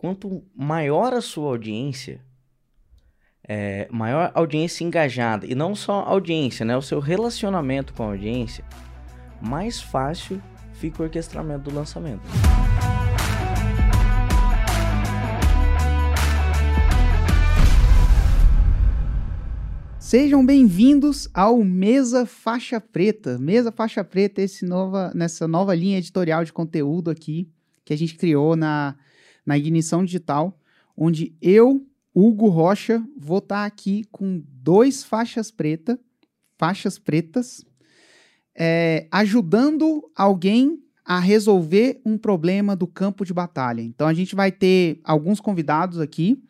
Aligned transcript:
quanto 0.00 0.42
maior 0.56 1.12
a 1.12 1.20
sua 1.20 1.50
audiência, 1.50 2.22
é, 3.46 3.86
maior 3.90 4.32
audiência 4.34 4.82
engajada, 4.82 5.46
e 5.46 5.54
não 5.54 5.74
só 5.74 6.00
audiência, 6.00 6.64
né? 6.64 6.74
O 6.74 6.80
seu 6.80 7.00
relacionamento 7.00 7.92
com 7.92 8.04
a 8.04 8.06
audiência, 8.06 8.64
mais 9.42 9.78
fácil 9.78 10.40
fica 10.72 11.02
o 11.02 11.04
orquestramento 11.04 11.68
do 11.68 11.76
lançamento. 11.76 12.22
Sejam 19.98 20.44
bem-vindos 20.46 21.28
ao 21.34 21.62
Mesa 21.62 22.24
Faixa 22.24 22.80
Preta. 22.80 23.38
Mesa 23.38 23.70
Faixa 23.70 24.02
Preta, 24.02 24.40
esse 24.40 24.64
nova, 24.64 25.12
nessa 25.14 25.46
nova 25.46 25.74
linha 25.74 25.98
editorial 25.98 26.42
de 26.42 26.54
conteúdo 26.54 27.10
aqui 27.10 27.50
que 27.84 27.92
a 27.92 27.98
gente 27.98 28.14
criou 28.14 28.56
na, 28.56 28.96
na 29.44 29.56
Ignição 29.58 30.04
Digital, 30.04 30.58
onde 30.96 31.34
eu, 31.40 31.86
Hugo 32.14 32.48
Rocha, 32.48 33.02
vou 33.16 33.38
estar 33.38 33.64
aqui 33.64 34.04
com 34.10 34.42
dois 34.46 35.02
faixas 35.02 35.50
preta, 35.50 35.98
faixas 36.58 36.98
pretas, 36.98 37.64
é, 38.54 39.06
ajudando 39.10 40.10
alguém 40.14 40.82
a 41.04 41.18
resolver 41.18 42.00
um 42.04 42.18
problema 42.18 42.76
do 42.76 42.86
campo 42.86 43.24
de 43.24 43.32
batalha. 43.32 43.80
Então 43.80 44.06
a 44.06 44.14
gente 44.14 44.34
vai 44.34 44.52
ter 44.52 45.00
alguns 45.02 45.40
convidados 45.40 45.98
aqui 45.98 46.42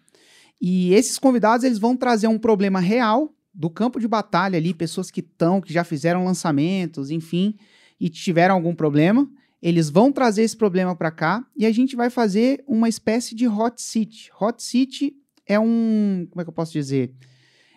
e 0.61 0.93
esses 0.93 1.19
convidados 1.19 1.65
eles 1.65 1.79
vão 1.79 1.97
trazer 1.97 2.27
um 2.27 2.39
problema 2.39 2.81
real 2.81 3.33
do 3.55 3.71
campo 3.71 3.99
de 3.99 4.07
batalha 4.07 4.59
ali, 4.59 4.75
pessoas 4.75 5.11
que 5.11 5.21
estão, 5.21 5.61
que 5.61 5.73
já 5.73 5.83
fizeram 5.83 6.25
lançamentos, 6.25 7.11
enfim, 7.11 7.57
e 7.99 8.09
tiveram 8.09 8.55
algum 8.55 8.75
problema, 8.75 9.29
eles 9.63 9.91
vão 9.91 10.11
trazer 10.11 10.43
esse 10.43 10.57
problema 10.57 10.97
para 10.97 11.11
cá 11.11 11.45
e 11.57 11.67
a 11.67 11.73
gente 11.73 11.95
vai 11.95 12.09
fazer 12.09 12.65
uma 12.67 12.89
espécie 12.89 13.35
de 13.35 13.47
hot 13.47 13.81
seat. 13.81 14.31
Hot 14.41 14.63
seat 14.63 15.15
é 15.47 15.59
um, 15.59 16.27
como 16.31 16.41
é 16.41 16.45
que 16.45 16.49
eu 16.49 16.55
posso 16.55 16.73
dizer? 16.73 17.13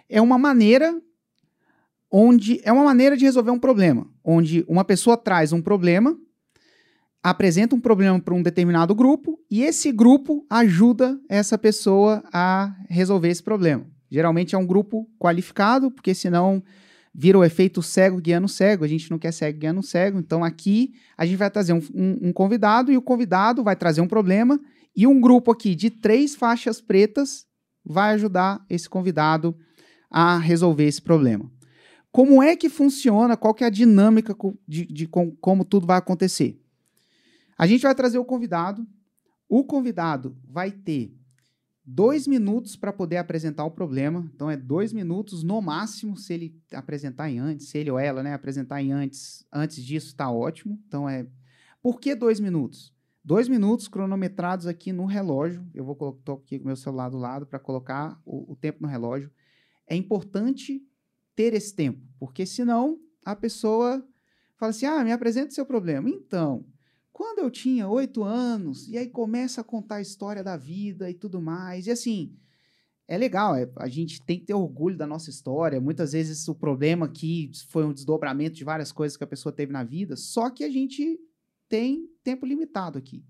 É 0.08 0.22
uma 0.22 0.38
maneira 0.38 0.96
onde 2.10 2.62
é 2.64 2.72
uma 2.72 2.84
maneira 2.84 3.18
de 3.18 3.26
resolver 3.26 3.52
um 3.52 3.60
problema, 3.60 4.08
onde 4.24 4.64
uma 4.68 4.86
pessoa 4.86 5.18
traz 5.18 5.52
um 5.52 5.62
problema, 5.62 6.16
apresenta 7.24 7.76
um 7.76 7.82
problema 7.82 8.20
para 8.20 8.36
um 8.36 8.44
determinado 8.44 8.94
grupo 8.94 9.40
e 9.50 9.64
esse 9.64 9.92
grupo 9.92 10.46
ajuda 10.50 11.20
essa 11.28 11.58
pessoa 11.58 12.24
a 12.32 12.76
resolver 12.88 13.30
esse 13.30 13.42
problema. 13.42 13.88
Geralmente 14.12 14.54
é 14.54 14.58
um 14.58 14.66
grupo 14.66 15.10
qualificado, 15.18 15.90
porque 15.90 16.14
senão 16.14 16.64
vira 17.14 17.38
o 17.38 17.44
efeito 17.44 17.84
cego 17.84 18.20
guiando 18.20 18.48
cego. 18.48 18.84
A 18.84 18.88
gente 18.88 19.12
não 19.12 19.20
quer 19.20 19.32
cego 19.32 19.60
guiando 19.60 19.84
cego. 19.84 20.18
Então 20.18 20.44
aqui 20.44 20.94
a 21.18 21.26
gente 21.26 21.38
vai 21.38 21.52
trazer 21.52 21.74
um, 21.74 21.82
um, 21.94 22.30
um 22.30 22.34
convidado 22.34 22.92
e 22.92 22.98
o 22.98 23.02
convidado 23.02 23.64
vai 23.64 23.76
trazer 23.76 24.02
um 24.02 24.08
problema 24.08 24.60
e 24.96 25.06
um 25.06 25.20
grupo 25.22 25.52
aqui 25.52 25.76
de 25.76 25.90
três 25.90 26.36
faixas 26.36 26.82
pretas 26.82 27.46
vai 27.86 28.14
ajudar 28.14 28.66
esse 28.70 28.90
convidado 28.90 29.56
a 30.10 30.38
resolver 30.38 30.86
esse 30.86 31.02
problema. 31.02 31.52
Como 32.12 32.42
é 32.42 32.56
que 32.56 32.70
funciona? 32.70 33.36
Qual 33.36 33.54
que 33.54 33.64
é 33.64 33.68
a 33.68 33.72
dinâmica 33.72 34.36
de, 34.68 34.86
de, 34.86 34.94
de 34.94 35.08
como 35.08 35.66
tudo 35.66 35.88
vai 35.88 35.98
acontecer? 35.98 36.62
A 37.58 37.66
gente 37.66 37.82
vai 37.82 37.96
trazer 37.96 38.20
o 38.20 38.26
convidado. 38.26 38.86
O 39.50 39.64
convidado 39.64 40.38
vai 40.48 40.72
ter 40.72 41.14
dois 41.86 42.28
minutos 42.28 42.76
para 42.76 42.94
poder 42.94 43.18
apresentar 43.18 43.66
o 43.66 43.72
problema. 43.72 44.30
Então, 44.34 44.50
é 44.50 44.56
dois 44.56 44.94
minutos 44.94 45.44
no 45.44 45.62
máximo 45.62 46.18
se 46.18 46.34
ele 46.34 46.62
apresentar 46.72 47.30
em 47.30 47.40
antes, 47.40 47.68
se 47.68 47.78
ele 47.78 47.92
ou 47.92 48.00
ela, 48.00 48.24
né, 48.24 48.34
apresentar 48.34 48.82
em 48.82 48.92
antes, 48.92 49.46
antes 49.52 49.84
disso, 49.84 50.08
está 50.08 50.30
ótimo. 50.32 50.80
Então, 50.88 51.08
é. 51.08 51.28
Por 51.82 52.00
que 52.00 52.16
dois 52.16 52.40
minutos? 52.40 52.94
Dois 53.24 53.48
minutos 53.48 53.88
cronometrados 53.88 54.68
aqui 54.68 54.92
no 54.92 55.06
relógio. 55.06 55.66
Eu 55.74 55.84
vou 55.84 55.96
colocar 55.96 56.34
aqui 56.34 56.58
com 56.58 56.66
o 56.66 56.68
meu 56.68 56.76
celular 56.76 57.10
do 57.10 57.18
lado 57.18 57.46
para 57.46 57.60
colocar 57.60 58.20
o, 58.26 58.52
o 58.54 58.56
tempo 58.56 58.80
no 58.82 58.88
relógio. 58.88 59.32
É 59.88 59.96
importante 59.96 60.82
ter 61.36 61.54
esse 61.54 61.74
tempo, 61.74 62.02
porque 62.20 62.46
senão 62.46 63.00
a 63.26 63.36
pessoa 63.36 64.06
fala 64.58 64.70
assim: 64.72 64.86
ah, 64.86 65.04
me 65.04 65.12
apresenta 65.12 65.50
o 65.50 65.54
seu 65.54 65.66
problema. 65.66 66.10
Então, 66.10 66.66
quando 67.14 67.40
eu 67.40 67.52
tinha 67.52 67.88
oito 67.88 68.24
anos, 68.24 68.90
e 68.90 68.98
aí 68.98 69.08
começa 69.08 69.62
a 69.62 69.64
contar 69.64 69.98
a 69.98 70.02
história 70.02 70.44
da 70.44 70.58
vida 70.58 71.10
e 71.12 71.14
tudo 71.14 71.40
mais, 71.40 71.86
e 71.86 71.92
assim, 71.92 72.36
é 73.08 73.16
legal, 73.18 73.56
é, 73.56 73.72
a 73.78 73.88
gente 73.88 74.20
tem 74.24 74.40
que 74.40 74.46
ter 74.46 74.56
orgulho 74.56 74.98
da 74.98 75.06
nossa 75.06 75.30
história. 75.30 75.80
Muitas 75.80 76.14
vezes 76.14 76.48
o 76.48 76.56
problema 76.56 77.06
aqui 77.06 77.52
foi 77.70 77.86
um 77.86 77.94
desdobramento 77.94 78.56
de 78.56 78.64
várias 78.64 78.92
coisas 78.92 79.16
que 79.16 79.24
a 79.24 79.28
pessoa 79.28 79.54
teve 79.54 79.72
na 79.72 79.84
vida, 79.84 80.16
só 80.16 80.50
que 80.50 80.64
a 80.64 80.70
gente 80.70 81.20
tem 81.70 82.10
tempo 82.24 82.46
limitado 82.46 82.98
aqui. 82.98 83.24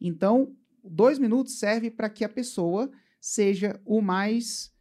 Então, 0.00 0.56
dois 0.82 1.18
minutos 1.18 1.58
serve 1.58 1.90
para 1.90 2.08
que 2.08 2.24
a 2.24 2.28
pessoa 2.28 2.90
seja 3.20 3.78
o 3.84 4.00
mais 4.00 4.72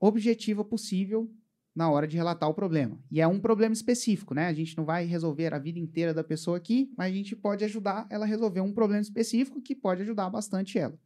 objetiva 0.00 0.64
possível 0.64 1.30
na 1.74 1.90
hora 1.90 2.06
de 2.06 2.16
relatar 2.16 2.48
o 2.48 2.54
problema. 2.54 2.98
E 3.10 3.20
é 3.20 3.26
um 3.26 3.40
problema 3.40 3.72
específico, 3.72 4.34
né? 4.34 4.46
A 4.46 4.52
gente 4.52 4.76
não 4.76 4.84
vai 4.84 5.06
resolver 5.06 5.54
a 5.54 5.58
vida 5.58 5.78
inteira 5.78 6.12
da 6.12 6.22
pessoa 6.22 6.56
aqui, 6.56 6.92
mas 6.96 7.12
a 7.12 7.16
gente 7.16 7.34
pode 7.34 7.64
ajudar 7.64 8.06
ela 8.10 8.24
a 8.24 8.28
resolver 8.28 8.60
um 8.60 8.72
problema 8.72 9.00
específico 9.00 9.60
que 9.60 9.74
pode 9.74 10.02
ajudar 10.02 10.28
bastante 10.28 10.78
ela. 10.78 10.98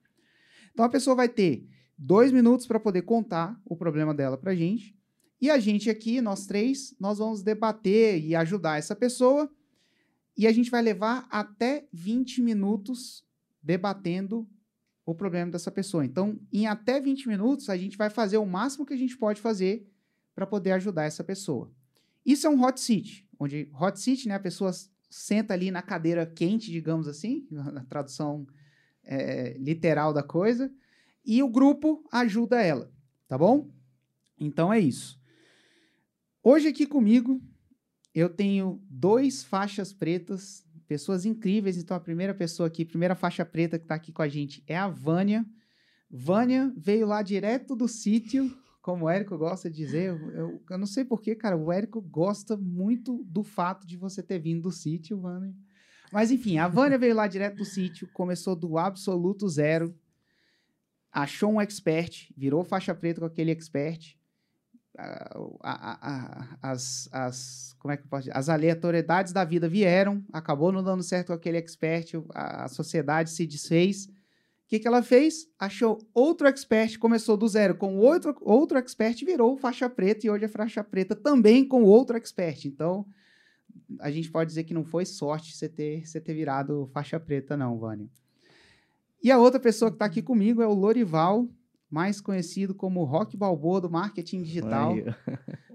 Então 0.73 0.85
a 0.85 0.89
pessoa 0.89 1.15
vai 1.15 1.29
ter 1.29 1.69
dois 1.97 2.33
minutos 2.33 2.67
para 2.67 2.81
poder 2.81 3.03
contar 3.03 3.61
o 3.65 3.77
problema 3.77 4.13
dela 4.13 4.37
para 4.37 4.53
a 4.53 4.55
gente. 4.55 4.95
E 5.41 5.51
a 5.51 5.59
gente 5.59 5.89
aqui, 5.89 6.21
nós 6.21 6.47
três, 6.47 6.95
nós 6.99 7.19
vamos 7.19 7.43
debater 7.43 8.23
e 8.23 8.35
ajudar 8.35 8.79
essa 8.79 8.97
pessoa. 8.97 9.51
E 10.37 10.47
a 10.47 10.53
gente 10.53 10.71
vai 10.71 10.83
levar 10.83 11.27
até 11.31 11.87
20 11.93 12.43
minutos 12.43 13.25
debatendo 13.63 14.49
o 15.05 15.15
problema 15.15 15.53
dessa 15.53 15.71
pessoa. 15.71 16.05
Então, 16.05 16.39
em 16.53 16.67
até 16.67 17.01
20 17.01 17.29
minutos, 17.29 17.71
a 17.71 17.77
gente 17.77 17.97
vai 17.97 18.11
fazer 18.11 18.39
o 18.39 18.45
máximo 18.45 18.85
que 18.85 18.93
a 18.93 18.99
gente 18.99 19.17
pode 19.17 19.41
fazer 19.41 19.89
para 20.37 20.47
poder 20.47 20.73
ajudar 20.73 21.05
essa 21.05 21.25
pessoa. 21.25 21.73
Isso 22.25 22.47
é 22.47 22.51
um 22.51 22.63
hot 22.63 22.79
seat, 22.79 23.27
onde 23.41 23.71
hot 23.73 23.99
seat, 23.99 24.29
né, 24.29 24.35
a 24.35 24.41
pessoa 24.41 24.71
senta 25.09 25.55
ali 25.55 25.71
na 25.71 25.81
cadeira 25.81 26.27
quente, 26.27 26.71
digamos 26.71 27.09
assim, 27.09 27.47
na 27.51 27.85
tradução 27.85 28.47
é, 29.03 29.57
literal 29.59 30.13
da 30.13 30.23
coisa, 30.23 30.71
e 31.25 31.43
o 31.43 31.49
grupo 31.49 32.05
ajuda 32.13 32.61
ela, 32.61 32.93
tá 33.27 33.39
bom? 33.39 33.71
Então 34.39 34.71
é 34.71 34.79
isso. 34.79 35.19
Hoje 36.43 36.69
aqui 36.69 36.87
comigo 36.87 37.43
eu 38.15 38.29
tenho 38.29 38.81
dois 38.89 39.43
faixas 39.43 39.93
pretas, 39.93 40.65
pessoas 40.87 41.25
incríveis. 41.25 41.77
Então 41.77 41.97
a 41.97 42.01
primeira 42.01 42.35
pessoa 42.35 42.67
aqui, 42.67 42.85
primeira 42.85 43.15
faixa 43.15 43.45
preta 43.45 43.79
que 43.79 43.85
está 43.85 43.95
aqui 43.95 44.13
com 44.13 44.23
a 44.23 44.29
gente 44.29 44.63
é 44.67 44.77
a 44.77 44.89
Vânia. 44.89 45.45
Vânia 46.11 46.73
veio 46.77 47.07
lá 47.07 47.23
direto 47.23 47.75
do 47.75 47.89
sítio 47.89 48.55
como 48.87 49.07
o 49.07 49.11
Érico 49.11 49.37
gosta 49.37 49.69
de 49.69 49.75
dizer, 49.75 50.17
eu, 50.33 50.63
eu 50.71 50.79
não 50.79 50.87
sei 50.87 51.05
porquê, 51.05 51.35
cara, 51.35 51.57
o 51.57 51.73
Érico 51.73 52.01
gosta 52.01 52.57
muito 52.57 53.25
do 53.25 53.43
fato 53.43 53.85
de 53.85 53.97
você 53.97 54.23
ter 54.23 54.39
vindo 54.39 54.63
do 54.63 54.71
sítio, 54.71 55.19
Vânia. 55.19 55.53
Mas 56.13 56.31
enfim, 56.31 56.59
a 56.59 56.69
Vânia 56.69 56.97
veio 56.97 57.13
lá 57.13 57.27
direto 57.27 57.57
do 57.57 57.65
sítio, 57.65 58.09
começou 58.13 58.55
do 58.55 58.79
absoluto 58.79 59.49
zero, 59.49 59.93
achou 61.11 61.55
um 61.55 61.61
expert, 61.61 62.33
virou 62.37 62.63
faixa 62.63 62.95
preta 62.95 63.19
com 63.19 63.27
aquele 63.27 63.51
expert. 63.51 64.17
A, 64.97 65.37
a, 65.65 66.13
a, 66.63 66.71
as, 66.71 67.09
as, 67.11 67.75
como 67.81 67.91
é 67.91 67.97
que 67.97 68.05
eu 68.05 68.09
posso 68.09 68.29
dizer? 68.29 68.39
As 68.39 68.49
aleatoriedades 68.49 69.33
da 69.33 69.43
vida 69.43 69.69
vieram, 69.69 70.25
acabou 70.33 70.71
não 70.71 70.85
dando 70.85 71.03
certo 71.03 71.27
com 71.27 71.33
aquele 71.33 71.59
expert, 71.59 72.13
a 72.33 72.69
sociedade 72.69 73.31
se 73.31 73.49
desfez 73.49 74.09
o 74.67 74.69
que, 74.69 74.81
que 74.81 74.89
ela 74.89 75.01
fez? 75.01 75.49
Achou 75.61 75.97
outro 76.13 76.49
expert, 76.49 76.99
começou 76.99 77.37
do 77.37 77.47
zero 77.47 77.77
com 77.77 77.99
outro, 77.99 78.37
outro 78.41 78.77
expert, 78.77 79.25
virou 79.25 79.57
faixa 79.57 79.89
preta 79.89 80.27
e 80.27 80.31
hoje 80.31 80.45
é 80.45 80.49
faixa 80.49 80.83
preta 80.83 81.15
também 81.15 81.65
com 81.65 81.85
outro 81.85 82.17
expert. 82.17 82.65
Então, 82.65 83.07
a 84.01 84.11
gente 84.11 84.29
pode 84.29 84.49
dizer 84.49 84.65
que 84.65 84.75
não 84.75 84.85
foi 84.85 85.05
sorte 85.05 85.57
você 85.57 85.69
ter, 85.69 86.05
você 86.05 86.21
ter 86.21 86.35
virado 86.35 86.91
faixa 86.93 87.21
preta, 87.21 87.57
não, 87.57 87.79
Vânia. 87.79 88.11
E 89.23 89.31
a 89.31 89.39
outra 89.39 89.61
pessoa 89.61 89.89
que 89.89 89.95
está 89.95 90.07
aqui 90.07 90.21
comigo 90.21 90.61
é 90.61 90.67
o 90.67 90.75
Lorival, 90.75 91.49
mais 91.89 92.21
conhecido 92.21 92.75
como 92.75 93.05
Rock 93.05 93.37
Balboa 93.37 93.81
do 93.81 93.89
marketing 93.89 94.43
digital. 94.43 94.97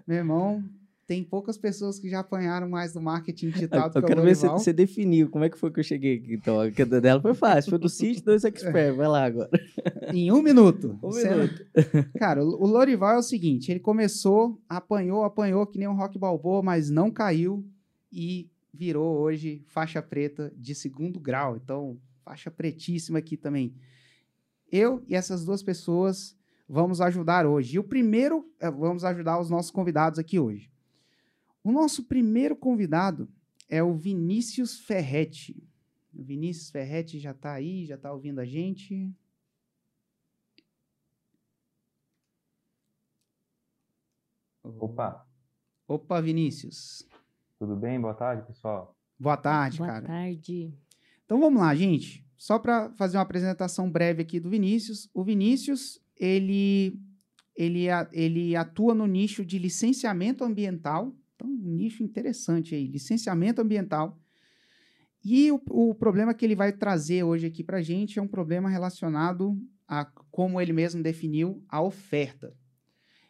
Meu 0.05 0.17
irmão, 0.17 0.61
tem 1.07 1.23
poucas 1.23 1.57
pessoas 1.57 1.99
que 1.99 2.09
já 2.09 2.19
apanharam 2.19 2.69
mais 2.69 2.93
do 2.93 3.01
marketing 3.01 3.49
digital 3.51 3.89
do 3.89 3.97
eu 3.97 4.01
que 4.01 4.07
quero 4.07 4.21
ver 4.21 4.35
se 4.35 4.47
você 4.47 4.71
definiu 4.71 5.29
como 5.29 5.43
é 5.43 5.49
que 5.49 5.57
foi 5.57 5.71
que 5.71 5.79
eu 5.79 5.83
cheguei 5.83 6.17
aqui. 6.17 6.33
Então, 6.33 6.59
a 6.59 6.71
queda 6.71 7.01
dela 7.01 7.21
foi 7.21 7.33
fácil. 7.33 7.69
Foi 7.69 7.79
do 7.79 7.89
sítio 7.89 8.23
dois 8.23 8.43
experts. 8.43 8.95
Vai 8.95 9.07
lá 9.07 9.25
agora. 9.25 9.49
Em 10.13 10.31
um 10.31 10.41
minuto. 10.41 10.97
Um 11.03 11.09
minuto. 11.09 11.65
Cara, 12.17 12.43
o 12.43 12.65
Lorival 12.65 13.15
é 13.15 13.17
o 13.17 13.23
seguinte: 13.23 13.71
ele 13.71 13.79
começou, 13.79 14.61
apanhou, 14.69 15.23
apanhou 15.23 15.65
que 15.65 15.77
nem 15.77 15.87
um 15.87 15.95
rock 15.95 16.17
balboa, 16.17 16.61
mas 16.61 16.89
não 16.89 17.11
caiu 17.11 17.65
e 18.11 18.49
virou 18.73 19.19
hoje 19.19 19.63
faixa 19.67 20.01
preta 20.01 20.51
de 20.55 20.73
segundo 20.73 21.19
grau. 21.19 21.57
Então, 21.57 21.97
faixa 22.23 22.49
pretíssima 22.49 23.19
aqui 23.19 23.35
também. 23.35 23.75
Eu 24.71 25.03
e 25.07 25.15
essas 25.15 25.43
duas 25.43 25.61
pessoas 25.61 26.35
vamos 26.67 27.01
ajudar 27.01 27.45
hoje. 27.45 27.75
E 27.75 27.79
o 27.79 27.83
primeiro, 27.83 28.49
eh, 28.59 28.71
vamos 28.71 29.03
ajudar 29.03 29.39
os 29.39 29.49
nossos 29.49 29.69
convidados 29.69 30.17
aqui 30.17 30.39
hoje. 30.39 30.70
O 31.63 31.71
nosso 31.71 32.05
primeiro 32.05 32.55
convidado 32.55 33.29
é 33.69 33.83
o 33.83 33.93
Vinícius 33.93 34.79
Ferretti. 34.79 35.63
O 36.13 36.23
Vinícius 36.23 36.71
Ferretti 36.71 37.19
já 37.19 37.31
está 37.31 37.53
aí, 37.53 37.85
já 37.85 37.95
está 37.95 38.11
ouvindo 38.11 38.39
a 38.39 38.45
gente. 38.45 39.13
Opa. 44.63 45.25
Opa, 45.87 46.21
Vinícius. 46.21 47.07
Tudo 47.59 47.75
bem? 47.75 47.99
Boa 47.99 48.13
tarde, 48.13 48.45
pessoal. 48.47 48.95
Boa 49.19 49.37
tarde, 49.37 49.77
Boa 49.77 49.87
cara. 49.87 50.07
Boa 50.07 50.17
tarde. 50.17 50.73
Então 51.25 51.39
vamos 51.39 51.61
lá, 51.61 51.75
gente. 51.75 52.25
Só 52.35 52.57
para 52.57 52.91
fazer 52.93 53.17
uma 53.17 53.23
apresentação 53.23 53.89
breve 53.89 54.23
aqui 54.23 54.39
do 54.39 54.49
Vinícius. 54.49 55.07
O 55.13 55.23
Vinícius, 55.23 55.99
ele, 56.17 56.99
ele, 57.55 57.85
ele 58.11 58.55
atua 58.55 58.95
no 58.95 59.05
nicho 59.05 59.45
de 59.45 59.59
licenciamento 59.59 60.43
ambiental 60.43 61.15
então, 61.41 61.49
um 61.49 61.73
nicho 61.75 62.03
interessante 62.03 62.75
aí, 62.75 62.87
licenciamento 62.87 63.61
ambiental. 63.61 64.19
E 65.23 65.51
o, 65.51 65.61
o 65.69 65.95
problema 65.95 66.33
que 66.33 66.45
ele 66.45 66.55
vai 66.55 66.71
trazer 66.71 67.23
hoje 67.23 67.47
aqui 67.47 67.63
para 67.63 67.81
gente 67.81 68.19
é 68.19 68.21
um 68.21 68.27
problema 68.27 68.69
relacionado 68.69 69.57
a, 69.87 70.05
como 70.31 70.59
ele 70.61 70.73
mesmo 70.73 71.01
definiu, 71.01 71.63
a 71.67 71.81
oferta. 71.81 72.55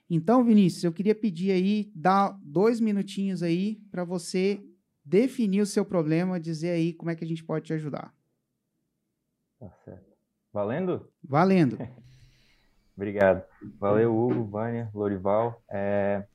Então, 0.09 0.43
Vinícius, 0.43 0.83
eu 0.83 0.91
queria 0.91 1.15
pedir 1.15 1.51
aí, 1.51 1.91
dar 1.95 2.37
dois 2.43 2.79
minutinhos 2.79 3.41
aí 3.41 3.81
para 3.89 4.03
você 4.03 4.61
definir 5.03 5.61
o 5.61 5.65
seu 5.65 5.85
problema, 5.85 6.39
dizer 6.39 6.71
aí 6.71 6.93
como 6.93 7.11
é 7.11 7.15
que 7.15 7.23
a 7.23 7.27
gente 7.27 7.43
pode 7.43 7.65
te 7.65 7.73
ajudar. 7.73 8.13
Tá 9.57 9.69
certo. 9.85 10.11
Valendo? 10.51 11.09
Valendo. 11.23 11.77
Obrigado. 12.95 13.43
Valeu, 13.79 14.15
Hugo, 14.15 14.43
Vânia, 14.43 14.89
Lorival. 14.93 15.63
É, 15.69 16.25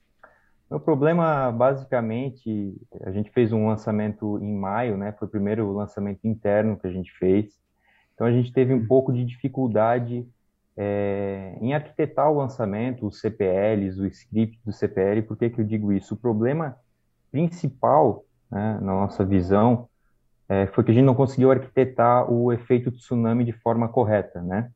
meu 0.71 0.81
problema, 0.81 1.53
basicamente, 1.53 2.75
a 3.03 3.11
gente 3.13 3.31
fez 3.31 3.53
um 3.53 3.69
lançamento 3.69 4.39
em 4.43 4.53
maio, 4.53 4.97
né? 4.97 5.13
Foi 5.13 5.29
o 5.29 5.31
primeiro 5.31 5.73
lançamento 5.73 6.27
interno 6.27 6.77
que 6.77 6.87
a 6.87 6.91
gente 6.91 7.13
fez. 7.19 7.55
Então, 8.15 8.27
a 8.27 8.33
gente 8.33 8.53
teve 8.53 8.75
um 8.75 8.85
pouco 8.85 9.13
de 9.13 9.25
dificuldade 9.25 10.27
é, 10.77 11.57
em 11.61 11.73
arquitetar 11.73 12.31
o 12.31 12.37
lançamento, 12.37 13.07
os 13.07 13.21
CPLs, 13.21 14.01
o 14.01 14.07
script 14.07 14.61
do 14.65 14.73
CPL. 14.73 15.23
Por 15.23 15.37
que 15.37 15.51
que 15.51 15.61
eu 15.61 15.65
digo 15.65 15.93
isso? 15.93 16.15
O 16.15 16.19
problema 16.19 16.77
principal, 17.31 18.25
né, 18.51 18.79
na 18.81 18.93
nossa 18.93 19.25
visão, 19.25 19.89
é, 20.49 20.67
foi 20.67 20.83
que 20.83 20.91
a 20.91 20.95
gente 20.95 21.05
não 21.05 21.15
conseguiu 21.15 21.51
arquitetar 21.51 22.31
o 22.31 22.53
efeito 22.53 22.91
tsunami 22.91 23.45
de 23.45 23.53
forma 23.53 23.89
correta, 23.89 24.41
né? 24.43 24.71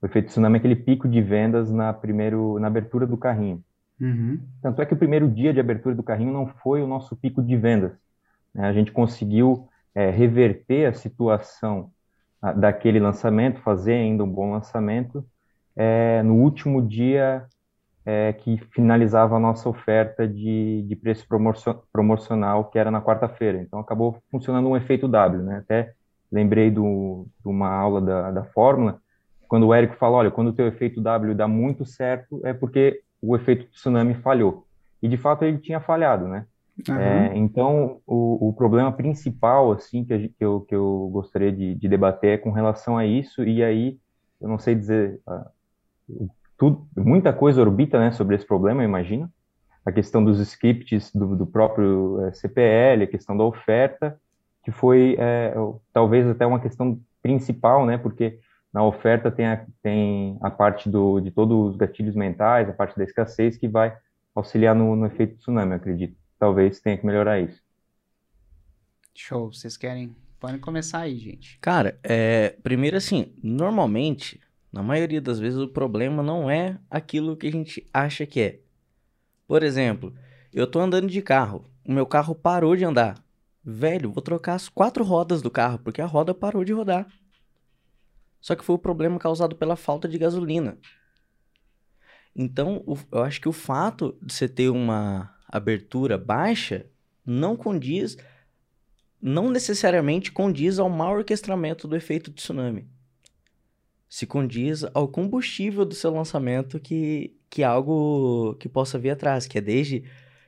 O 0.00 0.06
efeito 0.06 0.28
tsunami 0.28 0.56
é 0.56 0.58
aquele 0.58 0.76
pico 0.76 1.08
de 1.08 1.20
vendas 1.20 1.70
na 1.70 1.92
primeiro, 1.92 2.58
na 2.58 2.68
abertura 2.68 3.06
do 3.06 3.16
carrinho. 3.16 3.62
Uhum. 4.00 4.40
Tanto 4.62 4.80
é 4.80 4.86
que 4.86 4.94
o 4.94 4.98
primeiro 4.98 5.28
dia 5.28 5.52
de 5.52 5.60
abertura 5.60 5.94
do 5.94 6.02
carrinho 6.02 6.32
não 6.32 6.46
foi 6.46 6.82
o 6.82 6.86
nosso 6.86 7.16
pico 7.16 7.42
de 7.42 7.56
vendas. 7.56 7.92
né? 8.54 8.68
A 8.68 8.72
gente 8.72 8.92
conseguiu 8.92 9.68
é, 9.94 10.10
reverter 10.10 10.86
a 10.86 10.92
situação 10.92 11.90
ah, 12.40 12.52
daquele 12.52 13.00
lançamento, 13.00 13.60
fazer 13.60 13.94
ainda 13.94 14.22
um 14.22 14.30
bom 14.30 14.52
lançamento, 14.52 15.24
é, 15.76 16.22
no 16.22 16.34
último 16.34 16.80
dia 16.80 17.46
é, 18.04 18.32
que 18.32 18.56
finalizava 18.72 19.36
a 19.36 19.40
nossa 19.40 19.68
oferta 19.68 20.26
de, 20.26 20.82
de 20.82 20.96
preço 20.96 21.26
promocio- 21.28 21.82
promocional, 21.92 22.70
que 22.70 22.78
era 22.78 22.90
na 22.90 23.02
quarta-feira. 23.02 23.60
Então 23.60 23.80
acabou 23.80 24.22
funcionando 24.30 24.68
um 24.68 24.76
efeito 24.76 25.08
W. 25.08 25.42
Né? 25.42 25.58
Até 25.58 25.92
lembrei 26.30 26.70
do, 26.70 27.26
de 27.40 27.48
uma 27.48 27.68
aula 27.68 28.00
da, 28.00 28.30
da 28.30 28.44
fórmula, 28.44 29.00
quando 29.48 29.66
o 29.66 29.74
Érico 29.74 29.96
fala, 29.96 30.18
olha, 30.18 30.30
quando 30.30 30.48
o 30.48 30.52
teu 30.52 30.66
efeito 30.66 31.00
W 31.00 31.34
dá 31.34 31.48
muito 31.48 31.84
certo, 31.84 32.40
é 32.44 32.52
porque 32.52 33.02
o 33.20 33.36
efeito 33.36 33.66
tsunami 33.70 34.14
falhou. 34.14 34.66
E 35.02 35.08
de 35.08 35.16
fato 35.16 35.44
ele 35.44 35.58
tinha 35.58 35.80
falhado, 35.80 36.26
né? 36.26 36.46
Aham. 36.88 37.00
É, 37.00 37.36
então 37.36 38.00
o, 38.06 38.48
o 38.48 38.52
problema 38.52 38.92
principal, 38.92 39.72
assim, 39.72 40.04
que, 40.04 40.14
a 40.14 40.18
que 40.18 40.34
eu, 40.40 40.60
que 40.60 40.74
eu 40.74 41.08
gostaria 41.12 41.50
de, 41.50 41.74
de 41.74 41.88
debater 41.88 42.34
é 42.34 42.38
com 42.38 42.50
relação 42.50 42.96
a 42.96 43.04
isso, 43.04 43.42
e 43.42 43.62
aí 43.64 43.98
eu 44.40 44.48
não 44.48 44.58
sei 44.58 44.74
dizer, 44.74 45.20
ah, 45.26 45.50
tudo, 46.56 46.86
muita 46.96 47.32
coisa 47.32 47.60
orbita, 47.60 47.98
né, 47.98 48.10
sobre 48.12 48.36
esse 48.36 48.46
problema, 48.46 48.82
eu 48.82 48.88
imagino. 48.88 49.30
A 49.84 49.92
questão 49.92 50.22
dos 50.22 50.38
scripts 50.40 51.12
do, 51.14 51.34
do 51.34 51.46
próprio 51.46 52.20
eh, 52.26 52.32
CPL, 52.32 53.04
a 53.04 53.06
questão 53.06 53.36
da 53.36 53.44
oferta, 53.44 54.20
que 54.64 54.70
foi 54.70 55.16
eh, 55.18 55.54
talvez 55.92 56.26
até 56.28 56.44
uma 56.44 56.60
questão 56.60 57.00
principal, 57.22 57.86
né, 57.86 57.96
porque 57.96 58.38
na 58.78 58.84
oferta 58.84 59.28
tem 59.28 59.44
a, 59.44 59.66
tem 59.82 60.38
a 60.40 60.48
parte 60.48 60.88
do, 60.88 61.18
de 61.18 61.32
todos 61.32 61.70
os 61.70 61.76
gatilhos 61.76 62.14
mentais, 62.14 62.68
a 62.68 62.72
parte 62.72 62.96
da 62.96 63.02
escassez, 63.02 63.56
que 63.56 63.66
vai 63.66 63.98
auxiliar 64.32 64.72
no, 64.72 64.94
no 64.94 65.06
efeito 65.06 65.36
tsunami, 65.38 65.74
acredito. 65.74 66.16
Talvez 66.38 66.78
tenha 66.78 66.96
que 66.96 67.04
melhorar 67.04 67.40
isso. 67.40 67.60
Show. 69.12 69.52
Vocês 69.52 69.76
querem? 69.76 70.14
Podem 70.38 70.60
começar 70.60 71.00
aí, 71.00 71.18
gente. 71.18 71.58
Cara, 71.60 71.98
é, 72.04 72.50
primeiro 72.62 72.96
assim, 72.96 73.34
normalmente, 73.42 74.40
na 74.72 74.80
maioria 74.80 75.20
das 75.20 75.40
vezes, 75.40 75.58
o 75.58 75.66
problema 75.66 76.22
não 76.22 76.48
é 76.48 76.78
aquilo 76.88 77.36
que 77.36 77.48
a 77.48 77.50
gente 77.50 77.84
acha 77.92 78.24
que 78.26 78.40
é. 78.40 78.60
Por 79.48 79.64
exemplo, 79.64 80.14
eu 80.54 80.68
tô 80.68 80.78
andando 80.78 81.08
de 81.08 81.20
carro, 81.20 81.64
o 81.84 81.90
meu 81.90 82.06
carro 82.06 82.32
parou 82.32 82.76
de 82.76 82.84
andar. 82.84 83.20
Velho, 83.64 84.12
vou 84.12 84.22
trocar 84.22 84.54
as 84.54 84.68
quatro 84.68 85.02
rodas 85.02 85.42
do 85.42 85.50
carro, 85.50 85.80
porque 85.80 86.00
a 86.00 86.06
roda 86.06 86.32
parou 86.32 86.64
de 86.64 86.72
rodar. 86.72 87.08
Só 88.40 88.54
que 88.54 88.64
foi 88.64 88.76
o 88.76 88.78
problema 88.78 89.18
causado 89.18 89.56
pela 89.56 89.76
falta 89.76 90.08
de 90.08 90.18
gasolina. 90.18 90.78
Então, 92.34 92.82
o- 92.86 92.96
eu 93.12 93.22
acho 93.22 93.40
que 93.40 93.48
o 93.48 93.52
fato 93.52 94.16
de 94.22 94.32
você 94.32 94.48
ter 94.48 94.68
uma 94.68 95.34
abertura 95.48 96.16
baixa 96.16 96.86
não 97.26 97.56
condiz 97.56 98.16
não 99.20 99.50
necessariamente 99.50 100.30
condiz 100.30 100.78
ao 100.78 100.88
mau 100.88 101.12
orquestramento 101.16 101.88
do 101.88 101.96
efeito 101.96 102.30
tsunami. 102.30 102.86
Se 104.08 104.26
condiz 104.26 104.84
ao 104.94 105.08
combustível 105.08 105.84
do 105.84 105.94
seu 105.94 106.12
lançamento 106.12 106.78
que, 106.78 107.36
que 107.50 107.62
é 107.62 107.66
algo 107.66 108.54
que 108.54 108.68
possa 108.68 108.98
vir 108.98 109.10
atrás, 109.10 109.46
que 109.46 109.58
é 109.58 109.60
desde 109.60 110.04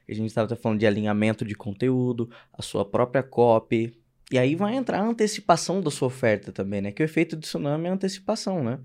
a 0.09 0.15
gente 0.15 0.29
estava 0.29 0.57
falando 0.57 0.81
de 0.81 0.87
alinhamento 0.87 1.45
de 1.45 1.55
conteúdo, 1.55 2.31
a 2.53 2.63
sua 2.63 2.85
própria 2.85 3.23
copy, 3.23 4.00
e 4.31 4.39
aí 4.39 4.55
vai 4.55 4.77
entrar 4.77 5.01
a 5.01 5.07
antecipação 5.07 5.81
da 5.81 5.91
sua 5.91 6.07
oferta 6.07 6.53
também, 6.53 6.81
né? 6.81 6.93
Que 6.93 7.03
o 7.03 7.05
efeito 7.05 7.37
de 7.37 7.43
tsunami 7.43 7.87
é 7.87 7.91
a 7.91 7.95
antecipação, 7.95 8.63
né? 8.63 8.79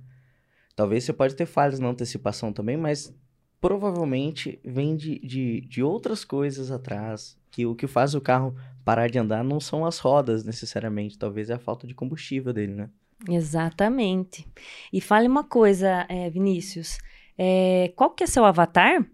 Talvez 0.76 1.04
você 1.04 1.14
pode 1.14 1.36
ter 1.36 1.46
falhas 1.46 1.80
na 1.80 1.88
antecipação 1.88 2.52
também, 2.52 2.76
mas 2.76 3.16
provavelmente 3.62 4.60
vem 4.64 4.96
de, 4.96 5.20
de, 5.20 5.62
de 5.62 5.84
outras 5.84 6.26
coisas 6.26 6.72
atrás, 6.72 7.38
que 7.52 7.66
o 7.66 7.76
que 7.76 7.88
faz 7.88 8.14
o 8.14 8.22
carro 8.22 8.56
parar 8.84 9.10
de 9.10 9.18
andar 9.18 9.44
não 9.44 9.60
são 9.60 9.86
as 9.86 10.00
rodas 10.00 10.44
necessariamente, 10.44 11.18
talvez 11.18 11.50
é 11.50 11.54
a 11.54 11.60
falta 11.60 11.88
de 11.88 11.94
combustível 11.96 12.52
dele, 12.52 12.74
né? 12.74 12.90
Exatamente. 13.30 14.46
E 14.92 15.00
fale 15.00 15.28
uma 15.28 15.44
coisa, 15.44 16.06
é, 16.10 16.30
Vinícius. 16.30 16.98
é, 17.38 17.94
qual 17.96 18.12
que 18.12 18.24
é 18.24 18.28
seu 18.28 18.46
avatar? 18.46 19.06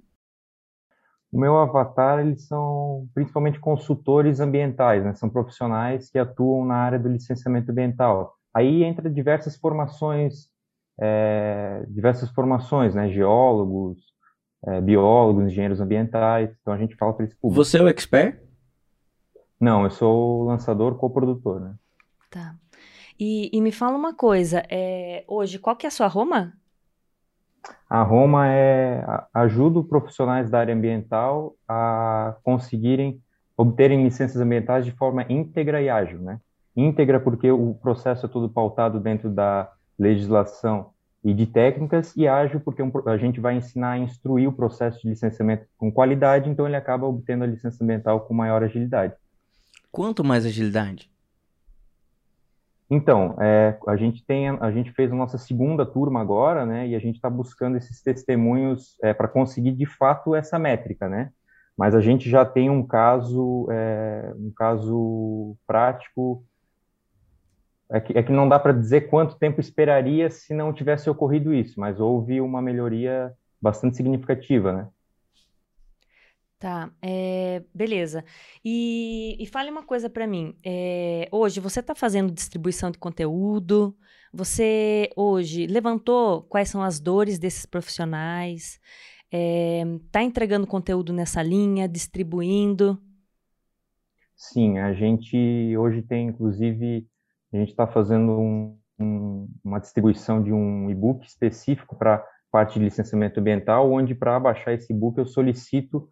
O 1.32 1.40
meu 1.40 1.58
avatar, 1.58 2.20
eles 2.20 2.46
são 2.48 3.08
principalmente 3.14 3.60
consultores 3.60 4.40
ambientais, 4.40 5.04
né? 5.04 5.14
São 5.14 5.30
profissionais 5.30 6.10
que 6.10 6.20
atuam 6.20 6.66
na 6.66 6.76
área 6.76 7.00
do 7.00 7.08
licenciamento 7.08 7.72
ambiental. 7.72 8.36
Aí 8.54 8.84
entra 8.84 9.10
diversas 9.10 9.56
formações, 9.56 10.50
é, 11.00 11.86
diversas 11.88 12.30
formações, 12.32 12.94
né? 12.94 13.10
Geólogos, 13.10 14.00
é, 14.66 14.82
biólogos, 14.82 15.46
engenheiros 15.46 15.80
ambientais. 15.80 16.54
Então 16.62 16.74
a 16.74 16.78
gente 16.78 16.96
fala 16.96 17.14
para 17.14 17.26
esse 17.26 17.36
público. 17.36 17.64
Você 17.64 17.78
é 17.78 17.82
o 17.82 17.88
expert? 17.88 18.38
Não, 19.60 19.86
eu 19.86 19.92
sou 19.92 20.42
o 20.42 20.44
lançador, 20.46 20.96
coprodutor, 20.96 21.62
né? 21.62 21.76
Tá. 22.30 22.56
E, 23.20 23.50
e 23.54 23.62
me 23.62 23.72
fala 23.72 23.96
uma 23.96 24.14
coisa, 24.16 24.64
é, 24.70 25.24
hoje, 25.28 25.60
qual 25.60 25.76
que 25.76 25.86
é 25.86 25.90
a 25.90 25.92
sua 25.92 26.08
Roma? 26.08 26.54
A 27.90 28.04
Roma 28.04 28.48
é 28.48 29.04
ajuda 29.34 29.84
profissionais 29.84 30.50
da 30.50 30.60
área 30.60 30.74
ambiental 30.74 31.56
a 31.68 32.36
conseguirem 32.44 33.22
obterem 33.58 34.04
licenças 34.04 34.42
ambientais 34.42 34.86
de 34.86 34.92
forma 34.92 35.26
íntegra 35.30 35.82
e 35.82 35.90
ágil, 35.90 36.20
né? 36.20 36.40
Íntegra 36.76 37.20
porque 37.20 37.52
o 37.52 37.76
processo 37.76 38.26
é 38.26 38.30
todo 38.30 38.50
pautado 38.50 39.00
dentro 39.00 39.30
da 39.30 39.70
legislação 40.00 40.92
e 41.24 41.34
de 41.34 41.46
técnicas 41.46 42.16
e 42.16 42.28
ágil 42.28 42.60
porque 42.62 42.82
a 43.06 43.18
gente 43.18 43.40
vai 43.40 43.56
ensinar 43.56 43.92
a 43.92 43.98
instruir 43.98 44.48
o 44.48 44.54
processo 44.54 45.02
de 45.02 45.10
licenciamento 45.10 45.66
com 45.78 45.92
qualidade, 45.92 46.50
então 46.50 46.66
ele 46.66 46.76
acaba 46.76 47.06
obtendo 47.06 47.44
a 47.44 47.48
licença 47.48 47.84
ambiental 47.84 48.22
com 48.22 48.34
maior 48.34 48.64
agilidade. 48.64 49.14
Quanto 49.92 50.24
mais 50.24 50.46
agilidade? 50.46 51.12
Então, 52.94 53.38
é, 53.40 53.80
a 53.88 53.96
gente 53.96 54.22
tem, 54.26 54.50
a 54.50 54.70
gente 54.70 54.92
fez 54.92 55.10
a 55.10 55.16
nossa 55.16 55.38
segunda 55.38 55.86
turma 55.86 56.20
agora, 56.20 56.66
né? 56.66 56.90
E 56.90 56.94
a 56.94 57.00
gente 57.00 57.16
está 57.16 57.30
buscando 57.30 57.78
esses 57.78 58.02
testemunhos 58.04 58.98
para 59.18 59.30
conseguir 59.30 59.72
de 59.72 59.86
fato 59.86 60.36
essa 60.36 60.60
métrica, 60.60 61.08
né? 61.08 61.32
Mas 61.78 61.96
a 61.96 62.02
gente 62.02 62.30
já 62.30 62.46
tem 62.46 62.70
um 62.70 62.86
caso, 62.86 63.66
é, 63.72 64.34
um 64.36 64.52
caso 64.54 65.56
prático. 65.66 66.46
É 67.90 68.02
que, 68.02 68.18
é 68.18 68.22
que 68.22 68.32
não 68.32 68.48
dá 68.48 68.60
para 68.60 68.74
dizer 68.74 69.10
quanto 69.10 69.40
tempo 69.40 69.62
esperaria 69.62 70.30
se 70.30 70.54
não 70.54 70.74
tivesse 70.74 71.10
ocorrido 71.10 71.54
isso, 71.54 71.80
mas 71.80 72.00
houve 72.00 72.42
uma 72.42 72.62
melhoria 72.62 73.34
bastante 73.62 73.96
significativa, 73.96 74.74
né? 74.74 74.88
Tá, 76.62 76.92
é, 77.02 77.64
beleza. 77.74 78.24
E, 78.64 79.36
e 79.40 79.48
fale 79.48 79.72
uma 79.72 79.82
coisa 79.82 80.08
pra 80.08 80.28
mim. 80.28 80.56
é, 80.64 81.28
hoje 81.32 81.60
você 81.60 81.80
está 81.80 81.96
fazendo 81.96 82.32
distribuição 82.32 82.92
de 82.92 83.00
conteúdo? 83.00 83.98
Você 84.32 85.10
hoje 85.16 85.66
levantou 85.66 86.44
quais 86.44 86.70
são 86.70 86.84
as 86.84 87.00
dores 87.00 87.40
desses 87.40 87.66
profissionais? 87.66 88.80
Está 90.06 90.22
entregando 90.22 90.68
conteúdo 90.68 91.12
nessa 91.12 91.42
linha, 91.42 91.88
distribuindo? 91.88 93.02
Sim, 94.36 94.78
a 94.78 94.94
gente 94.94 95.76
hoje 95.76 96.04
tem, 96.04 96.28
inclusive, 96.28 97.08
a 97.52 97.58
gente 97.58 97.70
está 97.70 97.88
fazendo 97.88 98.34
um, 98.34 98.78
um, 99.00 99.50
uma 99.64 99.80
distribuição 99.80 100.44
de 100.44 100.54
um 100.54 100.92
e-book 100.92 101.26
específico 101.26 101.96
para 101.98 102.24
parte 102.52 102.78
de 102.78 102.86
licenciamento 102.86 103.40
ambiental, 103.40 103.92
onde 103.92 104.14
para 104.14 104.40
baixar 104.40 104.74
esse 104.74 104.94
e-book 104.94 105.18
eu 105.18 105.26
solicito 105.26 106.08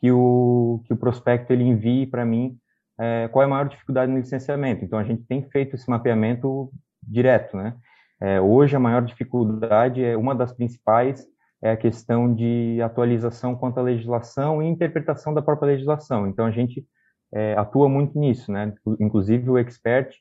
que 0.00 0.10
o, 0.10 0.82
que 0.86 0.92
o 0.92 0.96
prospecto 0.96 1.52
ele 1.52 1.64
envie 1.64 2.06
para 2.06 2.24
mim 2.24 2.56
é, 2.98 3.28
qual 3.28 3.42
é 3.42 3.46
a 3.46 3.48
maior 3.48 3.68
dificuldade 3.68 4.10
no 4.12 4.18
licenciamento. 4.18 4.84
Então, 4.84 4.98
a 4.98 5.04
gente 5.04 5.22
tem 5.24 5.42
feito 5.50 5.74
esse 5.74 5.88
mapeamento 5.88 6.70
direto, 7.02 7.56
né? 7.56 7.74
É, 8.20 8.40
hoje, 8.40 8.76
a 8.76 8.80
maior 8.80 9.02
dificuldade, 9.02 10.04
é 10.04 10.16
uma 10.16 10.34
das 10.34 10.52
principais, 10.52 11.26
é 11.62 11.70
a 11.70 11.76
questão 11.76 12.34
de 12.34 12.78
atualização 12.82 13.56
quanto 13.56 13.78
à 13.78 13.82
legislação 13.82 14.62
e 14.62 14.66
interpretação 14.66 15.32
da 15.32 15.40
própria 15.40 15.72
legislação. 15.72 16.26
Então, 16.26 16.44
a 16.44 16.50
gente 16.50 16.86
é, 17.32 17.54
atua 17.56 17.88
muito 17.88 18.18
nisso, 18.18 18.52
né? 18.52 18.74
Inclusive, 18.98 19.48
o 19.48 19.56
expert, 19.56 20.14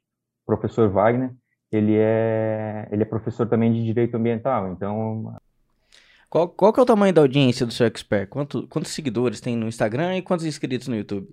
professor 0.46 0.90
Wagner, 0.90 1.32
ele 1.72 1.96
é, 1.98 2.88
ele 2.92 3.04
é 3.04 3.06
professor 3.06 3.48
também 3.48 3.74
de 3.74 3.84
direito 3.84 4.16
ambiental, 4.16 4.72
então... 4.72 5.36
Qual, 6.30 6.48
qual 6.48 6.72
que 6.72 6.80
é 6.80 6.84
o 6.84 6.86
tamanho 6.86 7.14
da 7.14 7.22
audiência 7.22 7.66
do 7.66 7.74
seu 7.74 7.88
expert? 7.88 8.30
Quanto, 8.30 8.68
quantos 8.68 8.92
seguidores 8.92 9.42
tem 9.42 9.56
no 9.58 9.68
Instagram 9.68 10.18
e 10.18 10.22
quantos 10.22 10.46
inscritos 10.46 10.88
no 10.88 10.96
YouTube? 10.96 11.28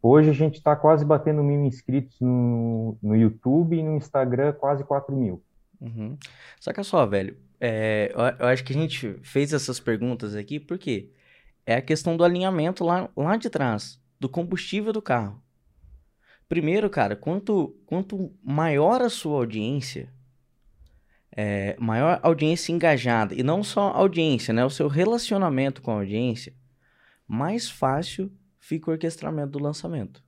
Hoje 0.00 0.30
a 0.30 0.32
gente 0.32 0.58
está 0.58 0.76
quase 0.76 1.04
batendo 1.04 1.42
mil 1.42 1.64
inscritos 1.64 2.20
no, 2.20 2.96
no 3.02 3.16
YouTube 3.16 3.76
e 3.76 3.82
no 3.82 3.96
Instagram 3.96 4.52
quase 4.52 4.84
4 4.84 5.16
mil. 5.16 5.42
Uhum. 5.80 6.16
Saca 6.60 6.84
só, 6.84 7.04
velho. 7.06 7.36
É, 7.60 8.12
eu, 8.14 8.20
eu, 8.38 8.46
acho 8.46 8.62
que 8.62 8.72
a 8.72 8.76
gente 8.76 9.18
fez 9.22 9.52
essas 9.52 9.80
perguntas 9.80 10.36
aqui 10.36 10.60
porque 10.60 11.10
é 11.66 11.76
a 11.76 11.82
questão 11.82 12.16
do 12.16 12.22
alinhamento 12.22 12.84
lá, 12.84 13.08
lá 13.16 13.36
de 13.36 13.50
trás, 13.50 14.00
do 14.20 14.28
combustível 14.28 14.92
do 14.92 15.02
carro. 15.02 15.42
Primeiro, 16.48 16.88
cara, 16.88 17.16
quanto, 17.16 17.74
quanto 17.86 18.30
maior 18.44 19.02
a 19.02 19.08
sua 19.08 19.38
audiência, 19.38 20.08
é, 21.36 21.76
maior 21.80 22.20
audiência 22.22 22.72
engajada, 22.72 23.34
e 23.34 23.42
não 23.42 23.64
só 23.64 23.88
audiência, 23.88 24.54
né? 24.54 24.64
O 24.64 24.70
seu 24.70 24.86
relacionamento 24.86 25.82
com 25.82 25.90
a 25.90 25.94
audiência, 25.94 26.54
mais 27.26 27.68
fácil 27.68 28.32
fica 28.58 28.90
o 28.90 28.92
orquestramento 28.92 29.50
do 29.50 29.58
lançamento. 29.58 30.22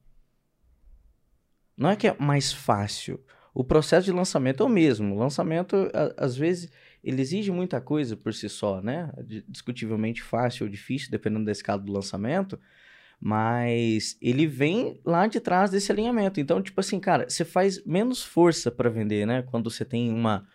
Não 1.76 1.90
é 1.90 1.96
que 1.96 2.08
é 2.08 2.16
mais 2.18 2.52
fácil. 2.52 3.22
O 3.54 3.62
processo 3.62 4.06
de 4.06 4.12
lançamento 4.12 4.62
é 4.62 4.66
o 4.66 4.68
mesmo. 4.68 5.14
O 5.14 5.18
lançamento, 5.18 5.90
às 6.16 6.36
vezes, 6.36 6.70
ele 7.02 7.22
exige 7.22 7.50
muita 7.50 7.80
coisa 7.80 8.16
por 8.16 8.34
si 8.34 8.48
só, 8.48 8.82
né? 8.82 9.10
Discutivelmente 9.48 10.22
fácil 10.22 10.66
ou 10.66 10.70
difícil, 10.70 11.10
dependendo 11.10 11.44
da 11.44 11.52
escala 11.52 11.80
do 11.80 11.92
lançamento. 11.92 12.58
Mas 13.20 14.18
ele 14.20 14.46
vem 14.46 15.00
lá 15.04 15.26
de 15.26 15.40
trás 15.40 15.70
desse 15.70 15.90
alinhamento. 15.92 16.40
Então, 16.40 16.60
tipo 16.60 16.80
assim, 16.80 16.98
cara, 16.98 17.28
você 17.28 17.44
faz 17.44 17.82
menos 17.86 18.22
força 18.22 18.70
para 18.70 18.90
vender, 18.90 19.26
né? 19.26 19.42
Quando 19.42 19.70
você 19.70 19.84
tem 19.84 20.12
uma, 20.12 20.46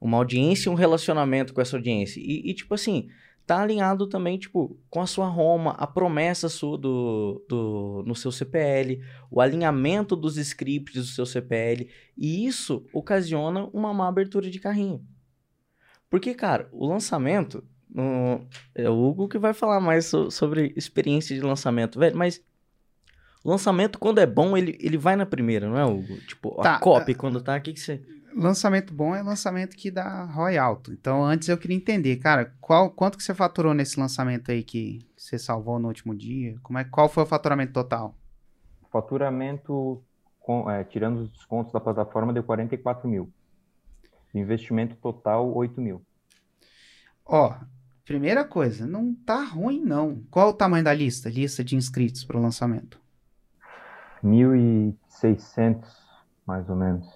uma 0.00 0.18
audiência 0.18 0.68
e 0.68 0.72
um 0.72 0.76
relacionamento 0.76 1.54
com 1.54 1.60
essa 1.60 1.76
audiência. 1.76 2.20
E, 2.20 2.50
e 2.50 2.54
tipo 2.54 2.74
assim, 2.74 3.08
tá 3.46 3.62
alinhado 3.62 4.08
também, 4.08 4.36
tipo, 4.36 4.76
com 4.90 5.00
a 5.00 5.06
sua 5.06 5.28
Roma, 5.28 5.70
a 5.78 5.86
promessa 5.86 6.48
sua 6.48 6.76
do, 6.76 7.44
do, 7.48 8.02
no 8.04 8.14
seu 8.14 8.32
CPL, 8.32 9.00
o 9.30 9.40
alinhamento 9.40 10.16
dos 10.16 10.36
scripts 10.36 11.06
do 11.06 11.12
seu 11.12 11.24
CPL, 11.24 11.88
e 12.18 12.44
isso 12.44 12.84
ocasiona 12.92 13.68
uma 13.72 13.94
má 13.94 14.08
abertura 14.08 14.50
de 14.50 14.58
carrinho. 14.58 15.06
Porque, 16.10 16.34
cara, 16.34 16.68
o 16.72 16.86
lançamento, 16.86 17.64
é 18.74 18.90
o 18.90 18.94
Hugo 18.94 19.28
que 19.28 19.38
vai 19.38 19.54
falar 19.54 19.80
mais 19.80 20.06
so, 20.06 20.30
sobre 20.30 20.72
experiência 20.76 21.34
de 21.34 21.42
lançamento, 21.42 21.98
velho, 22.00 22.16
mas 22.16 22.42
o 23.44 23.50
lançamento, 23.50 23.96
quando 23.98 24.18
é 24.18 24.26
bom, 24.26 24.56
ele, 24.56 24.76
ele 24.80 24.98
vai 24.98 25.14
na 25.14 25.24
primeira, 25.24 25.68
não 25.68 25.78
é, 25.78 25.84
Hugo? 25.84 26.16
Tipo, 26.26 26.60
tá, 26.62 26.76
a 26.76 26.78
copy, 26.80 27.14
tá. 27.14 27.20
quando 27.20 27.40
tá, 27.40 27.56
o 27.56 27.60
que 27.60 27.72
que 27.72 27.80
você 27.80 28.02
lançamento 28.36 28.92
bom 28.92 29.14
é 29.14 29.22
lançamento 29.22 29.74
que 29.74 29.90
dá 29.90 30.24
ROI 30.24 30.58
alto. 30.58 30.92
Então, 30.92 31.24
antes 31.24 31.48
eu 31.48 31.56
queria 31.56 31.76
entender, 31.76 32.16
cara, 32.16 32.54
qual, 32.60 32.90
quanto 32.90 33.16
que 33.16 33.24
você 33.24 33.34
faturou 33.34 33.72
nesse 33.72 33.98
lançamento 33.98 34.50
aí 34.50 34.62
que 34.62 35.00
você 35.16 35.38
salvou 35.38 35.78
no 35.78 35.88
último 35.88 36.14
dia? 36.14 36.56
Como 36.62 36.78
é, 36.78 36.84
qual 36.84 37.08
foi 37.08 37.22
o 37.22 37.26
faturamento 37.26 37.72
total? 37.72 38.14
Faturamento, 38.92 40.02
com, 40.38 40.70
é, 40.70 40.84
tirando 40.84 41.20
os 41.20 41.30
descontos 41.30 41.72
da 41.72 41.80
plataforma, 41.80 42.32
deu 42.32 42.44
44 42.44 43.08
mil. 43.08 43.32
Investimento 44.34 44.96
total, 44.96 45.50
8 45.54 45.80
mil. 45.80 46.02
Ó, 47.24 47.54
primeira 48.04 48.44
coisa, 48.44 48.86
não 48.86 49.14
tá 49.14 49.42
ruim 49.42 49.80
não. 49.80 50.22
Qual 50.30 50.50
o 50.50 50.54
tamanho 50.54 50.84
da 50.84 50.92
lista? 50.92 51.30
Lista 51.30 51.64
de 51.64 51.74
inscritos 51.74 52.22
para 52.22 52.36
o 52.36 52.42
lançamento? 52.42 53.00
1.600, 54.22 55.82
mais 56.46 56.68
ou 56.68 56.76
menos 56.76 57.15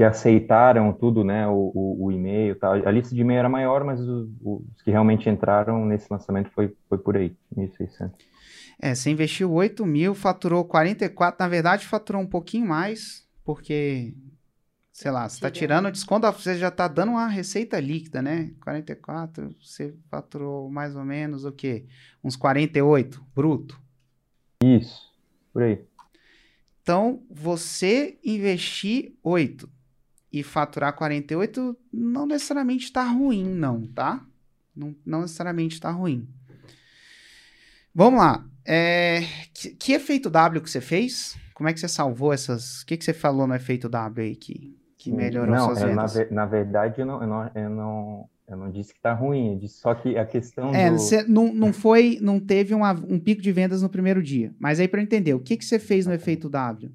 que 0.00 0.04
aceitaram 0.04 0.94
tudo, 0.94 1.22
né, 1.22 1.46
o, 1.46 1.70
o, 1.74 2.06
o 2.06 2.10
e-mail, 2.10 2.58
tal. 2.58 2.72
A 2.72 2.90
lista 2.90 3.14
de 3.14 3.20
e-mail 3.20 3.40
era 3.40 3.50
maior, 3.50 3.84
mas 3.84 4.00
os, 4.00 4.30
os, 4.42 4.82
que 4.82 4.90
realmente 4.90 5.28
entraram 5.28 5.84
nesse 5.84 6.10
lançamento 6.10 6.48
foi, 6.52 6.74
foi 6.88 6.96
por 6.96 7.18
aí, 7.18 7.36
1.600. 7.54 8.10
É, 8.80 8.94
você 8.94 9.10
investiu 9.10 9.52
8 9.52 9.84
mil, 9.84 10.14
faturou 10.14 10.64
44, 10.64 11.44
na 11.44 11.50
verdade 11.50 11.86
faturou 11.86 12.22
um 12.22 12.26
pouquinho 12.26 12.66
mais, 12.66 13.28
porque, 13.44 14.14
sei 14.90 15.10
lá, 15.10 15.28
você 15.28 15.34
está 15.34 15.50
tirando 15.50 15.92
desconto, 15.92 16.32
você 16.32 16.56
já 16.56 16.68
está 16.68 16.88
dando 16.88 17.10
uma 17.10 17.28
receita 17.28 17.78
líquida, 17.78 18.22
né? 18.22 18.52
44, 18.62 19.54
você 19.62 19.94
faturou 20.10 20.70
mais 20.70 20.96
ou 20.96 21.04
menos 21.04 21.44
o 21.44 21.52
quê? 21.52 21.84
Uns 22.24 22.36
48, 22.36 23.22
bruto? 23.34 23.78
Isso, 24.64 25.12
por 25.52 25.62
aí. 25.62 25.84
Então, 26.80 27.22
você 27.30 28.18
investir 28.24 29.12
8 29.22 29.68
e 30.32 30.42
faturar 30.42 30.94
48 30.94 31.76
não 31.92 32.26
necessariamente 32.26 32.84
está 32.84 33.04
ruim, 33.04 33.44
não, 33.44 33.86
tá? 33.88 34.24
Não, 34.74 34.94
não 35.04 35.22
necessariamente 35.22 35.74
está 35.74 35.90
ruim. 35.90 36.28
Vamos 37.94 38.20
lá. 38.20 38.44
É, 38.64 39.22
que, 39.52 39.70
que, 39.70 39.92
efeito 39.92 40.30
W 40.30 40.62
que 40.62 40.70
você 40.70 40.80
fez? 40.80 41.36
Como 41.54 41.68
é 41.68 41.72
que 41.72 41.80
você 41.80 41.88
salvou 41.88 42.32
essas... 42.32 42.82
O 42.82 42.86
que, 42.86 42.96
que 42.96 43.04
você 43.04 43.12
falou 43.12 43.46
no 43.46 43.54
efeito 43.54 43.88
W 43.88 44.28
aí 44.28 44.36
que, 44.36 44.78
que 44.96 45.10
melhorou 45.10 45.54
não, 45.54 45.66
suas 45.66 45.82
é, 45.82 45.86
vendas? 45.86 46.14
Na, 46.14 46.26
na 46.30 46.46
verdade, 46.46 47.00
eu 47.00 47.06
não, 47.06 47.20
eu 47.20 47.26
não, 47.26 47.50
eu 47.54 47.70
não, 47.70 48.30
eu 48.46 48.56
não 48.56 48.70
disse 48.70 48.92
que 48.92 48.98
está 48.98 49.12
ruim, 49.12 49.52
eu 49.52 49.58
disse 49.58 49.80
só 49.80 49.94
que 49.94 50.16
a 50.16 50.24
questão 50.24 50.72
é, 50.72 50.90
do... 50.90 50.98
Você 50.98 51.24
não, 51.24 51.52
não 51.52 51.72
foi, 51.72 52.18
não 52.20 52.38
teve 52.38 52.74
uma, 52.74 52.92
um 52.92 53.18
pico 53.18 53.42
de 53.42 53.50
vendas 53.50 53.82
no 53.82 53.88
primeiro 53.88 54.22
dia. 54.22 54.54
Mas 54.58 54.78
aí 54.78 54.86
para 54.86 55.02
entender, 55.02 55.34
o 55.34 55.40
que, 55.40 55.56
que 55.56 55.64
você 55.64 55.78
fez 55.78 56.06
no 56.06 56.12
efeito 56.12 56.48
W? 56.48 56.92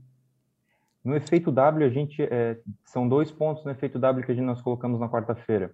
No 1.06 1.16
efeito 1.16 1.50
W, 1.52 1.86
a 1.86 1.90
gente 1.90 2.24
é, 2.24 2.58
são 2.84 3.08
dois 3.08 3.32
pontos 3.32 3.64
no 3.64 3.70
efeito 3.70 4.00
W 4.00 4.26
que 4.26 4.32
a 4.32 4.36
gente 4.36 4.44
nós 4.44 4.60
colocamos 4.60 5.00
na 5.00 5.08
quarta-feira. 5.08 5.72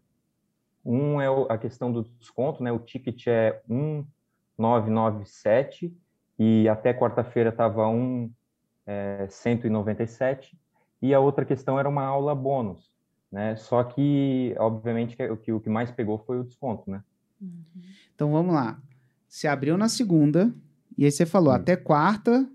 Um 0.84 1.22
é 1.22 1.28
a 1.48 1.58
questão 1.58 1.90
do 1.90 2.04
desconto, 2.20 2.62
né? 2.62 2.70
O 2.70 2.80
ticket 2.80 3.28
é 3.28 3.62
1,997 3.70 5.96
e 6.38 6.68
até 6.68 6.94
quarta-feira 6.94 7.50
estava 7.50 7.88
1,197. 7.88 10.54
É, 10.54 10.58
e 11.02 11.14
a 11.14 11.22
outra 11.22 11.46
questão 11.46 11.80
era 11.80 11.88
uma 11.88 12.04
aula 12.04 12.36
bônus, 12.36 12.92
né? 13.32 13.56
Só 13.56 13.86
que, 13.86 14.54
obviamente, 14.60 15.16
que, 15.16 15.26
o, 15.30 15.38
que, 15.38 15.54
o 15.54 15.62
que 15.62 15.70
mais 15.70 15.92
pegou 15.92 16.20
foi 16.20 16.42
o 16.42 16.44
desconto, 16.44 16.92
né? 16.92 17.02
Então, 18.14 18.34
vamos 18.34 18.54
lá. 18.54 18.78
Você 19.30 19.48
abriu 19.48 19.78
na 19.78 19.88
segunda 19.88 20.54
e 20.98 21.06
aí 21.06 21.12
você 21.12 21.26
falou, 21.26 21.54
Sim. 21.54 21.60
até 21.62 21.78
quarta 21.78 22.46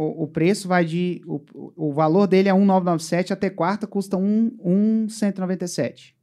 o, 0.00 0.24
o 0.24 0.26
preço 0.26 0.66
vai 0.66 0.84
de. 0.84 1.22
O, 1.26 1.40
o 1.76 1.92
valor 1.92 2.26
dele 2.26 2.48
é 2.48 2.54
1,997 2.54 3.34
até 3.34 3.50
quarta 3.50 3.86
custa 3.86 4.16
1,197. 4.16 6.16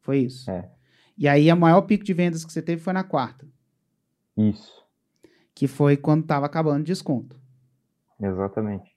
Foi 0.00 0.18
isso. 0.18 0.50
É. 0.50 0.68
E 1.16 1.28
aí, 1.28 1.48
a 1.48 1.56
maior 1.56 1.82
pico 1.82 2.04
de 2.04 2.12
vendas 2.12 2.44
que 2.44 2.52
você 2.52 2.60
teve 2.60 2.82
foi 2.82 2.92
na 2.92 3.04
quarta. 3.04 3.46
Isso. 4.36 4.84
Que 5.54 5.68
foi 5.68 5.96
quando 5.96 6.22
estava 6.22 6.46
acabando 6.46 6.80
o 6.80 6.84
desconto. 6.84 7.40
Exatamente. 8.20 8.96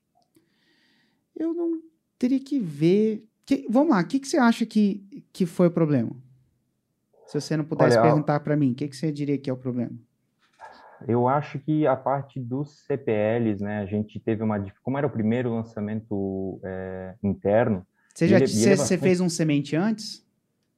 Eu 1.36 1.54
não 1.54 1.80
teria 2.18 2.40
que 2.40 2.60
ver. 2.60 3.28
Que, 3.46 3.68
vamos 3.70 3.92
lá, 3.92 4.02
o 4.02 4.06
que, 4.06 4.20
que 4.20 4.28
você 4.28 4.38
acha 4.38 4.66
que, 4.66 5.26
que 5.32 5.46
foi 5.46 5.68
o 5.68 5.72
problema? 5.72 6.16
Se 7.28 7.40
você 7.40 7.56
não 7.56 7.66
pudesse 7.66 7.98
Olha, 7.98 8.08
perguntar 8.08 8.40
para 8.40 8.56
mim, 8.56 8.72
o 8.72 8.76
que, 8.76 8.88
que 8.88 8.96
você 8.96 9.12
diria 9.12 9.38
que 9.38 9.50
é 9.50 9.54
o 9.54 9.58
problema? 9.58 9.98
Eu 11.08 11.28
acho 11.28 11.60
que 11.60 11.86
a 11.88 11.96
parte 11.96 12.40
dos 12.40 12.86
CPLs, 12.86 13.64
né, 13.64 13.80
a 13.80 13.86
gente 13.86 14.20
teve 14.20 14.44
uma, 14.44 14.64
como 14.84 14.98
era 14.98 15.08
o 15.08 15.10
primeiro 15.10 15.54
lançamento 15.54 16.60
é, 16.64 17.16
interno. 17.24 17.86
Você 18.14 18.28
já 18.28 18.38
ele, 18.38 18.48
você, 18.48 18.66
ele 18.66 18.74
é 18.74 18.78
bastante... 18.78 19.02
fez 19.02 19.22
um 19.22 19.30
semente 19.30 19.76
antes? 19.76 20.26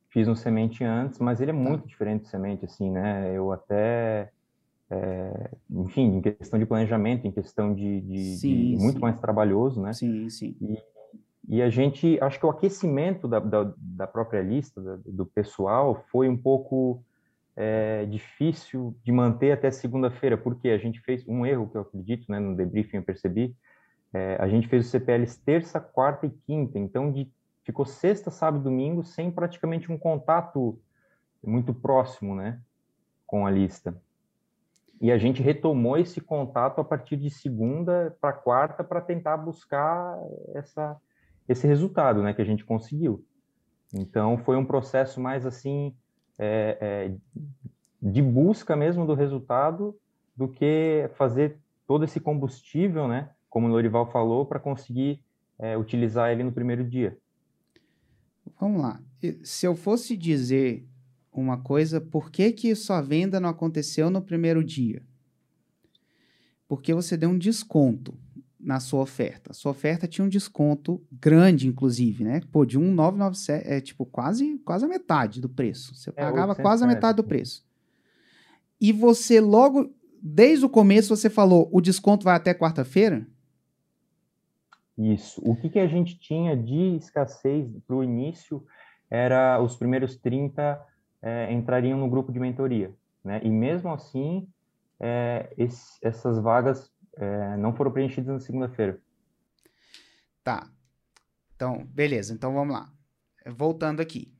Fiz 0.09 0.27
um 0.27 0.35
semente 0.35 0.83
antes, 0.83 1.19
mas 1.19 1.41
ele 1.41 1.51
é 1.51 1.53
tá. 1.53 1.59
muito 1.59 1.87
diferente 1.87 2.21
do 2.21 2.27
semente, 2.27 2.65
assim, 2.65 2.91
né? 2.91 3.35
Eu 3.35 3.51
até, 3.51 4.29
é, 4.89 5.49
enfim, 5.71 6.17
em 6.17 6.21
questão 6.21 6.59
de 6.59 6.65
planejamento, 6.65 7.25
em 7.25 7.31
questão 7.31 7.73
de, 7.73 8.01
de, 8.01 8.35
sim, 8.37 8.75
de 8.75 8.77
muito 8.77 8.95
sim. 8.95 9.01
mais 9.01 9.19
trabalhoso, 9.19 9.81
né? 9.81 9.91
Sim, 9.93 10.29
sim. 10.29 10.55
E, 10.61 10.77
e 11.55 11.61
a 11.61 11.69
gente, 11.69 12.19
acho 12.21 12.39
que 12.39 12.45
o 12.45 12.49
aquecimento 12.49 13.27
da, 13.27 13.39
da, 13.39 13.73
da 13.77 14.07
própria 14.07 14.41
lista, 14.41 14.79
da, 14.79 14.99
do 15.03 15.25
pessoal, 15.25 16.05
foi 16.11 16.29
um 16.29 16.37
pouco 16.37 17.03
é, 17.55 18.05
difícil 18.05 18.95
de 19.03 19.11
manter 19.11 19.51
até 19.51 19.69
segunda-feira, 19.69 20.37
porque 20.37 20.69
a 20.69 20.77
gente 20.77 20.99
fez 21.01 21.27
um 21.27 21.45
erro 21.45 21.69
que 21.69 21.77
eu 21.77 21.81
acredito, 21.81 22.31
né, 22.31 22.39
no 22.39 22.55
debriefing 22.55 22.97
eu 22.97 23.03
percebi, 23.03 23.55
é, 24.13 24.37
a 24.39 24.47
gente 24.47 24.67
fez 24.67 24.85
os 24.85 24.91
CPLs 24.91 25.39
terça, 25.43 25.79
quarta 25.79 26.25
e 26.25 26.29
quinta, 26.29 26.77
então 26.79 27.11
de, 27.11 27.31
ficou 27.63 27.85
sexta, 27.85 28.31
sábado 28.31 28.63
domingo 28.63 29.03
sem 29.03 29.31
praticamente 29.31 29.91
um 29.91 29.97
contato 29.97 30.79
muito 31.43 31.73
próximo, 31.73 32.35
né, 32.35 32.59
com 33.25 33.45
a 33.45 33.51
lista. 33.51 33.99
E 35.01 35.11
a 35.11 35.17
gente 35.17 35.41
retomou 35.43 35.97
esse 35.97 36.21
contato 36.21 36.79
a 36.79 36.83
partir 36.83 37.17
de 37.17 37.29
segunda 37.29 38.15
para 38.21 38.31
quarta 38.31 38.83
para 38.83 39.01
tentar 39.01 39.35
buscar 39.35 40.17
essa, 40.55 40.95
esse 41.47 41.67
resultado, 41.67 42.21
né, 42.23 42.33
que 42.33 42.41
a 42.41 42.45
gente 42.45 42.63
conseguiu. 42.63 43.25
Então 43.93 44.37
foi 44.39 44.55
um 44.55 44.65
processo 44.65 45.19
mais 45.19 45.45
assim 45.45 45.95
é, 46.37 46.77
é, 46.81 47.15
de 48.01 48.21
busca 48.21 48.75
mesmo 48.75 49.05
do 49.05 49.13
resultado 49.13 49.97
do 50.35 50.47
que 50.47 51.09
fazer 51.15 51.57
todo 51.87 52.03
esse 52.03 52.19
combustível, 52.19 53.07
né, 53.07 53.29
como 53.49 53.67
o 53.67 53.69
Lorival 53.69 54.11
falou, 54.11 54.45
para 54.45 54.59
conseguir 54.59 55.21
é, 55.59 55.77
utilizar 55.77 56.31
ele 56.31 56.43
no 56.43 56.51
primeiro 56.51 56.83
dia. 56.83 57.17
Vamos 58.59 58.81
lá. 58.81 59.01
Se 59.43 59.65
eu 59.65 59.75
fosse 59.75 60.17
dizer 60.17 60.85
uma 61.31 61.57
coisa, 61.57 62.01
por 62.01 62.29
que, 62.29 62.51
que 62.51 62.75
sua 62.75 63.01
venda 63.01 63.39
não 63.39 63.49
aconteceu 63.49 64.09
no 64.09 64.21
primeiro 64.21 64.63
dia? 64.63 65.01
Porque 66.67 66.93
você 66.93 67.15
deu 67.15 67.29
um 67.29 67.37
desconto 67.37 68.17
na 68.63 68.79
sua 68.79 69.01
oferta. 69.01 69.51
A 69.51 69.53
sua 69.53 69.71
oferta 69.71 70.07
tinha 70.07 70.23
um 70.23 70.29
desconto 70.29 71.01
grande, 71.11 71.67
inclusive, 71.67 72.23
né? 72.23 72.41
Pô, 72.51 72.65
de 72.65 72.77
1,997, 72.77 73.67
é 73.67 73.81
tipo 73.81 74.05
quase, 74.05 74.57
quase 74.59 74.85
a 74.85 74.87
metade 74.87 75.41
do 75.41 75.49
preço. 75.49 75.95
Você 75.95 76.09
é, 76.09 76.13
pagava 76.13 76.55
quase 76.55 76.83
a 76.83 76.87
metade 76.87 77.17
do 77.17 77.23
preço. 77.23 77.65
E 78.79 78.91
você 78.91 79.39
logo, 79.39 79.93
desde 80.21 80.65
o 80.65 80.69
começo, 80.69 81.15
você 81.15 81.29
falou, 81.29 81.69
o 81.71 81.81
desconto 81.81 82.23
vai 82.23 82.35
até 82.35 82.53
quarta-feira? 82.53 83.25
Isso. 84.97 85.41
O 85.43 85.55
que, 85.55 85.69
que 85.69 85.79
a 85.79 85.87
gente 85.87 86.17
tinha 86.17 86.55
de 86.55 86.95
escassez 86.95 87.67
para 87.87 87.95
o 87.95 88.03
início 88.03 88.63
era 89.09 89.61
os 89.61 89.75
primeiros 89.75 90.15
30 90.17 90.79
é, 91.21 91.51
entrariam 91.53 91.97
no 91.97 92.09
grupo 92.09 92.31
de 92.31 92.39
mentoria. 92.39 92.93
Né? 93.23 93.39
E 93.43 93.49
mesmo 93.49 93.91
assim, 93.91 94.47
é, 94.99 95.51
esse, 95.57 95.97
essas 96.01 96.37
vagas 96.39 96.91
é, 97.15 97.57
não 97.57 97.75
foram 97.75 97.91
preenchidas 97.91 98.33
na 98.33 98.39
segunda-feira. 98.39 98.99
Tá. 100.43 100.69
Então, 101.55 101.85
beleza. 101.85 102.33
Então 102.33 102.53
vamos 102.53 102.73
lá. 102.73 102.91
Voltando 103.45 104.01
aqui. 104.01 104.33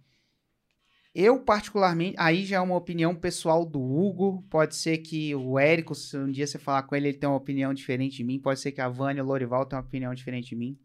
Eu, 1.16 1.40
particularmente, 1.40 2.16
aí 2.18 2.44
já 2.44 2.58
é 2.58 2.60
uma 2.60 2.76
opinião 2.76 3.16
pessoal 3.16 3.66
do 3.66 3.80
Hugo. 3.80 4.44
Pode 4.50 4.76
ser 4.76 4.98
que 4.98 5.36
o 5.36 5.60
Érico, 5.60 5.94
se 5.94 6.18
um 6.18 6.32
dia 6.32 6.48
você 6.48 6.58
falar 6.58 6.84
com 6.84 6.96
ele, 6.96 7.10
ele 7.10 7.18
tem 7.18 7.30
uma 7.30 7.38
opinião 7.38 7.74
diferente 7.74 8.18
de 8.18 8.24
mim. 8.24 8.40
Pode 8.40 8.60
ser 8.60 8.72
que 8.72 8.82
a 8.82 8.90
Vânia, 8.90 9.24
o 9.24 9.28
Lorival, 9.28 9.66
tenha 9.66 9.80
uma 9.80 9.88
opinião 9.88 10.14
diferente 10.14 10.50
de 10.50 10.56
mim 10.56 10.80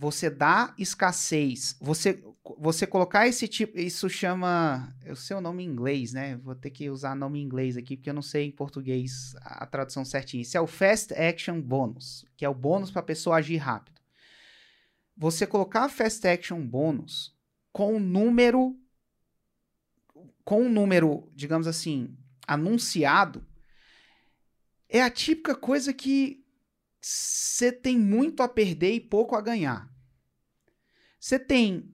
você 0.00 0.30
dá 0.30 0.74
escassez, 0.78 1.76
você 1.78 2.24
você 2.58 2.86
colocar 2.86 3.28
esse 3.28 3.46
tipo, 3.46 3.78
isso 3.78 4.08
chama, 4.08 4.96
eu 5.04 5.14
sei 5.14 5.36
o 5.36 5.42
nome 5.42 5.62
em 5.62 5.66
inglês, 5.66 6.14
né? 6.14 6.36
Vou 6.38 6.54
ter 6.54 6.70
que 6.70 6.88
usar 6.88 7.14
nome 7.14 7.38
em 7.38 7.44
inglês 7.44 7.76
aqui 7.76 7.98
porque 7.98 8.08
eu 8.08 8.14
não 8.14 8.22
sei 8.22 8.46
em 8.46 8.50
português 8.50 9.34
a, 9.42 9.66
tradução 9.66 10.02
certinha. 10.04 10.40
Isso 10.40 10.56
é 10.56 10.60
o 10.60 10.66
fast 10.66 11.12
action 11.12 11.60
bônus, 11.60 12.24
que 12.34 12.46
é 12.46 12.48
o 12.48 12.54
bônus 12.54 12.90
para 12.90 13.00
a 13.00 13.04
pessoa 13.04 13.36
agir 13.36 13.58
rápido. 13.58 14.00
Você 15.14 15.46
colocar 15.46 15.88
fast 15.90 16.26
action 16.26 16.66
bônus 16.66 17.36
com 17.70 17.96
um 17.96 18.00
número 18.00 18.74
com 20.42 20.62
um 20.62 20.68
número, 20.68 21.30
digamos 21.36 21.66
assim, 21.66 22.16
anunciado, 22.46 23.46
é 24.88 25.02
a 25.02 25.10
típica 25.10 25.54
coisa 25.54 25.92
que 25.92 26.39
você 27.00 27.72
tem 27.72 27.98
muito 27.98 28.42
a 28.42 28.48
perder 28.48 28.92
e 28.92 29.00
pouco 29.00 29.34
a 29.34 29.40
ganhar. 29.40 29.90
Você 31.18 31.38
tem 31.38 31.92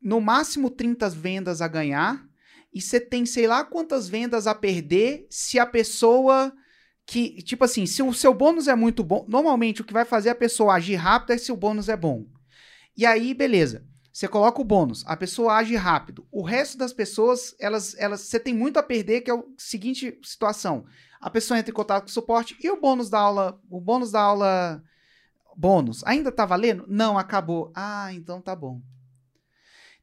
no 0.00 0.20
máximo 0.20 0.70
30 0.70 1.08
vendas 1.10 1.60
a 1.60 1.68
ganhar 1.68 2.26
e 2.72 2.80
você 2.80 3.00
tem 3.00 3.26
sei 3.26 3.46
lá 3.46 3.64
quantas 3.64 4.08
vendas 4.08 4.46
a 4.46 4.54
perder 4.54 5.26
se 5.28 5.58
a 5.58 5.66
pessoa 5.66 6.52
que, 7.04 7.42
tipo 7.42 7.64
assim, 7.64 7.86
se 7.86 8.02
o 8.02 8.12
seu 8.12 8.32
bônus 8.32 8.68
é 8.68 8.74
muito 8.76 9.02
bom, 9.02 9.26
normalmente 9.28 9.80
o 9.80 9.84
que 9.84 9.92
vai 9.92 10.04
fazer 10.04 10.30
a 10.30 10.34
pessoa 10.34 10.74
agir 10.74 10.94
rápido 10.94 11.32
é 11.32 11.38
se 11.38 11.50
o 11.50 11.56
bônus 11.56 11.88
é 11.88 11.96
bom. 11.96 12.24
E 12.96 13.04
aí, 13.04 13.34
beleza. 13.34 13.84
Você 14.12 14.28
coloca 14.28 14.60
o 14.60 14.64
bônus, 14.64 15.04
a 15.06 15.16
pessoa 15.16 15.54
age 15.54 15.74
rápido. 15.76 16.26
O 16.30 16.42
resto 16.42 16.76
das 16.76 16.92
pessoas, 16.92 17.54
elas, 17.58 17.96
elas, 17.96 18.20
você 18.22 18.38
tem 18.38 18.52
muito 18.52 18.76
a 18.76 18.82
perder, 18.82 19.22
que 19.22 19.30
é 19.30 19.34
a 19.34 19.42
seguinte 19.56 20.18
situação. 20.22 20.84
A 21.20 21.28
pessoa 21.28 21.58
entra 21.58 21.70
em 21.70 21.74
contato 21.74 22.04
com 22.04 22.08
o 22.08 22.12
suporte 22.12 22.56
e 22.60 22.70
o 22.70 22.80
bônus 22.80 23.10
da 23.10 23.18
aula, 23.18 23.60
o 23.68 23.80
bônus 23.80 24.10
da 24.10 24.20
aula 24.20 24.82
bônus, 25.56 26.02
ainda 26.04 26.32
tá 26.32 26.46
valendo? 26.46 26.86
Não, 26.88 27.18
acabou. 27.18 27.70
Ah, 27.74 28.12
então 28.14 28.40
tá 28.40 28.56
bom. 28.56 28.80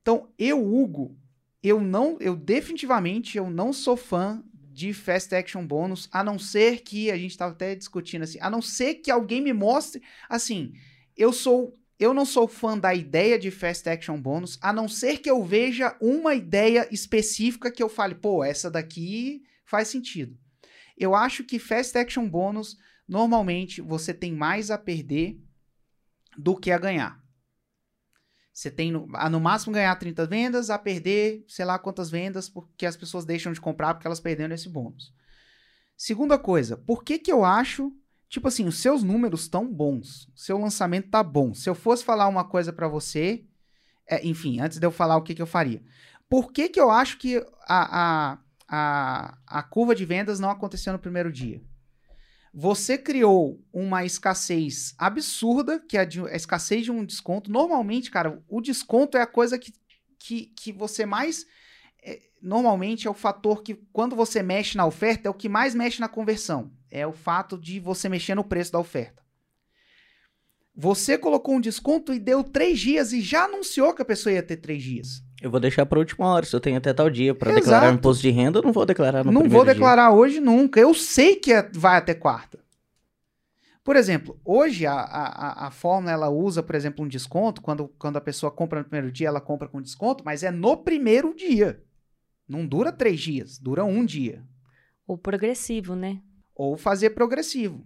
Então, 0.01 0.29
eu, 0.37 0.63
Hugo, 0.63 1.17
eu 1.63 1.81
não, 1.81 2.17
eu 2.19 2.35
definitivamente 2.35 3.37
eu 3.37 3.49
não 3.49 3.73
sou 3.73 3.97
fã 3.97 4.43
de 4.71 4.93
Fast 4.93 5.33
Action 5.33 5.65
Bônus, 5.65 6.07
a 6.11 6.23
não 6.23 6.37
ser 6.37 6.81
que 6.81 7.09
a 7.09 7.17
gente 7.17 7.35
tava 7.35 7.51
até 7.53 7.73
discutindo 7.73 8.21
assim, 8.21 8.37
a 8.39 8.49
não 8.49 8.61
ser 8.61 8.95
que 8.95 9.09
alguém 9.09 9.41
me 9.41 9.51
mostre, 9.51 10.03
assim, 10.29 10.73
eu 11.15 11.33
sou 11.33 11.75
eu 11.99 12.13
não 12.13 12.25
sou 12.25 12.47
fã 12.47 12.77
da 12.77 12.93
ideia 12.93 13.39
de 13.39 13.49
Fast 13.49 13.89
Action 13.89 14.21
Bônus, 14.21 14.59
a 14.61 14.71
não 14.71 14.87
ser 14.87 15.17
que 15.17 15.27
eu 15.27 15.43
veja 15.43 15.97
uma 15.99 16.35
ideia 16.35 16.87
específica 16.91 17.71
que 17.71 17.81
eu 17.81 17.89
fale, 17.89 18.13
pô, 18.13 18.43
essa 18.43 18.69
daqui 18.69 19.43
faz 19.65 19.87
sentido. 19.87 20.37
Eu 20.97 21.13
acho 21.13 21.43
que 21.43 21.59
Fast 21.59 21.97
Action 21.97 22.27
Bônus, 22.27 22.77
normalmente, 23.07 23.81
você 23.81 24.13
tem 24.13 24.33
mais 24.33 24.71
a 24.71 24.77
perder 24.77 25.39
do 26.37 26.55
que 26.55 26.71
a 26.71 26.77
ganhar. 26.77 27.23
Você 28.51 28.71
tem 28.71 28.91
no, 28.91 29.05
no 29.29 29.39
máximo 29.39 29.73
ganhar 29.73 29.95
30 29.95 30.25
vendas, 30.25 30.71
a 30.71 30.79
perder 30.79 31.45
sei 31.47 31.63
lá 31.63 31.77
quantas 31.77 32.09
vendas, 32.09 32.49
porque 32.49 32.87
as 32.87 32.97
pessoas 32.97 33.23
deixam 33.23 33.53
de 33.53 33.61
comprar 33.61 33.93
porque 33.93 34.07
elas 34.07 34.19
perderam 34.19 34.55
esse 34.55 34.67
bônus. 34.67 35.13
Segunda 35.95 36.39
coisa, 36.39 36.75
por 36.75 37.03
que 37.03 37.19
que 37.19 37.31
eu 37.31 37.45
acho, 37.45 37.91
tipo 38.27 38.47
assim, 38.47 38.65
os 38.65 38.79
seus 38.79 39.03
números 39.03 39.41
estão 39.41 39.71
bons, 39.71 40.27
seu 40.35 40.57
lançamento 40.57 41.09
tá 41.09 41.21
bom. 41.21 41.53
Se 41.53 41.69
eu 41.69 41.75
fosse 41.75 42.03
falar 42.03 42.27
uma 42.27 42.43
coisa 42.43 42.73
para 42.73 42.87
você, 42.87 43.45
é, 44.07 44.25
enfim, 44.25 44.59
antes 44.59 44.79
de 44.79 44.87
eu 44.87 44.91
falar 44.91 45.17
o 45.17 45.21
que 45.21 45.35
que 45.35 45.41
eu 45.41 45.47
faria. 45.47 45.83
Por 46.27 46.51
que 46.51 46.67
que 46.67 46.79
eu 46.79 46.89
acho 46.89 47.19
que 47.19 47.37
a, 47.67 48.31
a, 48.31 48.39
a, 48.67 49.37
a 49.45 49.63
curva 49.63 49.95
de 49.95 50.05
vendas 50.05 50.39
não 50.39 50.49
aconteceu 50.49 50.93
no 50.93 50.99
primeiro 50.99 51.31
dia? 51.31 51.61
Você 52.53 52.97
criou 52.97 53.63
uma 53.71 54.03
escassez 54.03 54.95
absurda, 54.97 55.79
que 55.79 55.97
é 55.97 56.01
a, 56.01 56.35
escassez 56.35 56.83
de 56.85 56.91
um 56.91 57.05
desconto. 57.05 57.51
Normalmente, 57.51 58.09
cara, 58.09 58.41
o 58.47 58.59
desconto 58.61 59.17
é 59.17 59.21
a 59.21 59.27
coisa 59.27 59.59
que, 59.59 59.71
que, 60.17 60.47
que 60.47 60.71
você 60.71 61.05
mais. 61.05 61.45
É, 62.03 62.19
normalmente 62.41 63.07
é 63.07 63.09
o 63.11 63.13
fator 63.13 63.61
que, 63.61 63.75
quando 63.93 64.15
você 64.15 64.41
mexe 64.41 64.75
na 64.75 64.85
oferta, 64.85 65.27
é 65.27 65.31
o 65.31 65.35
que 65.35 65.47
mais 65.47 65.75
mexe 65.75 65.99
na 65.99 66.09
conversão. 66.09 66.71
É 66.89 67.05
o 67.05 67.13
fato 67.13 67.57
de 67.57 67.79
você 67.79 68.09
mexer 68.09 68.33
no 68.33 68.43
preço 68.43 68.71
da 68.71 68.79
oferta. 68.79 69.21
Você 70.73 71.17
colocou 71.17 71.55
um 71.55 71.61
desconto 71.61 72.13
e 72.13 72.19
deu 72.19 72.43
três 72.43 72.79
dias 72.79 73.11
e 73.11 73.21
já 73.21 73.45
anunciou 73.45 73.93
que 73.93 74.01
a 74.01 74.05
pessoa 74.05 74.33
ia 74.33 74.43
ter 74.43 74.57
três 74.57 74.81
dias. 74.81 75.23
Eu 75.41 75.51
vou 75.51 75.59
deixar 75.59 75.85
para 75.85 75.99
última 75.99 76.25
hora. 76.27 76.45
Se 76.45 76.55
eu 76.55 76.59
tenho 76.59 76.77
até 76.77 76.93
tal 76.93 77.09
dia 77.09 77.35
para 77.35 77.53
declarar 77.53 77.93
imposto 77.93 78.21
de 78.21 78.29
renda, 78.31 78.59
eu 78.59 78.63
não 78.63 78.73
vou 78.73 78.85
declarar 78.85 79.23
no 79.23 79.31
Não 79.31 79.47
vou 79.47 79.63
declarar 79.63 80.09
dia. 80.09 80.17
hoje 80.17 80.39
nunca. 80.39 80.79
Eu 80.79 80.93
sei 80.93 81.35
que 81.35 81.53
é, 81.53 81.69
vai 81.73 81.97
até 81.97 82.13
quarta. 82.13 82.59
Por 83.83 83.95
exemplo, 83.95 84.37
hoje 84.43 84.85
a, 84.85 84.93
a, 84.93 85.67
a 85.67 85.71
fórmula 85.71 86.11
ela 86.11 86.29
usa, 86.29 86.61
por 86.61 86.75
exemplo, 86.75 87.05
um 87.05 87.07
desconto. 87.07 87.61
Quando, 87.61 87.87
quando 87.99 88.17
a 88.17 88.21
pessoa 88.21 88.51
compra 88.51 88.79
no 88.79 88.85
primeiro 88.85 89.11
dia, 89.11 89.27
ela 89.27 89.39
compra 89.39 89.67
com 89.67 89.81
desconto, 89.81 90.25
mas 90.25 90.43
é 90.43 90.51
no 90.51 90.75
primeiro 90.75 91.33
dia. 91.33 91.81
Não 92.47 92.65
dura 92.65 92.91
três 92.91 93.19
dias, 93.19 93.57
dura 93.57 93.85
um 93.85 94.03
dia. 94.03 94.43
Ou 95.07 95.17
progressivo, 95.17 95.95
né? 95.95 96.19
Ou 96.55 96.75
fazer 96.75 97.11
progressivo. 97.11 97.85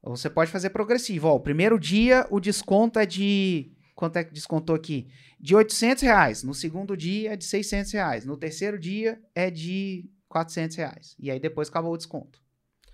Ou 0.00 0.16
você 0.16 0.30
pode 0.30 0.50
fazer 0.50 0.70
progressivo. 0.70 1.28
Ó, 1.28 1.34
o 1.34 1.40
primeiro 1.40 1.78
dia 1.78 2.26
o 2.30 2.40
desconto 2.40 2.98
é 2.98 3.04
de 3.04 3.72
quanto 3.98 4.16
é 4.16 4.22
que 4.22 4.32
descontou 4.32 4.76
aqui? 4.76 5.08
De 5.40 5.56
800 5.56 6.04
reais. 6.04 6.44
No 6.44 6.54
segundo 6.54 6.96
dia 6.96 7.32
é 7.32 7.36
de 7.36 7.44
600 7.44 7.90
reais. 7.90 8.24
No 8.24 8.36
terceiro 8.36 8.78
dia 8.78 9.20
é 9.34 9.50
de 9.50 10.08
400 10.28 10.76
reais. 10.76 11.16
E 11.18 11.32
aí 11.32 11.40
depois 11.40 11.68
acabou 11.68 11.92
o 11.92 11.96
desconto. 11.96 12.40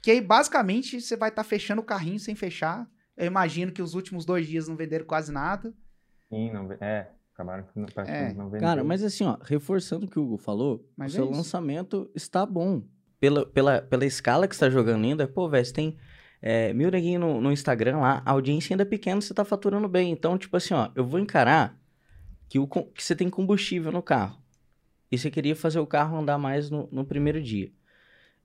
Que 0.01 0.13
aí 0.13 0.21
basicamente 0.23 0.99
você 0.99 1.15
vai 1.15 1.29
estar 1.29 1.43
tá 1.45 1.49
fechando 1.49 1.83
o 1.83 1.85
carrinho 1.85 2.19
sem 2.19 2.35
fechar. 2.35 2.89
Eu 3.19 3.27
imagino 3.27 3.71
que 3.71 3.83
os 3.83 3.93
últimos 3.93 4.25
dois 4.25 4.47
dias 4.47 4.67
não 4.67 4.77
venderam 4.77 5.05
quase 5.05 5.31
nada. 5.31 5.75
Sim, 6.31 6.51
não, 6.51 6.73
é. 6.81 7.11
Acabaram 7.35 7.65
que 7.65 7.79
não, 7.79 7.87
é. 8.07 8.33
não 8.33 8.47
venderam. 8.47 8.67
Cara, 8.67 8.83
mas 8.83 9.05
assim, 9.05 9.25
ó, 9.25 9.37
reforçando 9.43 10.07
o 10.07 10.09
que 10.09 10.19
o 10.19 10.23
Hugo 10.23 10.39
falou, 10.39 10.89
mas 10.97 11.13
o 11.13 11.17
é 11.17 11.19
seu 11.19 11.27
isso. 11.27 11.37
lançamento 11.37 12.11
está 12.15 12.47
bom. 12.47 12.83
Pela, 13.21 13.45
pela, 13.45 13.83
pela 13.83 14.07
escala 14.07 14.49
que 14.49 14.57
você 14.57 14.65
está 14.65 14.71
jogando 14.71 15.05
ainda, 15.05 15.29
pô, 15.29 15.51
velho, 15.51 15.67
você 15.67 15.73
tem 15.73 15.99
é, 16.47 16.75
mil 16.75 16.91
no, 17.19 17.41
no, 17.41 17.51
Instagram 17.51 18.01
lá, 18.01 18.23
a 18.23 18.33
audiência 18.33 18.75
ainda 18.75 18.83
é 18.83 18.85
pequena, 18.85 19.19
você 19.19 19.33
tá 19.33 19.47
faturando 19.47 19.89
bem. 19.89 20.13
Então, 20.13 20.37
tipo 20.37 20.55
assim, 20.59 20.75
ó, 20.75 20.91
eu 20.95 21.03
vou 21.03 21.19
encarar 21.19 21.81
que, 22.51 22.59
o, 22.59 22.67
que 22.67 23.03
você 23.03 23.17
tem 23.17 23.31
combustível 23.31 23.91
no 23.91 24.03
carro. 24.03 24.39
e 25.11 25.17
você 25.17 25.31
queria 25.31 25.57
fazer 25.57 25.79
o 25.79 25.87
carro 25.87 26.19
andar 26.19 26.37
mais 26.37 26.69
no, 26.69 26.87
no 26.93 27.03
primeiro 27.03 27.43
dia. 27.43 27.73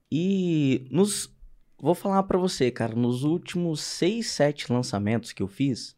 E 0.09 0.87
nos. 0.89 1.35
Vou 1.77 1.93
falar 1.93 2.23
para 2.23 2.37
você, 2.37 2.71
cara, 2.71 2.95
nos 2.95 3.23
últimos 3.23 3.81
6, 3.81 4.25
7 4.27 4.71
lançamentos 4.71 5.33
que 5.33 5.43
eu 5.43 5.47
fiz, 5.47 5.93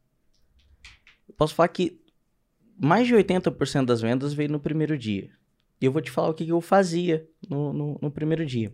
eu 1.30 1.36
posso 1.36 1.54
falar 1.54 1.68
que 1.68 2.02
mais 2.80 3.06
de 3.06 3.14
80% 3.14 3.86
das 3.86 4.02
vendas 4.02 4.34
veio 4.34 4.50
no 4.50 4.60
primeiro 4.60 4.98
dia. 4.98 5.30
E 5.80 5.86
eu 5.86 5.92
vou 5.92 6.02
te 6.02 6.10
falar 6.10 6.30
o 6.30 6.34
que, 6.34 6.46
que 6.46 6.52
eu 6.52 6.62
fazia 6.62 7.30
no, 7.48 7.72
no, 7.72 8.00
no 8.02 8.10
primeiro 8.10 8.44
dia. 8.44 8.74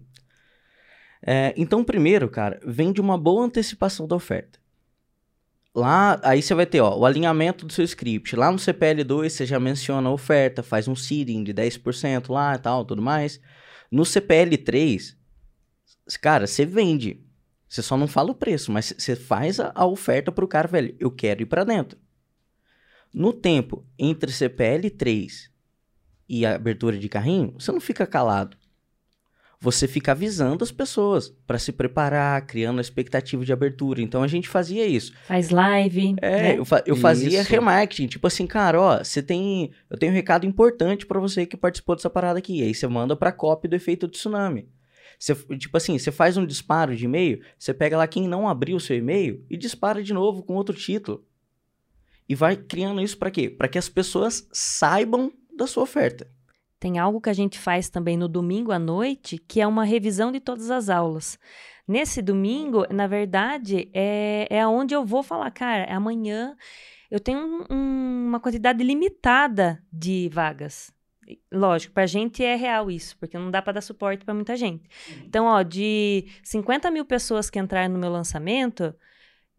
É, 1.22 1.54
então, 1.58 1.84
primeiro, 1.84 2.30
cara, 2.30 2.60
vem 2.66 2.92
de 2.92 3.02
uma 3.02 3.18
boa 3.18 3.46
antecipação 3.46 4.08
da 4.08 4.16
oferta. 4.16 4.60
Lá, 5.76 6.20
aí 6.24 6.42
você 6.42 6.56
vai 6.56 6.66
ter 6.66 6.82
ó, 6.82 6.98
o 6.98 7.06
alinhamento 7.06 7.66
do 7.66 7.72
seu 7.72 7.86
script. 7.86 8.36
Lá 8.36 8.52
no 8.52 8.58
CPL2 8.58 9.30
você 9.30 9.46
já 9.46 9.60
menciona 9.60 10.10
a 10.10 10.12
oferta, 10.12 10.64
faz 10.64 10.88
um 10.88 10.96
seeding 10.96 11.44
de 11.44 11.54
10% 11.54 12.32
lá 12.32 12.56
e 12.56 12.58
tal, 12.58 12.84
tudo 12.84 13.02
mais. 13.02 13.40
No 13.92 14.04
CPL3, 14.04 15.16
cara, 16.20 16.48
você 16.48 16.66
vende. 16.66 17.24
Você 17.70 17.84
só 17.84 17.96
não 17.96 18.08
fala 18.08 18.32
o 18.32 18.36
preço, 18.36 18.72
mas 18.72 18.94
você 18.98 19.16
faz 19.16 19.60
a, 19.60 19.72
a 19.76 19.86
oferta 19.86 20.32
pro 20.32 20.48
cara, 20.48 20.68
velho. 20.68 20.96
Eu 21.00 21.12
quero 21.12 21.44
ir 21.44 21.46
para 21.46 21.64
dentro. 21.64 22.00
No 23.14 23.32
tempo 23.32 23.86
entre 24.00 24.32
CPL3 24.32 25.50
e 26.28 26.46
abertura 26.46 26.98
de 26.98 27.08
carrinho, 27.08 27.54
você 27.58 27.72
não 27.72 27.80
fica 27.80 28.08
calado 28.08 28.58
você 29.60 29.88
fica 29.88 30.12
avisando 30.12 30.64
as 30.64 30.72
pessoas 30.72 31.34
para 31.48 31.58
se 31.58 31.72
preparar, 31.72 32.46
criando 32.46 32.78
a 32.78 32.82
expectativa 32.82 33.44
de 33.44 33.52
abertura. 33.52 34.02
Então 34.02 34.22
a 34.22 34.28
gente 34.28 34.48
fazia 34.48 34.86
isso. 34.86 35.14
Faz 35.28 35.50
live. 35.50 36.16
É, 36.22 36.42
né? 36.42 36.60
eu, 36.60 36.66
fa 36.66 36.84
eu 36.86 36.96
fazia 36.96 37.42
remarketing, 37.42 38.08
tipo 38.08 38.28
assim, 38.28 38.46
cara, 38.46 38.80
ó, 38.80 39.04
você 39.04 39.22
tem, 39.22 39.72
eu 39.90 39.98
tenho 39.98 40.12
um 40.12 40.16
recado 40.16 40.46
importante 40.46 41.06
para 41.06 41.20
você 41.20 41.46
que 41.46 41.58
participou 41.58 41.96
dessa 41.96 42.10
parada 42.10 42.38
aqui. 42.38 42.62
Aí 42.62 42.74
você 42.74 42.88
manda 42.88 43.16
para 43.16 43.32
cópia 43.32 43.70
do 43.70 43.76
efeito 43.76 44.08
tsunami. 44.08 44.70
Você, 45.20 45.34
tipo 45.58 45.76
assim, 45.76 45.98
você 45.98 46.12
faz 46.12 46.38
um 46.38 46.46
disparo 46.46 46.96
de 46.96 47.06
e-mail, 47.06 47.42
você 47.58 47.74
pega 47.74 47.98
lá 47.98 48.08
quem 48.08 48.28
não 48.28 48.48
abriu 48.48 48.78
o 48.78 48.80
seu 48.80 48.96
e-mail 48.96 49.44
e 49.50 49.58
dispara 49.58 50.04
de 50.04 50.14
novo 50.14 50.44
com 50.44 50.54
outro 50.54 50.76
título. 50.76 51.26
E 52.30 52.36
vai 52.36 52.56
criando 52.56 53.02
isso 53.02 53.18
para 53.18 53.32
quê? 53.32 53.50
Para 53.50 53.68
que 53.68 53.80
as 53.80 53.90
pessoas 53.90 54.48
saibam 54.52 55.32
da 55.58 55.66
sua 55.66 55.84
oferta. 55.84 56.30
Tem 56.80 57.00
algo 57.00 57.20
que 57.20 57.30
a 57.30 57.34
gente 57.34 57.58
faz 57.58 57.90
também 57.90 58.18
no 58.18 58.28
domingo 58.28 58.72
à 58.72 58.78
noite, 58.78 59.38
que 59.38 59.60
é 59.60 59.68
uma 59.68 59.84
revisão 59.84 60.32
de 60.32 60.40
todas 60.40 60.70
as 60.70 60.90
aulas. 60.90 61.40
Nesse 61.88 62.22
domingo, 62.22 62.86
na 62.94 63.08
verdade, 63.08 63.90
é, 63.94 64.48
é 64.50 64.68
onde 64.68 64.94
eu 64.94 65.06
vou 65.06 65.24
falar, 65.24 65.50
cara, 65.52 65.86
amanhã 65.94 66.56
eu 67.10 67.20
tenho 67.20 67.40
um, 67.40 67.66
um, 67.74 68.28
uma 68.28 68.40
quantidade 68.40 68.84
limitada 68.84 69.82
de 69.92 70.30
vagas. 70.32 70.94
Lógico, 71.52 71.94
para 71.94 72.04
a 72.04 72.08
gente 72.08 72.44
é 72.44 72.56
real 72.56 72.92
isso, 72.92 73.18
porque 73.18 73.38
não 73.38 73.52
dá 73.52 73.62
para 73.62 73.74
dar 73.74 73.82
suporte 73.82 74.24
para 74.24 74.34
muita 74.34 74.56
gente. 74.56 74.88
Então, 75.26 75.46
ó, 75.46 75.62
de 75.62 76.26
50 76.44 76.92
mil 76.92 77.06
pessoas 77.06 77.50
que 77.50 77.60
entraram 77.60 77.94
no 77.94 78.00
meu 78.00 78.10
lançamento, 78.10 78.94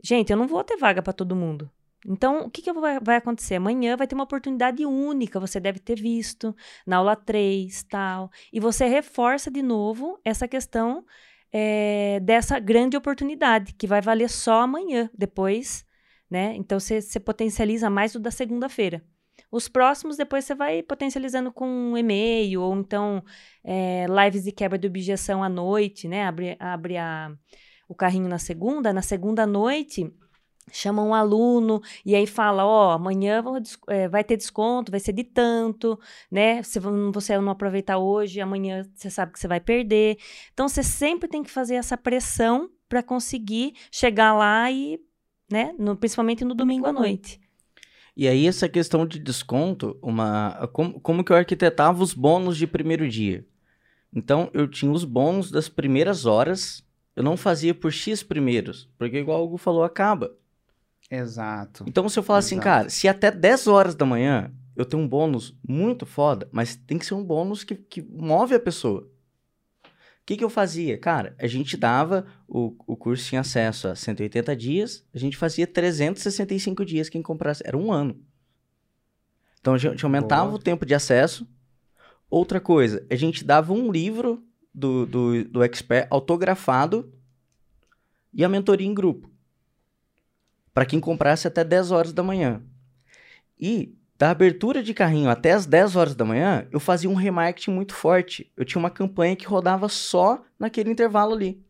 gente, 0.03 0.31
eu 0.31 0.37
não 0.37 0.47
vou 0.47 0.63
ter 0.65 0.77
vaga 0.77 1.03
para 1.03 1.13
todo 1.13 1.37
mundo. 1.37 1.71
Então, 2.07 2.47
o 2.47 2.51
que, 2.51 2.63
que 2.63 2.73
vai, 2.73 3.17
acontecer? 3.17 3.57
Amanhã 3.57 3.97
vai 3.97 4.07
ter 4.07 4.15
uma 4.15 4.25
oportunidade 4.25 4.85
única, 4.87 5.41
você 5.41 5.59
deve 5.59 5.81
ter 5.81 6.01
visto 6.01 6.55
na 6.87 6.99
aula 6.99 7.17
3, 7.17 7.83
tal. 7.85 8.31
E 8.53 8.61
você 8.61 8.87
reforça 8.87 9.51
de 9.51 9.63
novo 9.63 10.19
essa 10.25 10.47
questão 10.47 11.05
é, 11.53 12.21
dessa 12.21 12.59
grande 12.59 12.97
oportunidade, 12.97 13.75
que 13.75 13.87
vai 13.87 14.01
valer 14.01 14.29
só 14.31 14.63
amanhã, 14.63 15.11
depois, 15.17 15.85
né? 16.31 16.55
Então, 16.57 16.79
você, 16.79 17.01
você 17.01 17.19
potencializa 17.19 17.91
mais 17.91 18.15
o 18.15 18.21
da 18.21 18.31
segunda-feira. 18.31 19.03
Os 19.51 19.69
próximos, 19.69 20.17
depois 20.17 20.45
você 20.45 20.55
vai 20.55 20.83
potencializando 20.83 21.51
com 21.51 21.67
um 21.67 21.97
e-mail, 21.97 22.63
ou 22.63 22.77
então 22.77 23.25
é, 23.65 24.07
lives 24.07 24.45
de 24.45 24.53
quebra 24.53 24.79
de 24.79 24.87
objeção 24.87 25.43
à 25.43 25.49
noite, 25.49 26.07
né? 26.07 26.27
Abre, 26.27 26.57
abre 26.61 26.97
a, 26.97 27.33
o 27.89 27.95
carrinho 27.95 28.29
na 28.29 28.39
segunda. 28.39 28.93
Na 28.93 29.03
segunda 29.03 29.47
noite 29.47 30.13
chama 30.73 31.03
um 31.03 31.15
aluno 31.15 31.81
e 32.05 32.15
aí 32.15 32.27
fala, 32.27 32.65
ó, 32.65 32.89
oh, 32.89 32.91
amanhã 32.93 33.43
vou, 33.43 33.59
é, 33.89 34.09
vai 34.09 34.25
ter 34.25 34.37
desconto, 34.37 34.91
vai 34.91 35.01
ser 35.01 35.13
de 35.13 35.25
tanto, 35.25 35.99
né? 36.31 36.63
Se 36.63 36.79
você 37.13 37.39
não 37.39 37.51
aproveitar 37.51 37.99
hoje, 37.99 38.41
amanhã 38.41 38.85
você 38.95 39.11
sabe 39.11 39.33
que 39.33 39.39
você 39.39 39.49
vai 39.49 39.61
perder. 39.61 40.19
Então 40.53 40.69
você 40.69 40.83
sempre 40.83 41.29
tem 41.29 41.43
que 41.43 41.51
fazer 41.51 41.75
essa 41.75 41.97
pressão 41.97 42.71
para 42.89 43.03
conseguir 43.03 43.75
chegar 43.91 44.35
lá 44.35 44.71
e, 44.71 44.99
né, 45.51 45.75
no, 45.79 45.97
principalmente 45.97 46.45
no 46.45 46.55
domingo 46.55 46.87
à 46.87 46.93
noite. 46.93 47.41
E 48.17 48.27
aí 48.27 48.49
essa 48.49 48.69
questão 48.69 49.07
de 49.07 49.21
desconto, 49.21 49.97
uma 50.03 50.69
como, 50.73 51.01
como 51.01 51.23
que 51.23 51.31
eu 51.31 51.37
arquitetava 51.37 52.03
os 52.03 52.13
bônus 52.13 52.57
de 52.57 52.67
primeiro 52.67 53.09
dia? 53.09 53.47
Então 54.13 54.51
eu 54.53 54.67
tinha 54.67 54.91
os 54.91 55.05
bônus 55.05 55.53
das 55.53 55.69
primeiras 55.69 56.27
horas, 56.27 56.85
eu 57.15 57.23
não 57.23 57.37
fazia 57.37 57.75
por 57.75 57.93
X 57.93 58.23
primeiros, 58.23 58.89
porque 58.99 59.19
igual 59.19 59.43
o 59.43 59.45
Hugo 59.45 59.57
falou, 59.57 59.85
acaba. 59.85 60.35
Exato. 61.11 61.85
Então, 61.87 62.09
se 62.09 62.19
eu 62.19 62.23
falar 62.23 62.41
assim, 62.41 62.59
cara, 62.59 62.91
se 62.91 63.09
até 63.09 63.31
10 63.31 63.67
horas 63.67 63.95
da 63.95 64.05
manhã 64.05 64.53
eu 64.77 64.85
tenho 64.85 65.03
um 65.03 65.09
bônus 65.09 65.59
muito 65.67 66.07
foda, 66.07 66.49
mas 66.53 66.77
tem 66.77 66.99
que 66.99 67.05
ser 67.05 67.15
um 67.15 67.25
bônus 67.25 67.65
que, 67.65 67.75
que 67.75 68.01
move 68.01 68.55
a 68.55 68.61
pessoa. 68.61 69.11
O 69.83 70.25
que, 70.25 70.37
que 70.37 70.45
eu 70.45 70.51
fazia? 70.51 70.97
Cara, 70.97 71.35
a 71.37 71.49
gente 71.49 71.77
dava, 71.77 72.27
o, 72.47 72.77
o 72.87 72.97
curso 72.97 73.27
tinha 73.27 73.41
acesso 73.41 73.89
a 73.89 73.97
180 73.97 74.55
dias, 74.55 75.05
a 75.13 75.19
gente 75.19 75.37
fazia 75.37 75.67
365 75.67 76.85
dias 76.85 77.09
quem 77.09 77.23
comprasse, 77.23 77.63
era 77.67 77.77
um 77.77 77.91
ano. 77.91 78.23
Então 79.61 79.75
a 79.75 79.79
gente 79.79 80.05
aumentava 80.05 80.45
Boa. 80.45 80.57
o 80.57 80.63
tempo 80.63 80.87
de 80.87 80.95
acesso. 80.95 81.49
Outra 82.31 82.61
coisa, 82.61 83.05
a 83.11 83.17
gente 83.17 83.43
dava 83.43 83.73
um 83.73 83.91
livro 83.91 84.45
do, 84.73 85.07
do, 85.07 85.45
do 85.45 85.63
expert 85.65 86.07
autografado 86.09 87.13
e 88.33 88.45
a 88.45 88.49
mentoria 88.49 88.87
em 88.87 88.95
grupo 88.95 89.29
para 90.79 90.87
quem 90.87 91.01
comprasse 91.01 91.45
até 91.49 91.65
10 91.65 91.91
horas 91.91 92.13
da 92.13 92.23
manhã. 92.23 92.63
E 93.59 93.99
da 94.17 94.31
abertura 94.31 94.81
de 94.81 94.95
carrinho 94.95 95.29
até 95.29 95.51
as 95.51 95.67
10 95.67 95.97
horas 95.97 96.15
da 96.15 96.25
manhã, 96.25 96.69
eu 96.71 96.79
fazia 96.79 97.11
um 97.11 97.15
remarketing 97.15 97.73
muito 97.73 97.93
forte. 97.93 98.53
Eu 98.57 98.65
tinha 98.65 98.79
uma 98.79 98.89
campanha 98.89 99.35
que 99.35 99.45
rodava 99.45 99.89
só 99.89 100.41
naquele 100.57 100.89
intervalo 100.89 101.35
ali. 101.35 101.61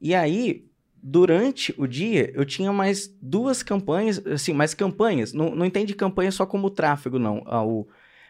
E 0.00 0.16
aí, 0.16 0.68
durante 1.00 1.72
o 1.78 1.86
dia, 1.86 2.32
eu 2.34 2.44
tinha 2.44 2.72
mais 2.72 3.06
duas 3.22 3.62
campanhas, 3.62 4.18
assim, 4.26 4.52
mais 4.52 4.74
campanhas. 4.74 5.32
Não, 5.32 5.54
não 5.54 5.64
entende 5.64 5.94
campanha 5.94 6.32
só 6.32 6.44
como 6.44 6.70
tráfego, 6.70 7.20
não. 7.20 7.40
A, 7.46 7.64
o, 7.64 7.86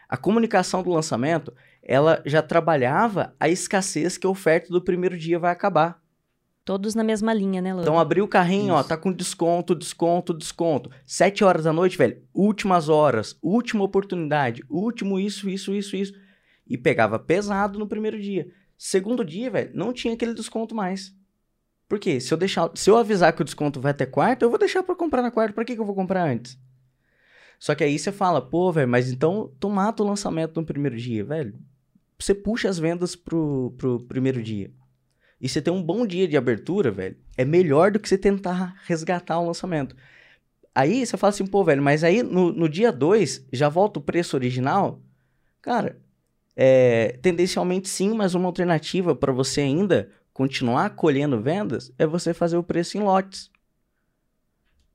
a 0.07 0.17
comunicação 0.17 0.83
do 0.83 0.91
lançamento, 0.91 1.51
ela 1.81 2.21
já 2.27 2.43
trabalhava 2.43 3.35
a 3.39 3.49
escassez 3.49 4.19
que 4.19 4.27
a 4.27 4.29
oferta 4.29 4.69
do 4.69 4.83
primeiro 4.83 5.17
dia 5.17 5.39
vai 5.39 5.51
acabar. 5.51 5.99
Todos 6.63 6.93
na 6.93 7.03
mesma 7.03 7.33
linha, 7.33 7.59
né, 7.59 7.73
Lu? 7.73 7.81
Então 7.81 7.97
abriu 7.97 8.23
o 8.23 8.27
carrinho, 8.27 8.65
Isso. 8.65 8.73
ó, 8.73 8.83
tá 8.83 8.95
com 8.95 9.11
desconto, 9.11 9.73
desconto, 9.73 10.33
desconto. 10.33 10.91
Sete 11.05 11.43
horas 11.43 11.63
da 11.63 11.73
noite, 11.73 11.97
velho, 11.97 12.21
últimas 12.33 12.87
horas, 12.87 13.35
última 13.41 13.83
oportunidade, 13.83 14.63
último 14.69 15.19
isso, 15.19 15.49
isso, 15.49 15.73
isso, 15.73 15.95
isso. 15.95 16.13
E 16.67 16.77
pegava 16.77 17.17
pesado 17.17 17.79
no 17.79 17.87
primeiro 17.87 18.21
dia. 18.21 18.47
Segundo 18.77 19.25
dia, 19.25 19.49
velho, 19.49 19.71
não 19.73 19.91
tinha 19.91 20.13
aquele 20.13 20.35
desconto 20.35 20.75
mais. 20.75 21.15
Por 21.89 21.99
quê? 21.99 22.19
Se 22.19 22.31
eu 22.31 22.37
deixar, 22.37 22.69
se 22.75 22.89
eu 22.89 22.95
avisar 22.95 23.33
que 23.33 23.41
o 23.41 23.45
desconto 23.45 23.81
vai 23.81 23.91
até 23.91 24.05
quarta, 24.05 24.45
eu 24.45 24.49
vou 24.49 24.59
deixar 24.59 24.83
para 24.83 24.95
comprar 24.95 25.23
na 25.23 25.31
quarta. 25.31 25.53
Para 25.53 25.65
que, 25.65 25.75
que 25.75 25.81
eu 25.81 25.85
vou 25.85 25.95
comprar 25.95 26.23
antes? 26.23 26.57
Só 27.59 27.75
que 27.75 27.83
aí 27.83 27.97
você 27.97 28.11
fala, 28.11 28.41
pô, 28.41 28.71
velho, 28.71 28.87
mas 28.87 29.11
então 29.11 29.51
tu 29.59 29.69
mata 29.69 30.01
o 30.03 30.05
lançamento 30.05 30.59
no 30.59 30.65
primeiro 30.65 30.95
dia, 30.95 31.25
velho. 31.25 31.55
Você 32.17 32.33
puxa 32.35 32.69
as 32.69 32.77
vendas 32.77 33.15
pro, 33.15 33.73
pro 33.77 33.99
primeiro 34.05 34.41
dia 34.41 34.71
e 35.41 35.49
você 35.49 35.59
ter 35.59 35.71
um 35.71 35.81
bom 35.81 36.05
dia 36.05 36.27
de 36.27 36.37
abertura, 36.37 36.91
velho, 36.91 37.17
é 37.35 37.43
melhor 37.43 37.91
do 37.91 37.99
que 37.99 38.07
você 38.07 38.17
tentar 38.17 38.79
resgatar 38.85 39.39
o 39.39 39.47
lançamento. 39.47 39.95
Aí 40.73 41.03
você 41.03 41.17
fala 41.17 41.29
assim, 41.31 41.47
pô, 41.47 41.63
velho, 41.63 41.81
mas 41.81 42.03
aí 42.03 42.21
no, 42.21 42.53
no 42.53 42.69
dia 42.69 42.91
2 42.91 43.47
já 43.51 43.67
volta 43.67 43.99
o 43.99 44.03
preço 44.03 44.37
original? 44.37 45.01
Cara, 45.59 45.99
é, 46.55 47.17
tendencialmente 47.23 47.89
sim, 47.89 48.13
mas 48.13 48.35
uma 48.35 48.47
alternativa 48.47 49.15
para 49.15 49.33
você 49.33 49.61
ainda 49.61 50.11
continuar 50.31 50.91
colhendo 50.91 51.41
vendas 51.41 51.91
é 51.97 52.05
você 52.05 52.35
fazer 52.35 52.57
o 52.57 52.63
preço 52.63 52.97
em 52.97 53.01
lotes. 53.01 53.49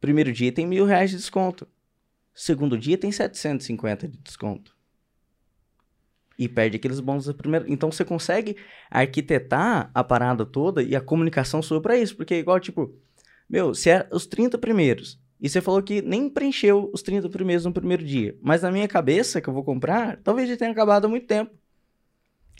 Primeiro 0.00 0.32
dia 0.32 0.52
tem 0.52 0.64
mil 0.64 0.85
reais 0.85 1.11
de 1.11 1.16
desconto. 1.16 1.66
Segundo 2.32 2.78
dia 2.78 2.96
tem 2.96 3.11
750 3.11 4.06
de 4.06 4.18
desconto 4.18 4.76
e 6.38 6.49
perde 6.49 6.77
aqueles 6.77 7.01
bônus 7.01 7.27
da 7.27 7.35
primeira. 7.35 7.64
Então 7.68 7.90
você 7.90 8.05
consegue 8.05 8.57
arquitetar 8.90 9.90
a 9.94 10.05
parada 10.05 10.44
toda 10.44 10.83
e 10.83 10.94
a 10.94 11.01
comunicação 11.01 11.62
sua 11.62 11.81
para 11.81 11.96
isso, 11.96 12.16
porque 12.16 12.35
é 12.35 12.38
igual 12.38 12.61
tipo, 12.61 12.94
meu, 13.49 13.75
se 13.75 13.90
é 13.90 14.09
os 14.12 14.27
30 14.27 14.59
primeiros 14.59 15.18
e 15.40 15.49
você 15.49 15.61
falou 15.61 15.83
que 15.83 16.01
nem 16.01 16.29
preencheu 16.29 16.90
os 16.92 17.03
30 17.03 17.29
primeiros 17.29 17.64
no 17.64 17.72
primeiro 17.72 18.05
dia, 18.05 18.37
mas 18.40 18.62
na 18.62 18.72
minha 18.72 18.88
cabeça 18.88 19.40
que 19.40 19.49
eu 19.49 19.55
vou 19.55 19.62
comprar, 19.62 20.16
talvez 20.22 20.49
já 20.49 20.57
tenha 20.57 20.70
acabado 20.70 21.05
há 21.05 21.09
muito 21.09 21.27
tempo. 21.27 21.53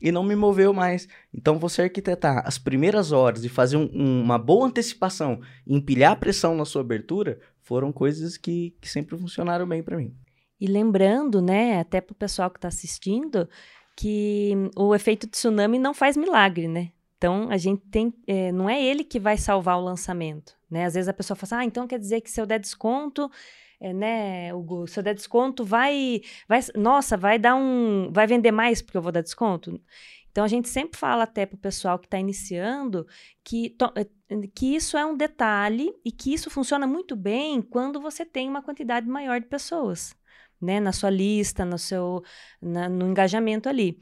E 0.01 0.13
não 0.13 0.23
me 0.23 0.37
moveu 0.37 0.75
mais. 0.75 1.09
Então, 1.33 1.59
você 1.59 1.83
arquitetar 1.83 2.47
as 2.47 2.59
primeiras 2.59 3.13
horas 3.13 3.45
e 3.45 3.49
fazer 3.49 3.79
um, 3.79 3.89
uma 4.23 4.39
boa 4.39 4.67
antecipação, 4.67 5.41
empilhar 5.67 6.21
pressão 6.21 6.55
na 6.55 6.67
sua 6.67 6.83
abertura, 6.83 7.41
foram 7.63 7.91
coisas 7.91 8.37
que, 8.37 8.77
que 8.79 8.91
sempre 8.91 9.17
funcionaram 9.17 9.67
bem 9.67 9.83
para 9.83 9.97
mim. 9.97 10.15
E 10.61 10.67
lembrando, 10.67 11.43
né, 11.43 11.81
até 11.81 12.01
para 12.01 12.13
o 12.13 12.17
pessoal 12.17 12.51
que 12.51 12.59
está 12.59 12.69
assistindo, 12.69 13.49
que 13.97 14.53
o 14.77 14.95
efeito 14.95 15.27
tsunami 15.27 15.79
não 15.79 15.93
faz 15.95 16.17
milagre, 16.17 16.69
né? 16.69 16.93
Então, 17.17 17.49
a 17.51 17.57
gente 17.57 17.83
tem. 17.87 18.13
É, 18.27 18.53
não 18.53 18.69
é 18.69 18.83
ele 18.83 19.03
que 19.03 19.19
vai 19.19 19.39
salvar 19.39 19.79
o 19.79 19.85
lançamento. 19.85 20.55
Né? 20.71 20.85
Às 20.85 20.95
vezes 20.95 21.09
a 21.09 21.15
pessoa 21.15 21.37
fala 21.37 21.61
assim, 21.61 21.67
ah, 21.67 21.69
então 21.69 21.87
quer 21.87 21.99
dizer 21.99 22.21
que 22.21 22.31
se 22.31 22.41
eu 22.41 22.47
der 22.47 22.59
desconto, 22.59 23.31
é, 23.81 23.93
né, 23.93 24.55
Hugo, 24.55 24.87
se 24.87 24.99
eu 24.99 25.03
der 25.03 25.15
desconto, 25.15 25.65
vai, 25.65 26.21
vai. 26.49 26.61
Nossa, 26.75 27.17
vai 27.17 27.39
dar 27.39 27.55
um. 27.55 28.11
Vai 28.13 28.27
vender 28.27 28.53
mais 28.53 28.83
porque 28.83 28.97
eu 28.97 29.03
vou 29.03 29.13
dar 29.13 29.23
desconto? 29.23 29.81
Então 30.31 30.45
a 30.45 30.49
gente 30.49 30.69
sempre 30.69 30.99
fala 30.99 31.25
até 31.25 31.47
para 31.47 31.57
o 31.57 31.59
pessoal 31.59 31.99
que 31.99 32.07
está 32.07 32.19
iniciando 32.19 33.07
que, 33.43 33.71
to, 33.71 33.91
eh, 33.97 34.07
que 34.55 34.75
isso 34.75 34.99
é 34.99 35.07
um 35.07 35.17
detalhe 35.17 35.95
e 36.05 36.13
que 36.13 36.35
isso 36.35 36.51
funciona 36.51 36.87
muito 36.87 37.17
bem 37.17 37.63
quando 37.63 37.99
você 38.01 38.23
tem 38.23 38.47
uma 38.47 38.61
quantidade 38.61 39.09
maior 39.09 39.41
de 39.41 39.47
pessoas, 39.47 40.15
né, 40.61 40.81
na 40.81 40.93
sua 40.93 41.11
lista, 41.11 41.65
no 41.65 41.79
seu, 41.79 42.23
na, 42.61 42.89
no 42.89 43.09
engajamento 43.09 43.69
ali. 43.69 43.99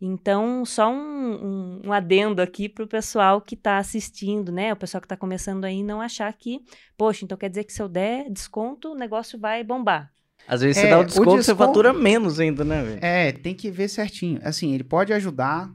Então, 0.00 0.64
só 0.64 0.90
um, 0.90 0.94
um, 0.94 1.80
um 1.86 1.92
adendo 1.92 2.42
aqui 2.42 2.68
para 2.68 2.84
o 2.84 2.88
pessoal 2.88 3.40
que 3.40 3.54
está 3.54 3.78
assistindo, 3.78 4.52
né? 4.52 4.72
O 4.72 4.76
pessoal 4.76 5.00
que 5.00 5.06
está 5.06 5.16
começando 5.16 5.64
aí 5.64 5.82
não 5.82 6.02
achar 6.02 6.30
que, 6.34 6.60
poxa, 6.98 7.24
então 7.24 7.38
quer 7.38 7.48
dizer 7.48 7.64
que 7.64 7.72
se 7.72 7.80
eu 7.80 7.88
der 7.88 8.30
desconto, 8.30 8.92
o 8.92 8.94
negócio 8.94 9.38
vai 9.38 9.64
bombar. 9.64 10.12
Às 10.46 10.60
vezes 10.60 10.76
é, 10.76 10.82
você 10.82 10.90
dá 10.90 10.98
o 11.00 11.04
desconto, 11.04 11.30
o 11.30 11.36
desconto, 11.36 11.44
você 11.44 11.54
fatura 11.54 11.92
menos 11.94 12.38
ainda, 12.38 12.62
né, 12.62 12.82
velho? 12.82 12.98
É, 13.02 13.32
tem 13.32 13.54
que 13.54 13.70
ver 13.70 13.88
certinho. 13.88 14.38
Assim, 14.44 14.74
ele 14.74 14.84
pode 14.84 15.12
ajudar, 15.14 15.70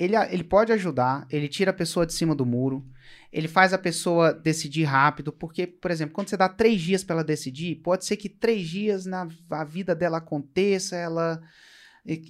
ele, 0.00 0.16
ele 0.16 0.42
pode 0.42 0.72
ajudar, 0.72 1.26
ele 1.30 1.46
tira 1.46 1.72
a 1.72 1.74
pessoa 1.74 2.06
de 2.06 2.14
cima 2.14 2.34
do 2.34 2.46
muro, 2.46 2.82
ele 3.30 3.46
faz 3.46 3.74
a 3.74 3.78
pessoa 3.78 4.32
decidir 4.32 4.84
rápido, 4.84 5.30
porque, 5.30 5.66
por 5.66 5.90
exemplo, 5.90 6.14
quando 6.14 6.30
você 6.30 6.38
dá 6.38 6.48
três 6.48 6.80
dias 6.80 7.04
para 7.04 7.16
ela 7.16 7.24
decidir, 7.24 7.76
pode 7.76 8.06
ser 8.06 8.16
que 8.16 8.30
três 8.30 8.66
dias 8.66 9.04
na 9.04 9.28
a 9.50 9.62
vida 9.62 9.94
dela 9.94 10.16
aconteça, 10.16 10.96
ela 10.96 11.38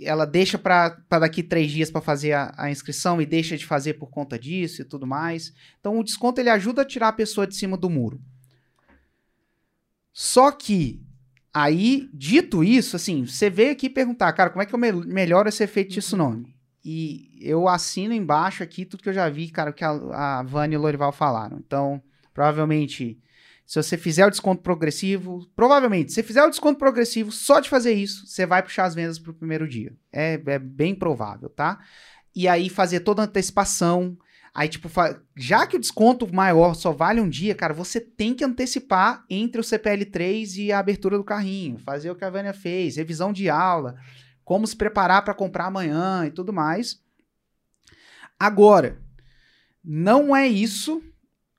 ela 0.02 0.24
deixa 0.24 0.58
para 0.58 0.98
daqui 1.08 1.44
três 1.44 1.70
dias 1.70 1.92
para 1.92 2.00
fazer 2.00 2.32
a, 2.32 2.52
a, 2.58 2.70
inscrição 2.72 3.22
e 3.22 3.24
deixa 3.24 3.56
de 3.56 3.64
fazer 3.64 3.94
por 3.94 4.10
conta 4.10 4.36
disso 4.36 4.82
e 4.82 4.84
tudo 4.84 5.06
mais. 5.06 5.54
Então 5.78 5.96
o 5.96 6.02
desconto 6.02 6.40
ele 6.40 6.50
ajuda 6.50 6.82
a 6.82 6.84
tirar 6.84 7.08
a 7.08 7.12
pessoa 7.12 7.46
de 7.46 7.54
cima 7.54 7.76
do 7.76 7.88
muro. 7.88 8.20
Só 10.12 10.50
que 10.50 11.00
aí, 11.54 12.10
dito 12.12 12.64
isso, 12.64 12.96
assim, 12.96 13.24
você 13.24 13.48
veio 13.48 13.70
aqui 13.70 13.88
perguntar, 13.88 14.32
cara, 14.32 14.50
como 14.50 14.60
é 14.60 14.66
que 14.66 14.74
eu 14.74 14.78
me 14.78 14.90
melhoro 14.90 15.48
esse 15.48 15.62
efeito 15.62 15.92
de 15.92 16.00
tsunami? 16.00 16.59
E 16.84 17.38
eu 17.40 17.68
assino 17.68 18.14
embaixo 18.14 18.62
aqui 18.62 18.84
tudo 18.84 19.02
que 19.02 19.08
eu 19.08 19.14
já 19.14 19.28
vi, 19.28 19.50
cara, 19.50 19.72
que 19.72 19.84
a, 19.84 19.90
a 19.90 20.42
Vânia 20.42 20.76
e 20.76 20.78
o 20.78 20.80
Lorival 20.80 21.12
falaram. 21.12 21.58
Então, 21.58 22.02
provavelmente 22.32 23.20
se 23.70 23.80
você 23.80 23.96
fizer 23.96 24.26
o 24.26 24.30
desconto 24.30 24.62
progressivo, 24.62 25.48
provavelmente, 25.54 26.10
se 26.10 26.16
você 26.16 26.24
fizer 26.24 26.42
o 26.42 26.50
desconto 26.50 26.76
progressivo, 26.76 27.30
só 27.30 27.60
de 27.60 27.68
fazer 27.68 27.92
isso, 27.92 28.26
você 28.26 28.44
vai 28.44 28.64
puxar 28.64 28.82
as 28.84 28.96
vendas 28.96 29.16
para 29.16 29.30
o 29.30 29.34
primeiro 29.34 29.68
dia. 29.68 29.92
É, 30.12 30.42
é 30.44 30.58
bem 30.58 30.92
provável, 30.92 31.48
tá? 31.48 31.78
E 32.34 32.48
aí 32.48 32.68
fazer 32.68 32.98
toda 32.98 33.22
a 33.22 33.26
antecipação. 33.26 34.18
Aí, 34.52 34.68
tipo, 34.68 34.90
já 35.36 35.68
que 35.68 35.76
o 35.76 35.78
desconto 35.78 36.26
maior 36.34 36.74
só 36.74 36.90
vale 36.90 37.20
um 37.20 37.28
dia, 37.28 37.54
cara, 37.54 37.72
você 37.72 38.00
tem 38.00 38.34
que 38.34 38.42
antecipar 38.42 39.24
entre 39.30 39.60
o 39.60 39.64
CPL3 39.64 40.56
e 40.56 40.72
a 40.72 40.80
abertura 40.80 41.16
do 41.16 41.22
carrinho. 41.22 41.78
Fazer 41.78 42.10
o 42.10 42.16
que 42.16 42.24
a 42.24 42.30
Vânia 42.30 42.52
fez, 42.52 42.96
revisão 42.96 43.32
de 43.32 43.48
aula, 43.48 43.94
como 44.50 44.66
se 44.66 44.74
preparar 44.74 45.22
para 45.22 45.32
comprar 45.32 45.66
amanhã 45.66 46.26
e 46.26 46.30
tudo 46.32 46.52
mais. 46.52 47.00
Agora, 48.36 49.00
não 49.84 50.34
é 50.34 50.48
isso. 50.48 51.00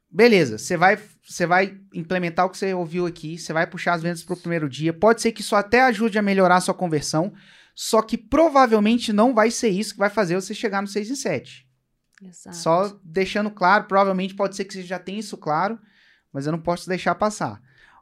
Beleza, 0.09 0.57
você 0.57 0.75
vai 0.75 0.99
você 1.25 1.45
vai 1.45 1.79
implementar 1.93 2.45
o 2.45 2.49
que 2.49 2.57
você 2.57 2.73
ouviu 2.73 3.05
aqui, 3.05 3.37
você 3.37 3.53
vai 3.53 3.65
puxar 3.65 3.93
as 3.93 4.01
vendas 4.01 4.25
para 4.25 4.33
o 4.33 4.37
primeiro 4.37 4.67
dia. 4.67 4.91
Pode 4.91 5.21
ser 5.21 5.31
que 5.31 5.39
isso 5.39 5.55
até 5.55 5.83
ajude 5.83 6.19
a 6.19 6.21
melhorar 6.21 6.57
a 6.57 6.59
sua 6.59 6.73
conversão, 6.73 7.31
só 7.73 8.01
que 8.01 8.17
provavelmente 8.17 9.13
não 9.13 9.33
vai 9.33 9.49
ser 9.49 9.69
isso 9.69 9.93
que 9.93 9.99
vai 9.99 10.09
fazer 10.09 10.35
você 10.35 10.53
chegar 10.53 10.81
no 10.81 10.87
6 10.89 11.11
em 11.11 11.15
7. 11.15 11.65
Exato. 12.21 12.57
Só 12.57 12.99
deixando 13.05 13.49
claro, 13.49 13.85
provavelmente 13.85 14.35
pode 14.35 14.57
ser 14.57 14.65
que 14.65 14.73
você 14.73 14.83
já 14.83 14.99
tenha 14.99 15.21
isso 15.21 15.37
claro, 15.37 15.79
mas 16.33 16.45
eu 16.45 16.51
não 16.51 16.59
posso 16.59 16.89
deixar 16.89 17.15
passar. 17.15 17.61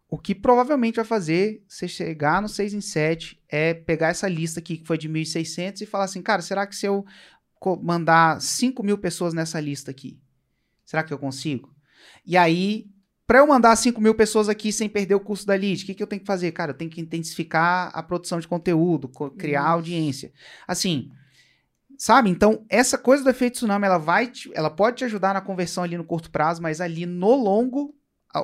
O 0.09 0.17
que 0.17 0.33
provavelmente 0.33 0.95
vai 0.95 1.05
fazer 1.05 1.63
você 1.67 1.87
chegar 1.87 2.41
no 2.41 2.49
6 2.49 2.73
em 2.73 2.81
7 2.81 3.39
é 3.47 3.73
pegar 3.73 4.09
essa 4.09 4.27
lista 4.27 4.59
aqui 4.59 4.77
que 4.77 4.87
foi 4.87 4.97
de 4.97 5.07
1.600 5.07 5.81
e 5.81 5.85
falar 5.85 6.05
assim, 6.05 6.21
cara, 6.21 6.41
será 6.41 6.65
que 6.65 6.75
se 6.75 6.85
eu 6.85 7.05
mandar 7.81 8.41
5 8.41 8.81
mil 8.81 8.97
pessoas 8.97 9.33
nessa 9.33 9.59
lista 9.59 9.91
aqui, 9.91 10.17
será 10.83 11.03
que 11.03 11.13
eu 11.13 11.19
consigo? 11.19 11.75
E 12.25 12.35
aí 12.35 12.89
para 13.29 13.37
eu 13.37 13.45
mandar 13.45 13.75
5 13.75 14.01
mil 14.01 14.15
pessoas 14.15 14.49
aqui 14.49 14.73
sem 14.73 14.89
perder 14.89 15.13
o 15.13 15.19
custo 15.19 15.45
da 15.45 15.53
lead, 15.53 15.83
o 15.83 15.85
que, 15.85 15.93
que 15.93 16.01
eu 16.01 16.07
tenho 16.07 16.19
que 16.19 16.25
fazer? 16.25 16.51
Cara, 16.51 16.71
eu 16.71 16.75
tenho 16.75 16.89
que 16.89 16.99
intensificar 16.99 17.91
a 17.93 18.01
produção 18.01 18.39
de 18.39 18.47
conteúdo, 18.47 19.07
criar 19.37 19.67
audiência. 19.67 20.33
Assim, 20.67 21.11
sabe? 21.95 22.31
Então, 22.31 22.65
essa 22.67 22.97
coisa 22.97 23.23
do 23.23 23.29
efeito 23.29 23.53
tsunami, 23.53 23.85
ela 23.85 23.99
vai, 23.99 24.25
te, 24.25 24.49
ela 24.55 24.71
pode 24.71 24.97
te 24.97 25.05
ajudar 25.05 25.35
na 25.35 25.41
conversão 25.41 25.83
ali 25.83 25.95
no 25.95 26.03
curto 26.03 26.31
prazo, 26.31 26.59
mas 26.59 26.81
ali 26.81 27.05
no 27.05 27.35
longo, 27.35 27.93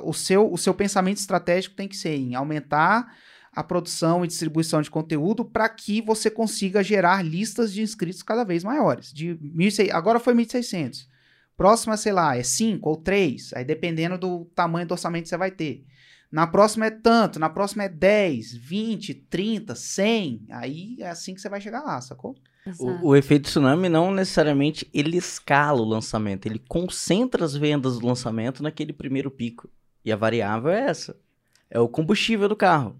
o 0.04 0.14
seu, 0.14 0.52
o 0.52 0.58
seu 0.58 0.74
pensamento 0.74 1.18
estratégico 1.18 1.76
tem 1.76 1.88
que 1.88 1.98
ser 1.98 2.16
em 2.16 2.36
aumentar 2.36 3.16
a 3.52 3.64
produção 3.64 4.26
e 4.26 4.28
distribuição 4.28 4.82
de 4.82 4.92
conteúdo 4.92 5.46
para 5.46 5.70
que 5.70 6.02
você 6.02 6.30
consiga 6.30 6.84
gerar 6.84 7.24
listas 7.24 7.72
de 7.72 7.82
inscritos 7.82 8.22
cada 8.22 8.44
vez 8.44 8.64
maiores. 8.64 9.14
De 9.14 9.36
1.600, 9.36 9.92
agora 9.92 10.20
foi 10.20 10.34
1.600. 10.34 11.08
Próxima, 11.56 11.96
sei 11.96 12.12
lá, 12.12 12.36
é 12.36 12.44
5 12.44 12.88
ou 12.88 12.98
3, 12.98 13.54
aí 13.54 13.64
dependendo 13.64 14.18
do 14.18 14.46
tamanho 14.54 14.86
do 14.86 14.92
orçamento 14.92 15.24
que 15.24 15.30
você 15.30 15.38
vai 15.38 15.52
ter. 15.52 15.86
Na 16.30 16.46
próxima 16.46 16.88
é 16.88 16.92
tanto, 16.92 17.40
na 17.40 17.50
próxima 17.50 17.84
é 17.84 17.90
10, 17.90 18.56
20, 18.56 19.14
30, 19.14 19.74
100. 19.74 20.48
Aí 20.50 20.98
é 21.00 21.10
assim 21.10 21.34
que 21.34 21.40
você 21.40 21.48
vai 21.48 21.62
chegar 21.62 21.82
lá, 21.82 22.02
sacou? 22.02 22.36
O, 22.80 23.10
o, 23.10 23.16
efeito 23.16 23.44
tsunami 23.44 23.88
não 23.90 24.10
necessariamente 24.10 24.90
ele 24.92 25.18
escala 25.18 25.82
o 25.82 25.86
lançamento, 25.86 26.48
ele 26.48 26.58
concentra 26.58 27.46
as 27.46 27.56
vendas 27.56 28.00
do 28.00 28.08
lançamento 28.08 28.64
naquele 28.64 28.92
primeiro 28.92 29.30
pico. 29.30 29.70
E 30.04 30.12
a 30.12 30.16
variável 30.16 30.72
é 30.72 30.90
essa: 30.90 31.16
é 31.70 31.80
o 31.80 31.88
combustível 31.88 32.50
do 32.50 32.56
carro. 32.56 33.00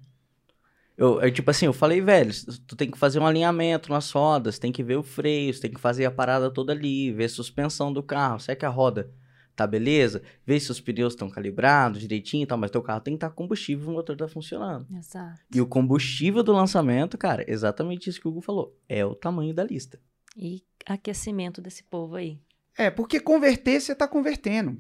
Eu, 0.98 1.20
eu, 1.22 1.32
tipo 1.32 1.50
assim, 1.52 1.66
eu 1.66 1.74
falei, 1.74 2.00
velho, 2.00 2.32
tu 2.66 2.76
tem 2.76 2.90
que 2.90 2.98
fazer 2.98 3.20
um 3.20 3.26
alinhamento 3.26 3.90
nas 3.92 4.12
rodas, 4.12 4.60
tem 4.60 4.72
que 4.72 4.84
ver 4.84 4.98
o 4.98 5.04
freio, 5.04 5.60
tem 5.60 5.72
que 5.72 5.80
fazer 5.80 6.06
a 6.06 6.12
parada 6.12 6.50
toda 6.50 6.72
ali, 6.72 7.12
ver 7.12 7.26
a 7.26 7.30
suspensão 7.30 7.92
do 7.92 8.02
carro, 8.02 8.40
será 8.40 8.56
que 8.56 8.66
a 8.66 8.70
roda 8.70 9.12
tá 9.56 9.66
beleza? 9.66 10.22
Ver 10.46 10.60
se 10.60 10.72
os 10.72 10.82
pneus 10.82 11.14
estão 11.14 11.30
calibrados 11.30 12.02
direitinho 12.02 12.44
e 12.44 12.48
tal, 12.48 12.58
mas 12.58 12.72
teu 12.72 12.82
carro 12.82 13.02
tem 13.02 13.14
que 13.14 13.18
estar 13.18 13.30
tá 13.30 13.36
combustível 13.36 13.86
e 13.86 13.92
o 13.92 13.94
motor 13.94 14.16
tá 14.16 14.28
funcionando. 14.28 14.88
Exato. 14.96 15.40
E 15.54 15.62
o 15.62 15.68
combustível 15.68 16.44
do 16.44 16.52
lançamento, 16.52 17.18
cara, 17.18 17.46
exatamente 17.48 18.10
isso 18.10 18.20
que 18.20 18.28
o 18.28 18.32
Hugo 18.32 18.42
falou, 18.42 18.78
é 18.90 19.06
o 19.06 19.16
tamanho 19.16 19.54
da 19.54 19.64
lista. 19.64 20.00
E 20.36 20.64
aquecimento 20.86 21.62
desse 21.62 21.84
povo 21.84 22.16
aí. 22.16 22.40
É, 22.78 22.90
porque 22.90 23.22
converter, 23.22 23.80
você 23.80 23.94
está 23.94 24.06
convertendo. 24.06 24.78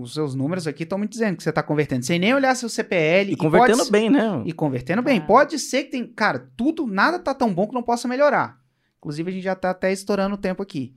Os 0.00 0.14
seus 0.14 0.34
números 0.34 0.66
aqui 0.66 0.84
estão 0.84 0.96
me 0.96 1.06
dizendo 1.06 1.36
que 1.36 1.42
você 1.42 1.50
está 1.50 1.62
convertendo, 1.62 2.04
sem 2.04 2.18
nem 2.18 2.34
olhar 2.34 2.54
seu 2.54 2.70
CPL. 2.70 3.30
E, 3.30 3.34
e 3.34 3.36
convertendo 3.36 3.78
pode... 3.78 3.90
bem, 3.90 4.08
né? 4.08 4.42
E 4.46 4.52
convertendo 4.52 5.02
bem. 5.02 5.18
Ah. 5.18 5.26
Pode 5.26 5.58
ser 5.58 5.84
que 5.84 5.90
tem. 5.90 6.06
Cara, 6.06 6.50
tudo, 6.56 6.86
nada 6.86 7.18
tá 7.18 7.34
tão 7.34 7.52
bom 7.52 7.68
que 7.68 7.74
não 7.74 7.82
possa 7.82 8.08
melhorar. 8.08 8.58
Inclusive, 8.96 9.30
a 9.30 9.34
gente 9.34 9.44
já 9.44 9.52
está 9.52 9.70
até 9.70 9.92
estourando 9.92 10.36
o 10.36 10.38
tempo 10.38 10.62
aqui. 10.62 10.96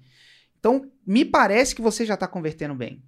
Então, 0.57 0.89
me 1.05 1.25
parece 1.25 1.75
que 1.75 1.81
você 1.81 2.05
já 2.05 2.13
está 2.13 2.27
convertendo 2.27 2.73
bem. 2.73 3.03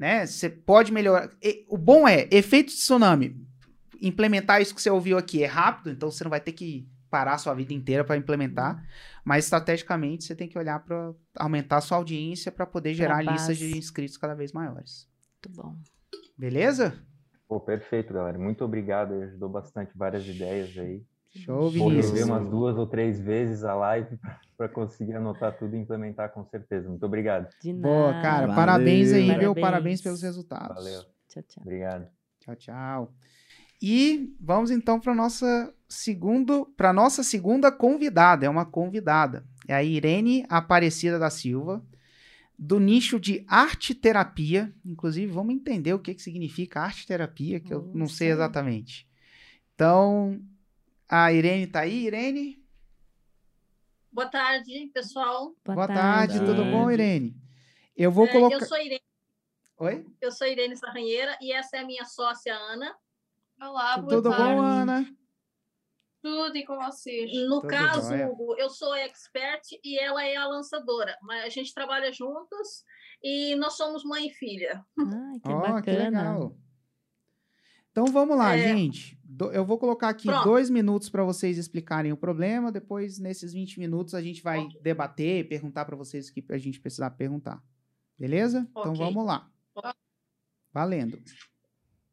Né? 0.00 0.24
Você 0.24 0.48
pode 0.48 0.90
melhorar. 0.90 1.28
E, 1.42 1.66
o 1.68 1.76
bom 1.76 2.08
é, 2.08 2.26
efeito 2.30 2.70
de 2.70 2.76
tsunami. 2.76 3.36
Implementar 4.00 4.62
isso 4.62 4.74
que 4.74 4.80
você 4.80 4.88
ouviu 4.88 5.18
aqui 5.18 5.42
é 5.42 5.46
rápido, 5.46 5.90
então 5.90 6.10
você 6.10 6.24
não 6.24 6.30
vai 6.30 6.40
ter 6.40 6.52
que 6.52 6.88
parar 7.10 7.34
a 7.34 7.38
sua 7.38 7.52
vida 7.52 7.74
inteira 7.74 8.02
para 8.02 8.16
implementar. 8.16 8.82
Mas 9.22 9.44
estrategicamente 9.44 10.24
você 10.24 10.34
tem 10.34 10.48
que 10.48 10.56
olhar 10.56 10.80
para 10.80 11.12
aumentar 11.36 11.76
a 11.76 11.80
sua 11.82 11.98
audiência 11.98 12.50
para 12.50 12.64
poder 12.64 12.94
gerar 12.94 13.20
listas 13.20 13.58
de 13.58 13.76
inscritos 13.76 14.16
cada 14.16 14.32
vez 14.32 14.52
maiores. 14.52 15.06
Muito 15.34 15.62
bom. 15.62 15.76
Beleza? 16.34 16.98
Pô, 17.46 17.60
perfeito, 17.60 18.14
galera. 18.14 18.38
Muito 18.38 18.64
obrigado. 18.64 19.12
Ajudou 19.12 19.50
bastante 19.50 19.92
várias 19.94 20.26
ideias 20.26 20.78
aí. 20.78 21.02
Show, 21.32 21.70
Vinícius. 21.70 22.06
Vou 22.06 22.14
rever 22.14 22.26
umas 22.26 22.48
duas 22.48 22.76
ou 22.76 22.86
três 22.86 23.20
vezes 23.20 23.62
a 23.62 23.74
live 23.74 24.18
para 24.56 24.68
conseguir 24.68 25.14
anotar 25.14 25.56
tudo 25.56 25.76
e 25.76 25.78
implementar 25.78 26.32
com 26.32 26.44
certeza. 26.44 26.88
Muito 26.88 27.06
obrigado. 27.06 27.48
De 27.62 27.72
nada. 27.72 27.88
Boa, 27.88 28.12
cara. 28.20 28.40
Valeu. 28.40 28.54
Parabéns 28.56 29.12
aí, 29.12 29.26
parabéns. 29.26 29.40
viu? 29.40 29.54
Parabéns 29.54 30.02
pelos 30.02 30.22
resultados. 30.22 30.74
Valeu. 30.76 31.02
Tchau, 31.28 31.42
tchau. 31.42 31.62
Obrigado. 31.62 32.08
Tchau, 32.40 32.56
tchau. 32.56 33.14
E 33.80 34.34
vamos 34.40 34.70
então 34.70 35.00
para 35.00 35.14
nossa 35.14 35.72
segundo, 35.88 36.66
para 36.76 36.92
nossa 36.92 37.22
segunda 37.22 37.72
convidada, 37.72 38.44
é 38.44 38.48
uma 38.48 38.66
convidada. 38.66 39.44
É 39.66 39.74
a 39.74 39.82
Irene 39.82 40.44
Aparecida 40.48 41.18
da 41.18 41.30
Silva, 41.30 41.82
do 42.58 42.78
nicho 42.78 43.18
de 43.18 43.44
arte 43.48 43.94
terapia. 43.94 44.74
Inclusive, 44.84 45.32
vamos 45.32 45.54
entender 45.54 45.94
o 45.94 45.98
que, 45.98 46.14
que 46.14 46.22
significa 46.22 46.80
arte 46.80 47.06
terapia, 47.06 47.60
que 47.60 47.72
eu 47.72 47.90
não 47.94 48.06
sei 48.06 48.30
exatamente. 48.30 49.08
Então, 49.74 50.38
a 51.10 51.32
Irene 51.32 51.64
está 51.64 51.80
aí, 51.80 52.06
Irene? 52.06 52.64
Boa 54.12 54.28
tarde, 54.28 54.90
pessoal. 54.92 55.54
Boa, 55.64 55.74
Boa 55.74 55.86
tarde. 55.86 56.34
tarde, 56.38 56.46
tudo 56.46 56.64
bom, 56.70 56.90
Irene? 56.90 57.36
Eu 57.96 58.10
vou 58.10 58.26
é, 58.26 58.32
colocar. 58.32 58.56
Eu 58.56 58.66
sou 58.66 58.78
Irene. 58.78 59.02
Oi? 59.78 60.06
Eu 60.20 60.30
sou 60.32 60.46
Irene 60.46 60.76
Sarranheira 60.76 61.36
e 61.40 61.52
essa 61.52 61.76
é 61.76 61.80
a 61.80 61.86
minha 61.86 62.04
sócia 62.04 62.54
Ana. 62.54 62.94
Olá, 63.60 63.96
boa 63.98 64.08
Tudo 64.08 64.30
tarde. 64.30 64.44
bom, 64.54 64.62
Ana? 64.62 65.16
Tudo 66.22 66.56
e 66.56 66.64
com 66.66 66.76
vocês. 66.76 67.30
No 67.48 67.60
Tudo 67.60 67.68
caso, 67.68 68.08
jóia. 68.10 68.28
Hugo, 68.28 68.54
eu 68.58 68.68
sou 68.68 68.94
expert 68.94 69.62
e 69.82 69.98
ela 69.98 70.24
é 70.24 70.36
a 70.36 70.46
lançadora, 70.46 71.16
mas 71.22 71.44
a 71.44 71.48
gente 71.48 71.72
trabalha 71.72 72.12
juntas 72.12 72.84
e 73.22 73.54
nós 73.56 73.74
somos 73.74 74.04
mãe 74.04 74.26
e 74.28 74.30
filha. 74.34 74.84
Ai, 74.98 75.40
que 75.40 75.48
Ó, 75.50 75.60
bacana. 75.60 75.82
que 75.82 75.90
legal. 75.90 76.56
Então 77.90 78.06
vamos 78.06 78.36
lá, 78.36 78.54
É. 78.54 78.68
gente. 78.68 79.18
Do- 79.40 79.50
eu 79.52 79.64
vou 79.64 79.78
colocar 79.78 80.10
aqui 80.10 80.26
Pronto. 80.28 80.44
dois 80.44 80.68
minutos 80.68 81.08
para 81.08 81.24
vocês 81.24 81.56
explicarem 81.56 82.12
o 82.12 82.16
problema. 82.16 82.70
Depois, 82.70 83.18
nesses 83.18 83.54
20 83.54 83.78
minutos, 83.78 84.14
a 84.14 84.20
gente 84.20 84.42
vai 84.42 84.58
Ok. 84.58 84.78
debater, 84.82 85.48
perguntar 85.48 85.86
para 85.86 85.96
vocês 85.96 86.28
o 86.28 86.34
que 86.34 86.44
a 86.50 86.58
gente 86.58 86.78
precisar 86.78 87.10
perguntar. 87.12 87.62
Beleza? 88.18 88.66
Então 88.70 88.92
Ok. 88.92 88.98
vamos 88.98 89.24
lá. 89.24 89.50
Valendo. 90.70 91.18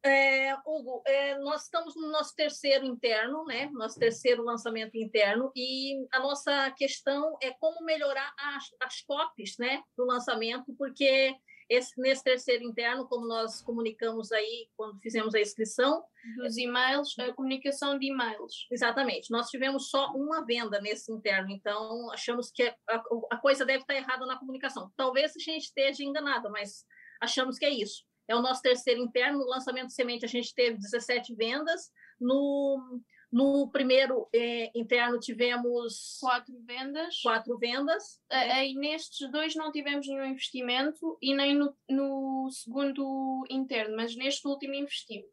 É, 0.02 0.56
Hugo, 0.66 1.04
é, 1.06 1.38
nós 1.40 1.64
estamos 1.64 1.98
no 1.98 2.10
nosso 2.10 2.34
terceiro 2.34 2.86
interno, 2.86 3.44
né? 3.44 3.70
Nosso 3.74 4.00
terceiro 4.00 4.42
lançamento 4.42 4.96
interno, 4.96 5.52
e 5.54 6.08
a 6.14 6.20
nossa 6.22 6.72
questão 6.78 7.38
é 7.44 7.52
como 7.52 7.84
melhorar 7.84 8.34
as, 8.40 8.64
as 8.82 9.02
copies, 9.02 9.58
né? 9.58 9.84
Do 9.98 10.06
lançamento, 10.06 10.74
porque 10.78 11.36
esse, 11.70 12.00
nesse 12.00 12.24
terceiro 12.24 12.64
interno, 12.64 13.08
como 13.08 13.28
nós 13.28 13.62
comunicamos 13.62 14.32
aí 14.32 14.70
quando 14.76 15.00
fizemos 15.00 15.36
a 15.36 15.42
inscrição, 15.42 16.04
Dos 16.36 16.58
e-mails, 16.58 17.18
a 17.20 17.34
comunicação 17.34 17.98
de 17.98 18.08
e-mails. 18.08 18.68
Exatamente. 18.70 19.32
Nós 19.32 19.50
tivemos 19.50 19.90
só 19.90 20.12
uma 20.12 20.46
venda 20.46 20.82
nesse 20.82 21.12
interno, 21.12 21.50
então 21.50 22.12
achamos 22.12 22.52
que 22.52 22.64
a, 22.64 23.04
a 23.32 23.38
coisa 23.38 23.66
deve 23.66 23.82
estar 23.82 23.96
errada 23.96 24.26
na 24.26 24.38
comunicação. 24.38 24.92
Talvez 24.98 25.34
a 25.36 25.40
gente 25.40 25.64
esteja 25.64 26.04
enganada, 26.04 26.50
mas 26.50 26.86
achamos 27.22 27.58
que 27.58 27.66
é 27.66 27.70
isso. 27.70 28.04
É 28.28 28.36
o 28.36 28.42
nosso 28.42 28.62
terceiro 28.62 29.02
interno. 29.02 29.40
No 29.40 29.46
lançamento 29.46 29.88
de 29.88 29.94
semente, 29.94 30.26
a 30.26 30.28
gente 30.28 30.54
teve 30.54 30.78
17 30.78 31.34
vendas. 31.34 31.92
No, 32.20 33.00
no 33.32 33.70
primeiro 33.70 34.28
eh, 34.34 34.72
interno, 34.74 35.20
tivemos 35.20 36.18
Quatro 36.22 36.56
vendas. 36.64 37.22
quatro 37.22 37.58
vendas. 37.58 38.22
A- 38.30 38.56
Aí 38.58 38.74
nestes 38.74 39.30
dois 39.32 39.54
não 39.56 39.72
tivemos 39.72 40.08
nenhum 40.08 40.26
investimento 40.26 41.18
e 41.22 41.36
nem 41.36 41.54
no, 41.56 41.76
no 41.90 42.50
segundo 42.52 43.44
interno, 43.50 43.96
mas 43.98 44.16
neste 44.16 44.48
último 44.48 44.74
investimos. 44.74 45.30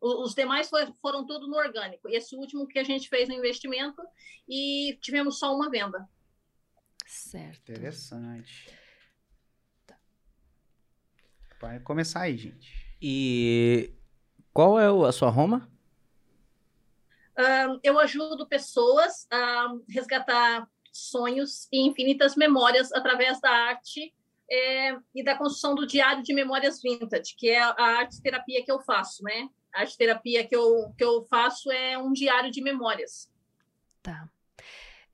O- 0.00 0.22
Os 0.24 0.34
demais 0.34 0.68
foi- 0.68 0.92
foram 1.00 1.24
tudo 1.24 1.46
no 1.46 1.56
orgânico. 1.56 2.08
Esse 2.08 2.34
último 2.36 2.66
que 2.66 2.78
a 2.78 2.84
gente 2.84 3.08
fez 3.08 3.28
no 3.28 3.34
investimento 3.36 4.02
e 4.48 4.98
tivemos 5.00 5.38
só 5.38 5.54
uma 5.54 5.70
venda. 5.70 6.08
Certo. 7.06 7.70
Interessante. 7.70 8.68
Vai 11.60 11.78
começar 11.80 12.22
aí, 12.22 12.36
gente. 12.36 12.96
E 13.00 13.94
qual 14.52 14.78
é 14.78 14.90
o- 14.90 15.04
a 15.04 15.12
sua 15.12 15.30
Roma? 15.30 15.70
Eu 17.82 17.98
ajudo 17.98 18.46
pessoas 18.46 19.26
a 19.30 19.74
resgatar 19.88 20.68
sonhos 20.92 21.66
e 21.72 21.86
infinitas 21.86 22.36
memórias 22.36 22.92
através 22.92 23.40
da 23.40 23.50
arte 23.50 24.14
é, 24.50 24.96
e 25.14 25.24
da 25.24 25.36
construção 25.36 25.74
do 25.74 25.86
diário 25.86 26.22
de 26.22 26.32
memórias 26.32 26.80
vintage, 26.80 27.34
que 27.36 27.50
é 27.50 27.60
a 27.60 27.98
arte 27.98 28.22
terapia 28.22 28.64
que 28.64 28.70
eu 28.70 28.80
faço, 28.80 29.22
né? 29.24 29.48
A 29.74 29.80
arte 29.80 29.98
terapia 29.98 30.46
que 30.46 30.54
eu, 30.54 30.94
que 30.96 31.04
eu 31.04 31.24
faço 31.24 31.72
é 31.72 31.98
um 31.98 32.12
diário 32.12 32.50
de 32.50 32.62
memórias. 32.62 33.28
Tá. 34.02 34.28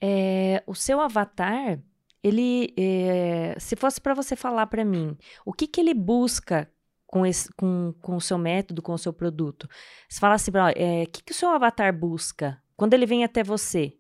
É, 0.01 0.63
o 0.67 0.75
seu 0.75 1.01
avatar, 1.01 1.81
ele, 2.23 2.75
é, 2.77 3.57
se 3.59 3.77
fosse 3.77 4.01
para 4.01 4.15
você 4.15 4.37
falar 4.37 4.67
para 4.67 4.85
mim, 4.85 5.17
o 5.45 5.53
que 5.53 5.67
que 5.67 5.81
ele 5.81 5.95
busca 5.95 6.71
com, 7.11 7.27
esse, 7.27 7.53
com, 7.55 7.93
com 8.01 8.17
o 8.17 8.21
seu 8.21 8.39
método, 8.39 8.81
com 8.81 8.93
o 8.93 8.99
seu 8.99 9.13
produto? 9.13 9.69
Você 10.09 10.21
fala 10.21 10.35
assim, 10.35 10.53
ó, 10.55 10.69
é, 10.69 11.03
o 11.03 11.11
que 11.11 11.25
que 11.25 11.33
o 11.33 11.35
seu 11.35 11.49
avatar 11.49 11.93
busca 11.93 12.63
quando 12.77 12.95
ele 12.95 13.05
vem 13.05 13.25
até 13.25 13.43
você? 13.43 13.99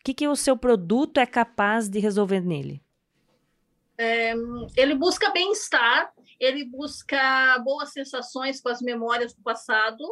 O 0.00 0.04
que 0.04 0.12
que 0.12 0.26
o 0.26 0.34
seu 0.34 0.56
produto 0.56 1.18
é 1.18 1.26
capaz 1.26 1.88
de 1.88 2.00
resolver 2.00 2.40
nele? 2.40 2.82
Ele 4.76 4.96
busca 4.96 5.30
bem-estar, 5.30 6.12
ele 6.40 6.64
busca 6.64 7.56
boas 7.60 7.92
sensações 7.92 8.60
com 8.60 8.68
as 8.68 8.82
memórias 8.82 9.32
do 9.32 9.40
passado. 9.40 10.04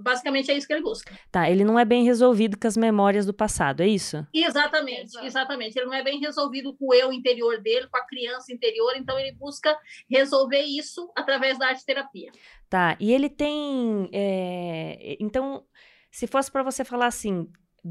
Basicamente 0.00 0.50
é 0.50 0.56
isso 0.56 0.66
que 0.66 0.72
ele 0.72 0.82
busca. 0.82 1.12
Tá, 1.30 1.50
ele 1.50 1.64
não 1.64 1.78
é 1.78 1.84
bem 1.84 2.04
resolvido 2.04 2.58
com 2.58 2.66
as 2.66 2.76
memórias 2.76 3.26
do 3.26 3.34
passado, 3.34 3.82
é 3.82 3.86
isso? 3.86 4.26
Exatamente, 4.32 5.10
Exato. 5.10 5.26
exatamente. 5.26 5.76
Ele 5.76 5.86
não 5.86 5.94
é 5.94 6.02
bem 6.02 6.18
resolvido 6.20 6.74
com 6.74 6.86
o 6.88 6.94
eu 6.94 7.12
interior 7.12 7.60
dele, 7.60 7.88
com 7.88 7.96
a 7.96 8.06
criança 8.06 8.52
interior, 8.52 8.94
então 8.96 9.18
ele 9.18 9.32
busca 9.32 9.76
resolver 10.08 10.62
isso 10.62 11.10
através 11.16 11.58
da 11.58 11.68
arte 11.68 11.84
terapia. 11.84 12.30
Tá, 12.68 12.96
e 12.98 13.12
ele 13.12 13.28
tem. 13.28 14.08
é, 14.12 15.16
então, 15.20 15.64
se 16.10 16.26
fosse 16.26 16.50
para 16.50 16.62
você 16.62 16.84
falar 16.84 17.06
assim, 17.06 17.48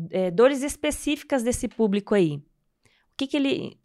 é, 0.09 0.31
dores 0.31 0.63
específicas 0.63 1.43
desse 1.43 1.67
público 1.67 2.15
aí, 2.15 2.35
o 2.35 2.43
que 3.17 3.27
que 3.27 3.37
ele. 3.37 3.77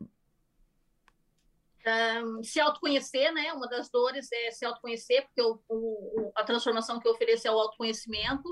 Se 2.42 2.59
autoconhecer, 2.61 3.33
né? 3.33 3.53
Uma 3.53 3.68
das 3.68 3.88
dores 3.90 4.29
é 4.33 4.51
se 4.51 4.64
autoconhecer, 4.64 5.22
porque 5.27 5.42
o, 5.42 5.61
o- 5.68 6.33
a 6.35 6.42
transformação 6.44 6.99
que 7.01 7.07
eu 7.09 7.12
ofereço 7.12 7.46
é 7.46 7.51
o 7.51 7.59
autoconhecimento, 7.59 8.42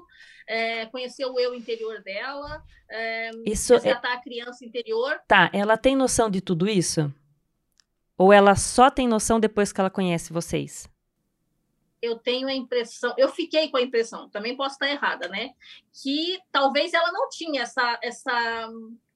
é, 0.47 0.87
conhecer 0.87 1.25
o 1.27 1.39
eu 1.39 1.55
interior 1.55 2.03
dela, 2.03 2.63
é, 2.91 3.31
Isso 3.47 3.73
é, 3.73 3.77
resgatar 3.77 4.13
a 4.13 4.21
criança 4.23 4.65
interior. 4.65 5.21
tá, 5.27 5.51
ela 5.53 5.77
tem 5.77 5.97
noção 5.97 6.31
de 6.31 6.41
tudo 6.41 6.69
isso? 6.69 7.13
Ou 8.17 8.33
ela 8.33 8.55
só 8.55 8.91
tem 8.91 9.09
noção 9.09 9.41
depois 9.41 9.73
que 9.73 9.81
ela 9.81 9.91
conhece 9.91 10.33
vocês? 10.33 10.89
Eu 12.01 12.19
tenho 12.19 12.47
a 12.49 12.55
impressão, 12.55 13.15
eu 13.17 13.31
fiquei 13.31 13.71
com 13.71 13.79
a 13.79 13.83
impressão, 13.83 14.29
também 14.29 14.55
posso 14.57 14.75
estar 14.75 14.89
errada, 14.91 15.27
né? 15.27 15.51
Que 16.03 16.39
talvez 16.53 16.93
ela 16.93 17.11
não 17.11 17.31
tinha 17.31 17.63
essa, 17.63 17.99
essa, 18.03 18.69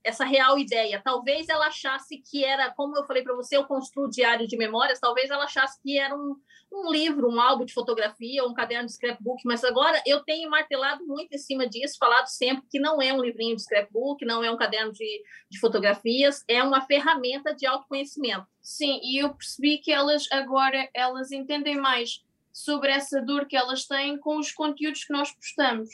essa 0.02 0.24
real 0.24 0.58
ideia. 0.58 1.00
Talvez 1.04 1.48
ela 1.48 1.66
achasse 1.66 2.18
que 2.18 2.44
era, 2.44 2.70
como 2.72 2.96
eu 2.96 3.04
falei 3.04 3.22
para 3.22 3.34
você, 3.34 3.56
eu 3.56 3.64
construo 3.64 4.08
diário 4.08 4.46
de 4.46 4.56
memórias, 4.56 5.00
talvez 5.00 5.30
ela 5.30 5.44
achasse 5.44 5.80
que 5.82 5.98
era 5.98 6.14
um, 6.14 6.36
um 6.72 6.90
livro, 6.90 7.28
um 7.28 7.40
álbum 7.40 7.64
de 7.64 7.72
fotografia, 7.72 8.44
um 8.44 8.54
caderno 8.54 8.86
de 8.86 8.92
scrapbook, 8.92 9.42
mas 9.44 9.64
agora 9.64 10.00
eu 10.06 10.22
tenho 10.24 10.50
martelado 10.50 11.04
muito 11.06 11.34
em 11.34 11.38
cima 11.38 11.66
disso, 11.68 11.96
falado 11.98 12.26
sempre 12.26 12.64
que 12.70 12.78
não 12.78 13.00
é 13.00 13.12
um 13.12 13.20
livrinho 13.20 13.56
de 13.56 13.62
scrapbook, 13.62 14.24
não 14.24 14.44
é 14.44 14.50
um 14.50 14.56
caderno 14.56 14.92
de, 14.92 15.22
de 15.50 15.58
fotografias, 15.58 16.44
é 16.46 16.62
uma 16.62 16.80
ferramenta 16.82 17.54
de 17.54 17.66
autoconhecimento. 17.66 18.46
Sim, 18.60 19.00
e 19.02 19.22
eu 19.22 19.34
percebi 19.34 19.78
que 19.78 19.90
elas 19.90 20.26
agora 20.30 20.88
elas 20.94 21.32
entendem 21.32 21.76
mais 21.76 22.22
sobre 22.52 22.90
essa 22.90 23.20
dor 23.22 23.46
que 23.46 23.56
elas 23.56 23.86
têm 23.86 24.18
com 24.18 24.38
os 24.38 24.52
conteúdos 24.52 25.04
que 25.04 25.12
nós 25.12 25.32
postamos. 25.32 25.88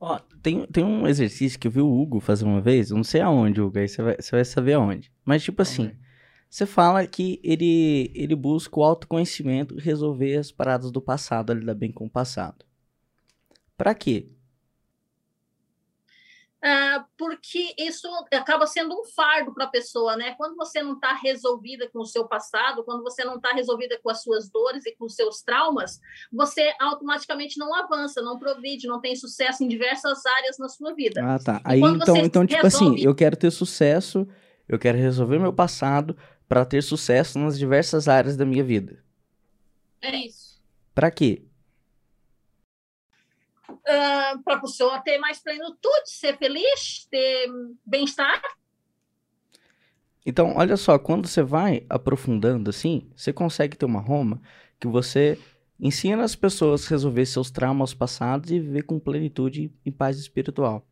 Ó, 0.00 0.18
tem, 0.42 0.64
tem 0.66 0.84
um 0.84 1.06
exercício 1.08 1.58
que 1.58 1.66
eu 1.66 1.72
vi 1.72 1.80
o 1.80 1.92
Hugo 1.92 2.20
fazer 2.20 2.44
uma 2.44 2.60
vez, 2.60 2.90
eu 2.90 2.96
não 2.96 3.04
sei 3.04 3.20
aonde, 3.20 3.60
Hugo, 3.60 3.78
aí 3.78 3.88
você 3.88 4.00
vai, 4.00 4.16
você 4.16 4.30
vai 4.30 4.44
saber 4.44 4.74
aonde. 4.74 5.12
Mas, 5.24 5.42
tipo 5.42 5.60
assim, 5.60 5.90
você 6.48 6.64
fala 6.64 7.04
que 7.06 7.40
ele, 7.42 8.12
ele 8.14 8.34
busca 8.36 8.78
o 8.78 8.84
autoconhecimento 8.84 9.76
resolver 9.76 10.36
as 10.36 10.52
paradas 10.52 10.92
do 10.92 11.00
passado, 11.00 11.52
lidar 11.52 11.74
bem 11.74 11.90
com 11.90 12.06
o 12.06 12.10
passado. 12.10 12.64
Pra 13.76 13.94
quê? 13.94 14.28
Ah, 16.60 17.04
porque 17.16 17.72
isso 17.78 18.08
acaba 18.32 18.66
sendo 18.66 18.92
um 18.92 19.04
fardo 19.04 19.54
para 19.54 19.64
a 19.66 19.68
pessoa, 19.68 20.16
né? 20.16 20.34
Quando 20.36 20.56
você 20.56 20.82
não 20.82 20.94
está 20.94 21.12
resolvida 21.14 21.88
com 21.88 22.00
o 22.00 22.04
seu 22.04 22.26
passado, 22.26 22.82
quando 22.82 23.04
você 23.04 23.24
não 23.24 23.36
está 23.36 23.52
resolvida 23.52 23.96
com 24.02 24.10
as 24.10 24.22
suas 24.24 24.50
dores 24.50 24.84
e 24.84 24.92
com 24.96 25.04
os 25.04 25.14
seus 25.14 25.40
traumas, 25.40 26.00
você 26.32 26.74
automaticamente 26.80 27.58
não 27.58 27.72
avança, 27.72 28.20
não 28.20 28.38
progride, 28.38 28.88
não 28.88 29.00
tem 29.00 29.14
sucesso 29.14 29.62
em 29.62 29.68
diversas 29.68 30.26
áreas 30.26 30.58
na 30.58 30.68
sua 30.68 30.92
vida. 30.94 31.22
Ah, 31.24 31.38
tá. 31.38 31.60
Aí, 31.64 31.80
então, 31.80 32.16
então 32.16 32.46
tipo 32.46 32.66
assim, 32.66 32.84
resolve- 32.86 33.04
eu 33.04 33.14
quero 33.14 33.36
ter 33.36 33.52
sucesso, 33.52 34.26
eu 34.68 34.78
quero 34.80 34.98
resolver 34.98 35.38
meu 35.38 35.52
passado 35.52 36.16
pra 36.48 36.64
ter 36.64 36.82
sucesso 36.82 37.38
nas 37.38 37.56
diversas 37.56 38.08
áreas 38.08 38.36
da 38.36 38.44
minha 38.44 38.64
vida. 38.64 39.04
É 40.02 40.16
isso. 40.16 40.60
Pra 40.92 41.10
quê? 41.10 41.44
Para 44.44 44.54
a 44.56 44.60
pessoa 44.60 45.00
ter 45.00 45.18
mais 45.18 45.38
plenitude, 45.38 46.10
ser 46.10 46.36
feliz, 46.36 47.06
ter 47.10 47.48
bem-estar. 47.84 48.40
Então, 50.26 50.54
olha 50.56 50.76
só, 50.76 50.98
quando 50.98 51.26
você 51.26 51.42
vai 51.42 51.86
aprofundando 51.88 52.68
assim, 52.68 53.10
você 53.16 53.32
consegue 53.32 53.76
ter 53.76 53.86
uma 53.86 54.00
Roma 54.00 54.42
que 54.78 54.86
você 54.86 55.38
ensina 55.80 56.22
as 56.22 56.36
pessoas 56.36 56.86
a 56.86 56.90
resolver 56.90 57.24
seus 57.24 57.50
traumas 57.50 57.94
passados 57.94 58.50
e 58.50 58.60
viver 58.60 58.82
com 58.82 58.98
plenitude 58.98 59.72
e 59.84 59.90
paz 59.90 60.18
espiritual. 60.18 60.86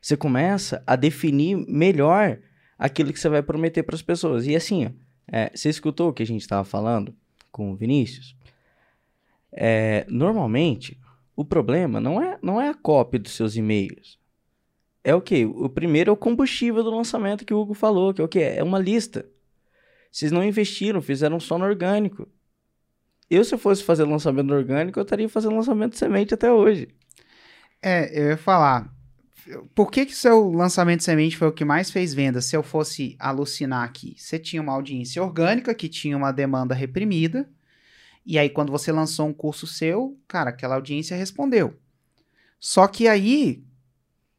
Você 0.00 0.16
começa 0.16 0.82
a 0.86 0.96
definir 0.96 1.56
melhor 1.68 2.38
aquilo 2.78 3.12
que 3.12 3.18
você 3.18 3.28
vai 3.28 3.42
prometer 3.42 3.82
para 3.82 3.94
as 3.94 4.02
pessoas. 4.02 4.46
E 4.46 4.54
assim, 4.54 4.94
é, 5.26 5.50
você 5.54 5.68
escutou 5.68 6.10
o 6.10 6.12
que 6.12 6.22
a 6.22 6.26
gente 6.26 6.42
estava 6.42 6.64
falando 6.64 7.14
com 7.50 7.72
o 7.72 7.76
Vinícius? 7.76 8.36
É, 9.52 10.04
normalmente, 10.08 10.98
o 11.34 11.44
problema 11.44 12.00
não 12.00 12.20
é, 12.20 12.38
não 12.42 12.60
é 12.60 12.68
a 12.68 12.74
cópia 12.74 13.18
dos 13.18 13.32
seus 13.32 13.56
e-mails. 13.56 14.18
É 15.04 15.14
o 15.14 15.20
que? 15.20 15.44
O 15.44 15.68
primeiro 15.68 16.10
é 16.10 16.12
o 16.12 16.16
combustível 16.16 16.82
do 16.82 16.94
lançamento 16.94 17.44
que 17.44 17.52
o 17.54 17.58
Hugo 17.58 17.74
falou, 17.74 18.14
que 18.14 18.20
é 18.20 18.24
o 18.24 18.28
que? 18.28 18.40
É 18.40 18.62
uma 18.62 18.78
lista. 18.78 19.26
Vocês 20.10 20.30
não 20.30 20.44
investiram, 20.44 21.00
fizeram 21.00 21.40
só 21.40 21.58
no 21.58 21.64
orgânico. 21.64 22.28
Eu, 23.28 23.44
se 23.44 23.54
eu 23.54 23.58
fosse 23.58 23.82
fazer 23.82 24.04
lançamento 24.04 24.52
orgânico, 24.52 24.98
eu 24.98 25.02
estaria 25.02 25.28
fazendo 25.28 25.56
lançamento 25.56 25.92
de 25.92 25.98
semente 25.98 26.34
até 26.34 26.52
hoje. 26.52 26.88
É, 27.80 28.20
eu 28.20 28.28
ia 28.28 28.36
falar. 28.36 28.94
Por 29.74 29.90
que 29.90 30.06
que 30.06 30.14
seu 30.14 30.50
lançamento 30.50 30.98
de 30.98 31.04
semente 31.04 31.36
foi 31.36 31.48
o 31.48 31.52
que 31.52 31.64
mais 31.64 31.90
fez 31.90 32.14
venda? 32.14 32.40
Se 32.40 32.54
eu 32.54 32.62
fosse 32.62 33.16
alucinar 33.18 33.82
aqui, 33.82 34.14
você 34.16 34.38
tinha 34.38 34.62
uma 34.62 34.72
audiência 34.72 35.20
orgânica 35.20 35.74
que 35.74 35.88
tinha 35.88 36.16
uma 36.16 36.30
demanda 36.30 36.74
reprimida, 36.74 37.48
e 38.24 38.38
aí 38.38 38.48
quando 38.50 38.70
você 38.70 38.90
lançou 38.92 39.26
um 39.26 39.32
curso 39.32 39.66
seu, 39.66 40.18
cara, 40.28 40.50
aquela 40.50 40.74
audiência 40.76 41.16
respondeu. 41.16 41.78
Só 42.58 42.86
que 42.86 43.08
aí, 43.08 43.64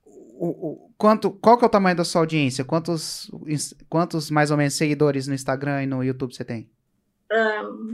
o, 0.05 0.47
o- 0.47 0.91
quanto, 0.97 1.31
qual 1.31 1.57
que 1.57 1.63
é 1.65 1.67
o 1.67 1.71
tamanho 1.71 1.95
da 1.97 2.05
sua 2.05 2.21
audiência? 2.21 2.63
Quantos, 2.63 3.29
quantos 3.89 4.29
mais 4.31 4.49
ou 4.51 4.57
menos 4.57 4.73
seguidores 4.75 5.27
no 5.27 5.33
Instagram 5.33 5.83
e 5.83 5.87
no 5.87 6.03
YouTube 6.03 6.33
você 6.33 6.45
tem? 6.45 6.69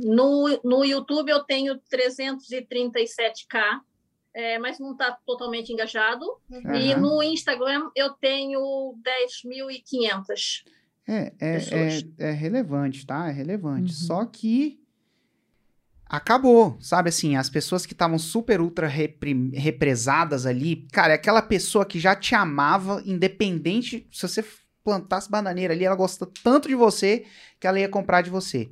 No, 0.03 0.59
no 0.65 0.83
YouTube 0.83 1.29
eu 1.29 1.41
tenho 1.45 1.79
337k, 1.91 3.79
é, 4.33 4.59
mas 4.59 4.79
não 4.79 4.91
está 4.91 5.17
totalmente 5.25 5.71
engajado. 5.71 6.25
E 6.51 6.91
Aham. 6.93 6.99
no 7.01 7.23
Instagram 7.23 7.89
eu 7.95 8.09
tenho 8.15 8.59
10.500. 9.01 10.63
É, 11.07 11.33
é, 11.39 11.57
é, 12.19 12.27
é 12.27 12.31
relevante, 12.31 13.05
tá? 13.05 13.29
É 13.29 13.31
relevante. 13.31 13.91
Uhum. 13.93 14.07
Só 14.07 14.25
que 14.25 14.79
acabou, 16.09 16.77
sabe 16.81 17.09
assim, 17.09 17.35
as 17.35 17.49
pessoas 17.49 17.85
que 17.85 17.93
estavam 17.93 18.17
super 18.17 18.59
ultra 18.59 18.87
represadas 18.87 20.45
ali, 20.45 20.87
cara, 20.91 21.13
é 21.13 21.15
aquela 21.15 21.41
pessoa 21.41 21.85
que 21.85 21.99
já 21.99 22.15
te 22.15 22.33
amava, 22.35 23.01
independente, 23.05 24.07
se 24.11 24.27
você 24.27 24.43
plantasse 24.83 25.29
bananeira 25.29 25.73
ali, 25.73 25.85
ela 25.85 25.95
gosta 25.95 26.27
tanto 26.43 26.67
de 26.67 26.75
você 26.75 27.25
que 27.59 27.67
ela 27.67 27.79
ia 27.79 27.87
comprar 27.87 28.21
de 28.21 28.29
você. 28.29 28.69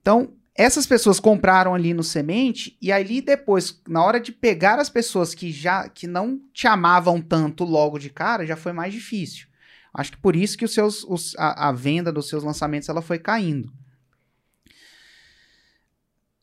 Então, 0.00 0.34
essas 0.54 0.86
pessoas 0.86 1.20
compraram 1.20 1.74
ali 1.74 1.94
no 1.94 2.02
semente 2.02 2.76
e 2.82 2.90
ali 2.92 3.20
depois, 3.20 3.80
na 3.88 4.02
hora 4.04 4.20
de 4.20 4.32
pegar 4.32 4.78
as 4.78 4.88
pessoas 4.90 5.34
que 5.34 5.52
já 5.52 5.88
que 5.88 6.06
não 6.06 6.40
te 6.52 6.66
amavam 6.66 7.20
tanto 7.20 7.64
logo 7.64 7.98
de 7.98 8.10
cara, 8.10 8.46
já 8.46 8.56
foi 8.56 8.72
mais 8.72 8.92
difícil. 8.92 9.46
Acho 9.94 10.12
que 10.12 10.18
por 10.18 10.36
isso 10.36 10.56
que 10.58 10.64
os 10.64 10.74
seus, 10.74 11.04
os- 11.04 11.34
a, 11.38 11.68
a 11.68 11.72
venda 11.72 12.12
dos 12.12 12.28
seus 12.28 12.42
lançamentos 12.44 12.88
ela 12.88 13.02
foi 13.02 13.18
caindo. 13.18 13.72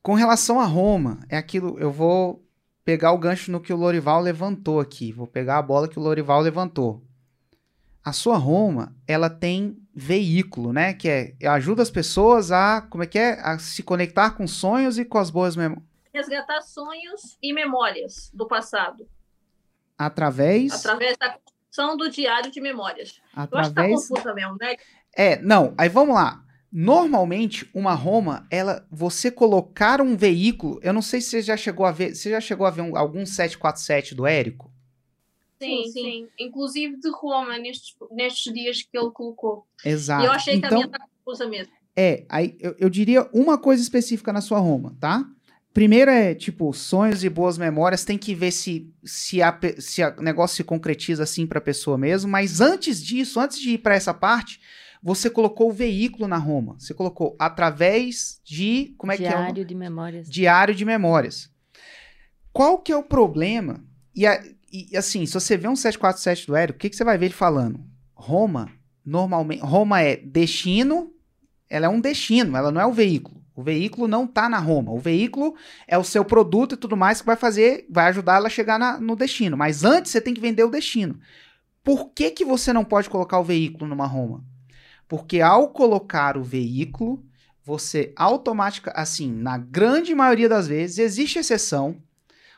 Com 0.05 0.13
relação 0.13 0.59
a 0.59 0.65
Roma, 0.65 1.17
é 1.27 1.35
aquilo. 1.35 1.79
Eu 1.79 1.91
vou 1.91 2.47
pegar 2.83 3.11
o 3.11 3.17
gancho 3.17 3.51
no 3.51 3.59
que 3.59 3.73
o 3.73 3.75
Lorival 3.75 4.21
levantou 4.21 4.79
aqui. 4.79 5.11
Vou 5.11 5.25
pegar 5.25 5.57
a 5.57 5.61
bola 5.63 5.87
que 5.87 5.97
o 5.97 6.01
Lorival 6.01 6.41
levantou. 6.41 7.03
A 8.03 8.13
sua 8.13 8.37
Roma, 8.37 8.95
ela 9.07 9.31
tem 9.31 9.75
veículo, 9.95 10.71
né? 10.71 10.93
Que 10.93 11.35
é 11.41 11.47
ajuda 11.47 11.81
as 11.81 11.89
pessoas 11.89 12.51
a 12.51 12.81
como 12.81 13.03
é 13.03 13.07
que 13.07 13.17
é 13.17 13.39
a 13.41 13.57
se 13.57 13.81
conectar 13.81 14.29
com 14.29 14.45
sonhos 14.45 14.99
e 14.99 15.05
com 15.05 15.17
as 15.17 15.31
boas 15.31 15.55
memórias 15.55 15.83
Resgatar 16.13 16.61
sonhos 16.61 17.35
e 17.41 17.51
memórias 17.51 18.29
do 18.31 18.47
passado, 18.47 19.09
através 19.97 20.71
através 20.71 21.17
da 21.17 21.31
construção 21.31 21.97
do 21.97 22.11
diário 22.11 22.51
de 22.51 22.61
memórias. 22.61 23.19
Eu 23.35 23.41
acho 23.41 23.49
que 23.49 23.79
através 23.79 24.07
confusa 24.07 24.35
mesmo, 24.35 24.55
né? 24.61 24.75
É, 25.17 25.41
não, 25.41 25.73
aí 25.75 25.89
vamos 25.89 26.13
lá. 26.13 26.44
Normalmente, 26.77 27.69
uma 27.73 27.93
Roma, 27.93 28.45
ela, 28.51 28.85
você 28.91 29.31
colocar 29.31 30.01
um 30.01 30.17
veículo, 30.17 30.77
eu 30.83 30.91
não 30.91 31.01
sei 31.01 31.21
se 31.21 31.29
você 31.29 31.41
já 31.41 31.55
chegou 31.55 31.85
a 31.85 31.91
ver, 31.93 32.13
você 32.13 32.29
já 32.31 32.41
chegou 32.41 32.67
a 32.67 32.69
ver 32.69 32.81
um- 32.81 32.97
algum 32.97 33.25
747 33.25 34.13
do 34.13 34.27
Érico? 34.27 34.69
Sim, 35.61 35.85
Sim, 35.85 35.91
sim. 35.91 36.27
Inclusive 36.37 36.97
de 36.99 37.09
Roma, 37.11 37.57
nestes, 37.57 37.95
nestes 38.11 38.53
dias 38.53 38.81
que 38.81 38.97
ele 38.97 39.09
colocou. 39.11 39.65
Exato. 39.85 40.23
E 40.23 40.25
eu 40.25 40.31
achei 40.33 40.59
que 40.59 40.65
a 40.65 40.67
então, 40.67 40.79
minha 40.79 40.87
está 40.87 40.99
confusa 41.23 41.47
mesmo. 41.47 41.71
é, 41.95 42.25
aí 42.27 42.57
eu, 42.59 42.75
eu 42.77 42.89
diria 42.89 43.29
uma 43.33 43.57
coisa 43.57 43.81
específica 43.81 44.33
na 44.33 44.41
sua 44.41 44.59
Roma, 44.59 44.97
tá? 44.99 45.25
Primeiro 45.73 46.11
é, 46.11 46.35
tipo, 46.35 46.73
sonhos 46.73 47.23
e 47.23 47.29
boas 47.29 47.57
memórias, 47.57 48.03
tem 48.03 48.17
que 48.17 48.35
ver 48.35 48.51
se 48.51 48.93
se 49.03 49.41
a 49.41 49.57
se 49.79 50.03
o 50.03 50.21
negócio 50.21 50.57
se 50.57 50.63
concretiza 50.65 51.23
assim 51.23 51.47
pra 51.47 51.61
pessoa 51.61 51.97
mesmo, 51.97 52.29
mas 52.29 52.59
antes 52.59 53.01
disso, 53.01 53.39
antes 53.39 53.59
de 53.59 53.71
ir 53.71 53.77
pra 53.77 53.95
essa 53.95 54.13
parte, 54.13 54.59
você 55.05 55.29
colocou 55.29 55.69
o 55.69 55.73
veículo 55.73 56.27
na 56.27 56.37
Roma. 56.37 56.75
Você 56.79 56.91
colocou 56.91 57.35
através 57.37 58.41
de, 58.43 58.95
como 58.97 59.11
é 59.11 59.17
que 59.17 59.23
é? 59.25 59.27
o- 59.27 59.29
Diário 59.33 59.63
de 59.63 59.75
memórias. 59.75 60.27
Diário 60.27 60.73
de 60.73 60.83
memórias. 60.83 61.51
Qual 62.51 62.79
que 62.79 62.91
é 62.91 62.97
o 62.97 63.03
problema? 63.03 63.83
E, 64.15 64.25
a- 64.25 64.41
e, 64.73 64.97
assim, 64.97 65.23
se 65.27 65.33
você 65.35 65.55
vê 65.55 65.67
um 65.67 65.75
747 65.75 66.47
do 66.47 66.55
Érico, 66.55 66.77
o 66.77 66.79
que, 66.79 66.89
que 66.89 66.95
você 66.95 67.03
vai 67.03 67.17
ver 67.19 67.25
ele 67.27 67.33
falando? 67.35 67.79
Roma, 68.15 68.71
normalmente, 69.05 69.61
Roma 69.61 70.01
é 70.01 70.15
destino, 70.15 71.11
ela 71.69 71.85
é 71.85 71.89
um 71.89 72.01
destino, 72.01 72.57
ela 72.57 72.71
não 72.71 72.81
é 72.81 72.85
o 72.87 72.91
veículo. 72.93 73.43
O 73.55 73.61
veículo 73.61 74.07
não 74.07 74.25
tá 74.25 74.49
na 74.49 74.57
Roma. 74.57 74.91
O 74.91 74.97
veículo 74.99 75.55
é 75.87 75.97
o 75.97 76.03
seu 76.03 76.25
produto 76.25 76.73
e 76.73 76.77
tudo 76.77 76.97
mais 76.97 77.21
que 77.21 77.27
vai 77.27 77.35
fazer, 77.35 77.85
vai 77.89 78.07
ajudar 78.07 78.37
ela 78.37 78.47
a 78.47 78.49
chegar 78.49 78.79
na- 78.79 78.99
no 78.99 79.15
destino. 79.15 79.55
Mas 79.55 79.83
antes 79.85 80.11
você 80.11 80.19
tem 80.19 80.33
que 80.33 80.41
vender 80.41 80.63
o 80.63 80.69
destino. 80.71 81.19
Por 81.83 82.09
que, 82.09 82.31
que 82.31 82.43
você 82.43 82.73
não 82.73 82.83
pode 82.83 83.07
colocar 83.09 83.39
o 83.39 83.43
veículo 83.43 83.87
numa 83.87 84.07
Roma? 84.07 84.43
Porque 85.07 85.41
ao 85.41 85.69
colocar 85.69 86.37
o 86.37 86.43
veículo, 86.43 87.23
você 87.63 88.13
automática, 88.15 88.91
assim, 88.95 89.31
na 89.31 89.57
grande 89.57 90.13
maioria 90.13 90.49
das 90.49 90.67
vezes, 90.67 90.99
existe 90.99 91.39
exceção, 91.39 92.01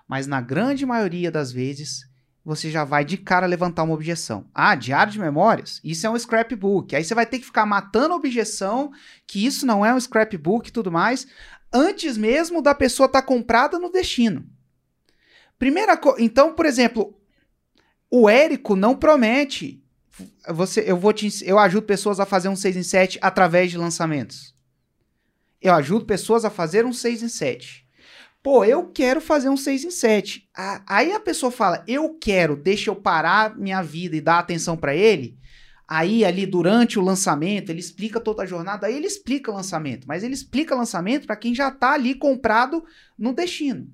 mas 0.07 0.27
na 0.27 0.41
grande 0.41 0.85
maioria 0.85 1.31
das 1.31 1.51
vezes, 1.51 2.07
você 2.43 2.71
já 2.71 2.85
vai 2.85 3.03
de 3.03 3.17
cara 3.17 3.45
levantar 3.45 3.83
uma 3.83 3.93
objeção. 3.93 4.49
Ah, 4.53 4.73
diário 4.73 5.11
de 5.11 5.19
memórias? 5.19 5.81
Isso 5.83 6.07
é 6.07 6.09
um 6.09 6.17
scrapbook. 6.17 6.95
Aí 6.95 7.03
você 7.03 7.13
vai 7.13 7.25
ter 7.25 7.39
que 7.39 7.45
ficar 7.45 7.65
matando 7.65 8.13
a 8.13 8.17
objeção 8.17 8.91
que 9.25 9.45
isso 9.45 9.65
não 9.65 9.85
é 9.85 9.93
um 9.93 9.99
scrapbook 9.99 10.69
e 10.69 10.71
tudo 10.71 10.89
mais, 10.89 11.27
antes 11.73 12.17
mesmo 12.17 12.61
da 12.61 12.73
pessoa 12.73 13.07
estar 13.07 13.21
comprada 13.21 13.77
no 13.77 13.91
destino. 13.91 14.45
Primeira 15.59 15.99
então, 16.19 16.53
por 16.53 16.65
exemplo, 16.65 17.19
o 18.09 18.29
Érico 18.29 18.75
não 18.75 18.95
promete 18.95 19.83
você, 20.49 20.84
eu 20.88 20.97
vou 20.97 21.13
te, 21.13 21.30
eu 21.45 21.59
ajudo 21.59 21.86
pessoas 21.86 22.20
a 22.20 22.26
fazer 22.26 22.49
um 22.49 22.55
6 22.55 22.76
em 22.76 22.84
7 22.84 23.20
através 23.22 23.72
de 23.72 23.78
lançamentos. 23.78 24.55
Eu 25.61 25.74
ajudo 25.74 26.05
pessoas 26.05 26.45
a 26.45 26.49
fazer 26.49 26.86
um 26.86 26.93
6 26.93 27.24
em 27.24 27.28
7. 27.28 27.86
Pô, 28.43 28.63
eu 28.63 28.88
quero 28.91 29.20
fazer 29.20 29.49
um 29.49 29.57
6 29.57 29.84
em 29.84 29.91
7. 29.91 30.47
A- 30.55 30.84
Aí 30.88 31.11
a 31.11 31.20
pessoa 31.20 31.51
fala, 31.51 31.84
eu 31.88 32.13
quero, 32.20 32.55
deixa 32.55 32.89
eu 32.89 32.95
parar 32.95 33.57
minha 33.57 33.82
vida 33.82 34.15
e 34.15 34.22
dar 34.22 34.39
atenção 34.39 34.78
pra 34.78 34.95
ele. 34.95 35.38
Aí, 35.88 36.26
ali, 36.26 36.45
durante 36.45 36.99
o 36.99 37.01
lançamento, 37.01 37.70
ele 37.70 37.80
explica 37.80 38.20
toda 38.20 38.43
a 38.43 38.45
jornada. 38.45 38.88
Aí 38.88 38.95
ele 38.95 39.07
explica 39.07 39.51
o 39.51 39.53
lançamento. 39.55 40.05
Mas 40.07 40.22
ele 40.22 40.34
explica 40.34 40.76
o 40.76 40.78
lançamento 40.78 41.26
pra 41.26 41.36
quem 41.36 41.55
já 41.55 41.72
tá 41.72 41.93
ali 41.93 42.13
comprado 42.13 42.84
no 43.18 43.34
destino. 43.34 43.89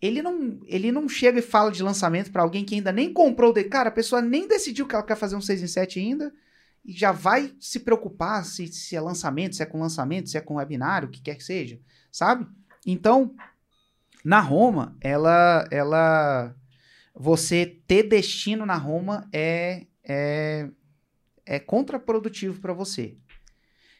Ele 0.00 0.20
não, 0.20 0.60
ele 0.64 0.92
não 0.92 1.08
chega 1.08 1.38
e 1.38 1.42
fala 1.42 1.72
de 1.72 1.82
lançamento 1.82 2.30
pra 2.30 2.42
alguém 2.42 2.64
que 2.64 2.74
ainda 2.74 2.92
nem 2.92 3.12
comprou. 3.12 3.52
De... 3.52 3.64
Cara, 3.64 3.88
a 3.88 3.92
pessoa 3.92 4.20
nem 4.20 4.46
decidiu 4.46 4.86
que 4.86 4.94
ela 4.94 5.04
quer 5.04 5.16
fazer 5.16 5.36
um 5.36 5.40
6 5.40 5.62
em 5.62 5.66
7 5.66 5.98
ainda. 5.98 6.32
E 6.84 6.92
já 6.92 7.10
vai 7.10 7.52
se 7.58 7.80
preocupar 7.80 8.44
se, 8.44 8.68
se 8.68 8.94
é 8.94 9.00
lançamento, 9.00 9.56
se 9.56 9.62
é 9.62 9.66
com 9.66 9.80
lançamento, 9.80 10.28
se 10.28 10.36
é 10.36 10.40
com 10.40 10.56
webinário, 10.56 11.08
o 11.08 11.10
que 11.10 11.20
quer 11.20 11.34
que 11.34 11.42
seja. 11.42 11.80
Sabe? 12.12 12.46
Então, 12.86 13.34
na 14.24 14.38
Roma, 14.40 14.96
ela, 15.00 15.66
ela, 15.70 16.54
você 17.14 17.80
ter 17.86 18.04
destino 18.04 18.64
na 18.64 18.76
Roma 18.76 19.28
é, 19.32 19.86
é, 20.04 20.68
é 21.44 21.58
contraprodutivo 21.58 22.60
para 22.60 22.72
você. 22.72 23.16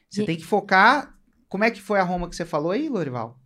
Você 0.09 0.22
E- 0.22 0.26
tem 0.26 0.36
que 0.36 0.44
focar. 0.44 1.18
Como 1.49 1.64
é 1.64 1.70
que 1.70 1.80
foi 1.80 1.99
a 1.99 2.05
Roma 2.05 2.28
que 2.28 2.36
você 2.36 2.44
falou 2.44 2.70
aí, 2.70 2.88
Lorival? 2.88 3.40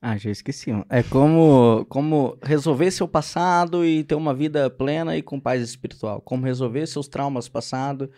Ah, 0.00 0.16
já 0.16 0.30
esqueci. 0.30 0.70
É 0.88 1.02
como, 1.02 1.84
como 1.86 2.38
resolver 2.42 2.90
seu 2.90 3.08
passado 3.08 3.84
e 3.84 4.04
ter 4.04 4.14
uma 4.14 4.32
vida 4.32 4.70
plena 4.70 5.16
e 5.16 5.22
com 5.22 5.40
paz 5.40 5.60
espiritual. 5.62 6.20
Como 6.20 6.44
resolver 6.44 6.86
seus 6.86 7.08
traumas 7.08 7.48
passados 7.48 8.08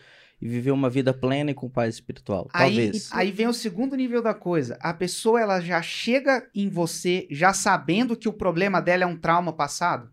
e 0.40 0.46
viver 0.48 0.72
uma 0.72 0.90
vida 0.90 1.14
plena 1.14 1.50
e 1.50 1.54
com 1.54 1.70
paz 1.70 1.94
espiritual. 1.94 2.48
Aí, 2.52 2.74
Talvez. 2.76 3.08
aí 3.12 3.30
vem 3.30 3.48
o 3.48 3.52
segundo 3.54 3.96
nível 3.96 4.22
da 4.22 4.34
coisa. 4.34 4.76
A 4.80 4.92
pessoa 4.92 5.40
ela 5.40 5.60
já 5.60 5.80
chega 5.80 6.46
em 6.54 6.68
você 6.68 7.26
já 7.30 7.54
sabendo 7.54 8.14
que 8.16 8.28
o 8.28 8.32
problema 8.32 8.80
dela 8.82 9.04
é 9.04 9.06
um 9.06 9.16
trauma 9.16 9.52
passado. 9.52 10.10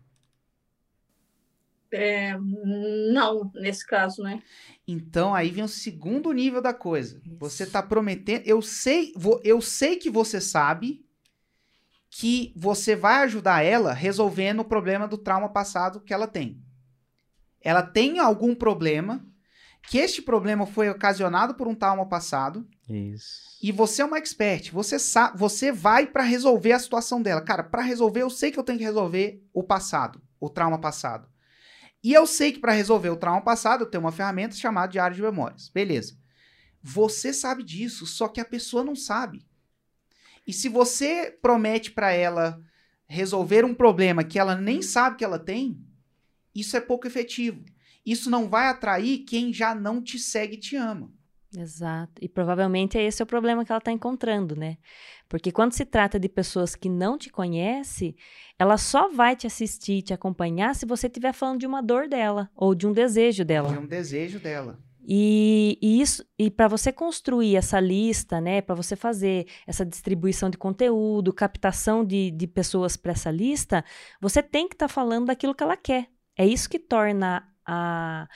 É, 1.90 2.34
não, 3.12 3.50
nesse 3.54 3.86
caso, 3.86 4.22
né? 4.22 4.42
Então 4.86 5.34
aí 5.34 5.50
vem 5.50 5.64
o 5.64 5.68
segundo 5.68 6.30
nível 6.32 6.60
da 6.60 6.72
coisa. 6.74 7.20
Você 7.38 7.64
tá 7.66 7.82
prometendo, 7.82 8.42
eu 8.46 8.60
sei, 8.60 9.12
vo- 9.16 9.40
eu 9.42 9.60
sei 9.62 9.96
que 9.96 10.10
você 10.10 10.38
sabe 10.40 11.06
que 12.10 12.52
você 12.56 12.96
vai 12.96 13.22
ajudar 13.24 13.62
ela 13.62 13.92
resolvendo 13.92 14.60
o 14.60 14.64
problema 14.64 15.06
do 15.06 15.18
trauma 15.18 15.48
passado 15.48 16.00
que 16.00 16.12
ela 16.12 16.26
tem. 16.26 16.62
Ela 17.60 17.82
tem 17.82 18.18
algum 18.18 18.54
problema, 18.54 19.24
que 19.88 19.98
este 19.98 20.20
problema 20.22 20.66
foi 20.66 20.88
ocasionado 20.88 21.54
por 21.54 21.66
um 21.66 21.74
trauma 21.74 22.06
passado, 22.06 22.66
Isso. 22.88 23.58
e 23.62 23.72
você 23.72 24.02
é 24.02 24.04
uma 24.04 24.18
expert, 24.18 24.70
você 24.70 24.98
sabe, 24.98 25.38
você 25.38 25.72
vai 25.72 26.06
pra 26.06 26.22
resolver 26.22 26.72
a 26.72 26.78
situação 26.78 27.22
dela. 27.22 27.40
Cara, 27.40 27.62
pra 27.62 27.82
resolver 27.82 28.22
eu 28.22 28.30
sei 28.30 28.50
que 28.50 28.58
eu 28.58 28.64
tenho 28.64 28.78
que 28.78 28.84
resolver 28.84 29.42
o 29.52 29.62
passado, 29.62 30.20
o 30.38 30.48
trauma 30.50 30.78
passado. 30.78 31.28
E 32.02 32.12
eu 32.12 32.26
sei 32.26 32.52
que 32.52 32.60
pra 32.60 32.72
resolver 32.72 33.10
o 33.10 33.16
trauma 33.16 33.40
passado 33.40 33.82
eu 33.82 33.90
tenho 33.90 34.04
uma 34.04 34.12
ferramenta 34.12 34.54
chamada 34.54 34.92
diário 34.92 35.16
de 35.16 35.22
memórias. 35.22 35.68
Beleza. 35.68 36.16
Você 36.82 37.32
sabe 37.32 37.64
disso, 37.64 38.06
só 38.06 38.28
que 38.28 38.40
a 38.40 38.44
pessoa 38.44 38.84
não 38.84 38.94
sabe. 38.94 39.44
E 40.48 40.52
se 40.54 40.66
você 40.66 41.30
promete 41.42 41.90
pra 41.90 42.10
ela 42.10 42.58
resolver 43.06 43.66
um 43.66 43.74
problema 43.74 44.24
que 44.24 44.38
ela 44.38 44.56
nem 44.56 44.80
sabe 44.80 45.16
que 45.16 45.24
ela 45.24 45.38
tem, 45.38 45.78
isso 46.54 46.74
é 46.74 46.80
pouco 46.80 47.06
efetivo. 47.06 47.62
Isso 48.04 48.30
não 48.30 48.48
vai 48.48 48.68
atrair 48.68 49.18
quem 49.18 49.52
já 49.52 49.74
não 49.74 50.00
te 50.00 50.18
segue 50.18 50.54
e 50.54 50.58
te 50.58 50.74
ama. 50.74 51.12
Exato. 51.54 52.12
E 52.22 52.28
provavelmente 52.28 52.96
é 52.96 53.02
esse 53.02 53.22
o 53.22 53.26
problema 53.26 53.62
que 53.62 53.70
ela 53.70 53.78
está 53.78 53.92
encontrando, 53.92 54.56
né? 54.56 54.78
Porque 55.28 55.52
quando 55.52 55.72
se 55.74 55.84
trata 55.84 56.18
de 56.18 56.30
pessoas 56.30 56.74
que 56.74 56.88
não 56.88 57.18
te 57.18 57.28
conhecem, 57.28 58.16
ela 58.58 58.78
só 58.78 59.10
vai 59.10 59.36
te 59.36 59.46
assistir, 59.46 60.00
te 60.00 60.14
acompanhar 60.14 60.74
se 60.74 60.86
você 60.86 61.08
estiver 61.08 61.34
falando 61.34 61.60
de 61.60 61.66
uma 61.66 61.82
dor 61.82 62.08
dela 62.08 62.50
ou 62.56 62.74
de 62.74 62.86
um 62.86 62.92
desejo 62.92 63.44
dela. 63.44 63.74
É 63.74 63.78
um 63.78 63.86
desejo 63.86 64.40
dela. 64.40 64.78
E, 65.10 65.78
e 65.80 66.02
isso 66.02 66.22
e 66.38 66.50
para 66.50 66.68
você 66.68 66.92
construir 66.92 67.56
essa 67.56 67.80
lista, 67.80 68.40
né, 68.42 68.60
para 68.60 68.74
você 68.74 68.94
fazer 68.94 69.46
essa 69.66 69.86
distribuição 69.86 70.50
de 70.50 70.58
conteúdo, 70.58 71.32
captação 71.32 72.04
de, 72.04 72.30
de 72.30 72.46
pessoas 72.46 72.94
para 72.96 73.12
essa 73.12 73.30
lista, 73.30 73.82
você 74.20 74.42
tem 74.42 74.68
que 74.68 74.74
estar 74.74 74.88
tá 74.88 74.92
falando 74.92 75.26
daquilo 75.26 75.54
que 75.54 75.62
ela 75.62 75.76
quer. 75.76 76.08
É 76.36 76.46
isso 76.46 76.68
que 76.68 76.78
torna 76.78 77.48
a 77.64 78.28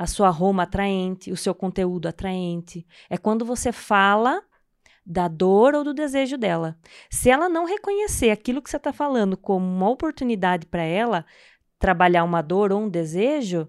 a 0.00 0.06
sua 0.06 0.30
Roma 0.30 0.62
atraente, 0.62 1.30
o 1.30 1.36
seu 1.36 1.54
conteúdo 1.54 2.08
atraente. 2.08 2.86
É 3.10 3.18
quando 3.18 3.44
você 3.44 3.70
fala 3.70 4.42
da 5.04 5.28
dor 5.28 5.74
ou 5.74 5.84
do 5.84 5.92
desejo 5.92 6.38
dela. 6.38 6.74
Se 7.10 7.28
ela 7.28 7.50
não 7.50 7.66
reconhecer 7.66 8.30
aquilo 8.30 8.62
que 8.62 8.70
você 8.70 8.78
está 8.78 8.94
falando 8.94 9.36
como 9.36 9.66
uma 9.66 9.90
oportunidade 9.90 10.64
para 10.64 10.82
ela 10.82 11.26
trabalhar 11.78 12.24
uma 12.24 12.40
dor 12.40 12.72
ou 12.72 12.80
um 12.80 12.88
desejo, 12.88 13.68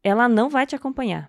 ela 0.00 0.28
não 0.28 0.48
vai 0.48 0.64
te 0.64 0.76
acompanhar. 0.76 1.28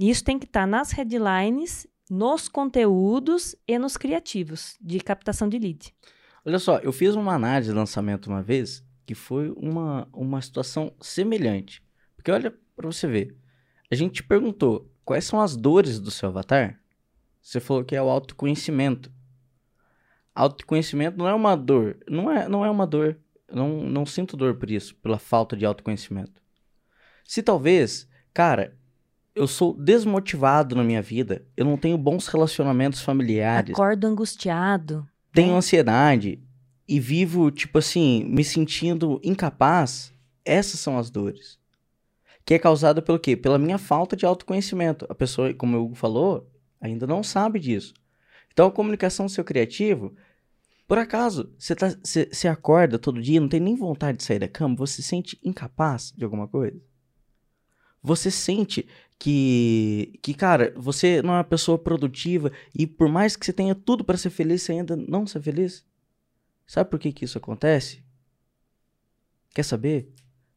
Isso 0.00 0.24
tem 0.24 0.38
que 0.38 0.46
estar 0.46 0.62
tá 0.62 0.66
nas 0.66 0.92
headlines, 0.92 1.86
nos 2.10 2.48
conteúdos 2.48 3.54
e 3.68 3.78
nos 3.78 3.98
criativos 3.98 4.78
de 4.80 4.98
captação 4.98 5.46
de 5.46 5.58
lead. 5.58 5.94
Olha 6.42 6.58
só, 6.58 6.78
eu 6.78 6.90
fiz 6.90 7.14
uma 7.14 7.34
análise 7.34 7.70
de 7.70 7.76
lançamento 7.76 8.28
uma 8.28 8.42
vez 8.42 8.82
que 9.04 9.14
foi 9.14 9.50
uma, 9.50 10.08
uma 10.10 10.40
situação 10.40 10.90
semelhante. 11.02 11.82
Porque 12.16 12.30
olha 12.30 12.50
para 12.74 12.86
você 12.86 13.06
ver, 13.06 13.36
a 13.90 13.94
gente 13.94 14.14
te 14.14 14.22
perguntou 14.22 14.90
quais 15.04 15.26
são 15.26 15.38
as 15.38 15.54
dores 15.54 16.00
do 16.00 16.10
seu 16.10 16.30
avatar. 16.30 16.80
Você 17.42 17.60
falou 17.60 17.84
que 17.84 17.94
é 17.94 18.02
o 18.02 18.08
autoconhecimento. 18.08 19.12
Autoconhecimento 20.34 21.18
não 21.18 21.28
é 21.28 21.34
uma 21.34 21.54
dor. 21.54 21.98
Não 22.08 22.30
é, 22.30 22.48
não 22.48 22.64
é 22.64 22.70
uma 22.70 22.86
dor. 22.86 23.18
não, 23.52 23.82
não 23.82 24.06
sinto 24.06 24.34
dor 24.34 24.54
por 24.54 24.70
isso, 24.70 24.94
pela 24.96 25.18
falta 25.18 25.54
de 25.54 25.66
autoconhecimento. 25.66 26.40
Se 27.22 27.42
talvez, 27.42 28.08
cara, 28.32 28.79
eu 29.34 29.46
sou 29.46 29.74
desmotivado 29.74 30.74
na 30.74 30.84
minha 30.84 31.02
vida, 31.02 31.44
eu 31.56 31.64
não 31.64 31.76
tenho 31.76 31.96
bons 31.96 32.26
relacionamentos 32.26 33.00
familiares. 33.00 33.74
Acordo 33.74 34.06
angustiado. 34.06 35.06
Tenho 35.32 35.54
ansiedade 35.54 36.42
e 36.88 36.98
vivo, 36.98 37.50
tipo 37.50 37.78
assim, 37.78 38.24
me 38.24 38.42
sentindo 38.42 39.20
incapaz. 39.22 40.12
Essas 40.44 40.80
são 40.80 40.98
as 40.98 41.10
dores 41.10 41.60
que 42.50 42.54
é 42.54 42.58
causada 42.58 43.00
pelo 43.00 43.18
quê? 43.18 43.36
Pela 43.36 43.58
minha 43.58 43.78
falta 43.78 44.16
de 44.16 44.26
autoconhecimento. 44.26 45.06
A 45.08 45.14
pessoa, 45.14 45.54
como 45.54 45.76
o 45.76 45.84
Hugo 45.84 45.94
falou, 45.94 46.50
ainda 46.80 47.06
não 47.06 47.22
sabe 47.22 47.60
disso. 47.60 47.94
Então, 48.52 48.66
a 48.66 48.72
comunicação 48.72 49.28
seu 49.28 49.44
criativo, 49.44 50.14
por 50.88 50.98
acaso, 50.98 51.54
você, 51.56 51.76
tá, 51.76 51.88
acorda 52.50 52.98
todo 52.98 53.22
dia, 53.22 53.40
não 53.40 53.48
tem 53.48 53.60
nem 53.60 53.76
vontade 53.76 54.18
de 54.18 54.24
sair 54.24 54.40
da 54.40 54.48
cama, 54.48 54.74
você 54.74 54.96
se 54.96 55.04
sente 55.04 55.38
incapaz 55.44 56.12
de 56.16 56.24
alguma 56.24 56.48
coisa? 56.48 56.76
Você 58.02 58.32
sente 58.32 58.88
que, 59.20 60.18
que, 60.22 60.32
cara, 60.32 60.72
você 60.74 61.20
não 61.20 61.34
é 61.34 61.36
uma 61.36 61.44
pessoa 61.44 61.78
produtiva 61.78 62.50
e 62.74 62.86
por 62.86 63.06
mais 63.06 63.36
que 63.36 63.44
você 63.44 63.52
tenha 63.52 63.74
tudo 63.74 64.02
para 64.02 64.16
ser 64.16 64.30
feliz, 64.30 64.62
você 64.62 64.72
ainda 64.72 64.96
não 64.96 65.26
ser 65.26 65.42
feliz? 65.42 65.84
Sabe 66.66 66.88
por 66.88 66.98
que, 66.98 67.12
que 67.12 67.26
isso 67.26 67.36
acontece? 67.36 68.02
Quer 69.54 69.62
saber? 69.62 70.10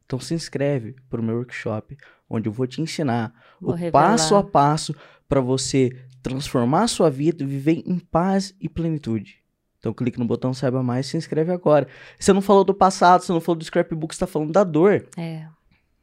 Então 0.06 0.18
se 0.18 0.32
inscreve 0.32 0.96
para 1.10 1.20
o 1.20 1.22
meu 1.22 1.36
workshop, 1.36 1.94
onde 2.28 2.48
eu 2.48 2.52
vou 2.52 2.66
te 2.66 2.80
ensinar 2.80 3.34
vou 3.60 3.72
o 3.72 3.74
revelar. 3.74 4.10
passo 4.12 4.34
a 4.34 4.42
passo 4.42 4.94
para 5.28 5.42
você 5.42 5.90
transformar 6.22 6.84
a 6.84 6.88
sua 6.88 7.10
vida 7.10 7.42
e 7.42 7.46
viver 7.46 7.82
em 7.84 7.98
paz 7.98 8.54
e 8.58 8.66
plenitude. 8.66 9.44
Então 9.78 9.92
clique 9.92 10.18
no 10.18 10.24
botão 10.24 10.54
saiba 10.54 10.82
mais 10.82 11.06
e 11.06 11.10
se 11.10 11.16
inscreve 11.18 11.52
agora. 11.52 11.86
Você 12.18 12.32
não 12.32 12.40
falou 12.40 12.64
do 12.64 12.72
passado, 12.72 13.24
você 13.24 13.32
não 13.32 13.42
falou 13.42 13.58
do 13.58 13.64
scrapbook, 13.64 14.14
você 14.14 14.24
está 14.24 14.26
falando 14.26 14.52
da 14.52 14.64
dor 14.64 15.06
é. 15.18 15.46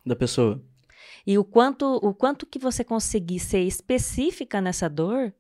da 0.05 0.16
pessoa. 0.16 0.62
E 1.26 1.38
o 1.38 1.43
quanto, 1.43 1.86
o 1.86 2.13
quanto 2.13 2.45
que 2.45 2.59
você 2.59 2.84
conseguir 2.84 3.39
ser 3.39 3.61
específica 3.61 4.59
nessa 4.59 4.89
dor 4.89 5.34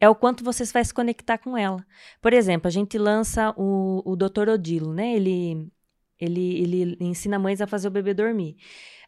é 0.00 0.08
o 0.08 0.14
quanto 0.14 0.42
você 0.42 0.64
vai 0.64 0.84
se 0.84 0.94
conectar 0.94 1.38
com 1.38 1.56
ela. 1.56 1.84
Por 2.20 2.32
exemplo, 2.32 2.68
a 2.68 2.70
gente 2.70 2.98
lança 2.98 3.54
o, 3.56 4.02
o 4.04 4.16
Dr. 4.16 4.48
Odilo, 4.48 4.94
né? 4.94 5.14
Ele 5.14 5.70
ele, 6.20 6.62
ele 6.62 6.96
ensina 7.00 7.38
mães 7.38 7.60
a 7.60 7.66
fazer 7.66 7.88
o 7.88 7.90
bebê 7.90 8.12
dormir. 8.12 8.56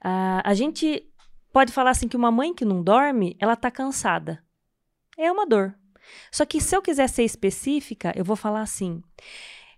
Uh, 0.03 0.41
a 0.43 0.55
gente 0.55 1.07
pode 1.53 1.71
falar 1.71 1.91
assim 1.91 2.09
que 2.09 2.17
uma 2.17 2.31
mãe 2.31 2.55
que 2.55 2.65
não 2.65 2.83
dorme, 2.83 3.37
ela 3.39 3.55
tá 3.55 3.71
cansada. 3.71 4.43
É 5.19 5.31
uma 5.31 5.47
dor. 5.47 5.75
Só 6.31 6.47
que 6.47 6.61
se 6.61 6.75
eu 6.75 6.81
quiser 6.81 7.09
ser 7.09 7.23
específica, 7.23 8.13
eu 8.17 8.25
vou 8.25 8.35
falar 8.35 8.63
assim. 8.63 9.03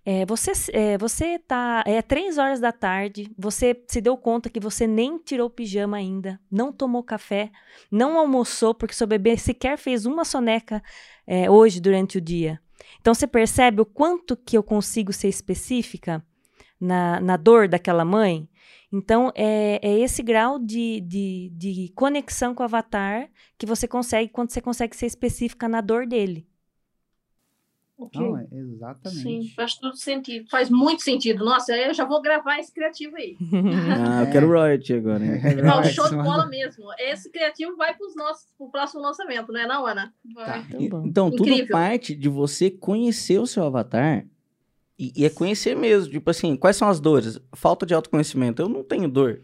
É, 0.07 0.27
você, 0.27 0.53
é, 0.73 0.99
você 0.99 1.39
tá. 1.39 1.83
É 1.87 2.03
três 2.03 2.37
horas 2.37 2.61
da 2.61 2.73
tarde, 2.73 3.31
você 3.39 3.83
se 3.89 4.01
deu 4.01 4.17
conta 4.17 4.51
que 4.51 4.61
você 4.61 4.87
nem 4.87 5.19
tirou 5.19 5.47
o 5.47 5.51
pijama 5.51 5.97
ainda, 5.97 6.39
não 6.51 6.73
tomou 6.73 7.03
café, 7.03 7.51
não 7.91 8.19
almoçou, 8.19 8.75
porque 8.75 8.95
seu 8.95 9.07
bebê 9.07 9.37
sequer 9.37 9.79
fez 9.79 10.05
uma 10.05 10.25
soneca 10.25 10.83
é, 11.27 11.51
hoje 11.51 11.81
durante 11.81 12.19
o 12.19 12.21
dia. 12.21 12.61
Então 13.01 13.15
você 13.15 13.27
percebe 13.27 13.81
o 13.81 13.87
quanto 13.87 14.37
que 14.37 14.57
eu 14.57 14.63
consigo 14.63 15.13
ser 15.13 15.29
específica? 15.29 16.23
na, 16.85 17.21
na 17.21 17.37
dor 17.37 17.69
daquela 17.69 18.05
mãe. 18.05 18.49
Então, 18.93 19.33
é, 19.35 19.81
é 19.83 19.99
esse 19.99 20.23
grau 20.23 20.59
de, 20.59 21.01
de, 21.01 21.51
de 21.53 21.93
conexão 21.95 22.55
com 22.55 22.63
o 22.63 22.65
avatar 22.65 23.29
que 23.59 23.67
você 23.67 23.89
consegue 23.89 24.31
quando 24.31 24.51
você 24.51 24.61
consegue 24.61 24.95
ser 24.95 25.07
específica 25.07 25.69
na 25.69 25.81
dor 25.81 26.07
dele. 26.07 26.47
Okay. 28.07 28.21
Não, 28.21 28.39
é 28.39 28.47
exatamente. 28.53 29.23
Sim, 29.23 29.53
faz 29.55 29.75
todo 29.75 29.97
sentido. 29.97 30.49
Faz 30.51 30.71
muito 30.71 31.03
sentido. 31.03 31.45
Nossa, 31.45 31.77
eu 31.77 31.95
já 31.95 32.05
vou 32.05 32.21
gravar 32.21 32.59
esse 32.59 32.73
criativo 32.73 33.17
aí. 33.17 33.37
ah, 33.99 34.25
eu 34.25 34.33
quero 34.33 34.49
royalty 34.49 34.95
agora. 34.95 35.19
Né? 35.19 35.55
Não, 35.63 35.85
show 35.85 36.09
de 36.09 36.17
bola 36.17 36.47
mesmo. 36.47 36.85
Esse 36.99 37.31
criativo 37.31 37.77
vai 37.77 37.95
para 37.95 38.07
o 38.59 38.71
próximo 38.71 39.03
lançamento, 39.03 39.53
não 39.53 39.61
é 39.61 39.67
não, 39.67 39.87
Ana? 39.87 40.13
Tá. 40.35 40.65
Então, 40.79 41.07
então 41.07 41.31
tudo 41.31 41.67
parte 41.69 42.15
de 42.15 42.29
você 42.29 42.71
conhecer 42.71 43.39
o 43.39 43.47
seu 43.47 43.65
avatar 43.65 44.27
e, 44.99 45.13
e, 45.17 45.25
é 45.25 45.31
conhecer 45.31 45.77
mesmo, 45.77 46.11
tipo 46.11 46.31
assim, 46.31 46.57
quais 46.57 46.77
são 46.77 46.89
as 46.89 47.01
dores? 47.01 47.41
Falta 47.53 47.85
de 47.85 47.95
autoconhecimento. 47.95 48.63
Eu 48.63 48.69
não 48.69 48.85
tenho 48.85 49.09
dor. 49.09 49.43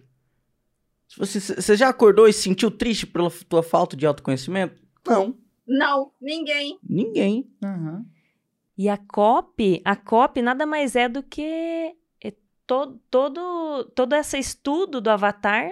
Se 1.08 1.18
você, 1.18 1.40
você 1.40 1.76
já 1.76 1.88
acordou 1.88 2.28
e 2.28 2.32
se 2.32 2.42
sentiu 2.42 2.70
triste 2.70 3.06
pela 3.06 3.30
tua 3.48 3.62
falta 3.62 3.96
de 3.96 4.06
autoconhecimento? 4.06 4.80
Não. 5.06 5.36
Não, 5.66 6.12
ninguém. 6.20 6.78
Ninguém. 6.88 7.50
Uhum. 7.62 8.04
E 8.80 8.88
a 8.88 8.96
COP, 8.96 9.82
a 9.84 9.94
COP 9.94 10.40
nada 10.40 10.64
mais 10.64 10.96
é 10.96 11.06
do 11.06 11.22
que 11.22 11.94
é 12.24 12.32
todo, 12.66 12.98
todo, 13.10 13.84
todo 13.94 14.14
esse 14.14 14.38
estudo 14.38 15.02
do 15.02 15.10
avatar 15.10 15.70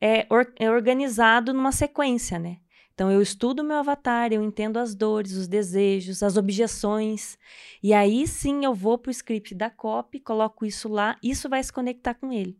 é, 0.00 0.26
or, 0.28 0.52
é 0.58 0.68
organizado 0.68 1.54
numa 1.54 1.70
sequência, 1.70 2.40
né? 2.40 2.56
Então 2.92 3.08
eu 3.08 3.22
estudo 3.22 3.60
o 3.60 3.64
meu 3.64 3.76
avatar, 3.76 4.32
eu 4.32 4.42
entendo 4.42 4.78
as 4.78 4.96
dores, 4.96 5.34
os 5.34 5.46
desejos, 5.46 6.24
as 6.24 6.36
objeções, 6.36 7.38
e 7.80 7.94
aí 7.94 8.26
sim 8.26 8.64
eu 8.64 8.74
vou 8.74 8.98
para 8.98 9.10
o 9.10 9.12
script 9.12 9.54
da 9.54 9.70
copy, 9.70 10.18
coloco 10.18 10.66
isso 10.66 10.88
lá, 10.88 11.16
isso 11.22 11.48
vai 11.48 11.62
se 11.62 11.72
conectar 11.72 12.14
com 12.14 12.32
ele. 12.32 12.58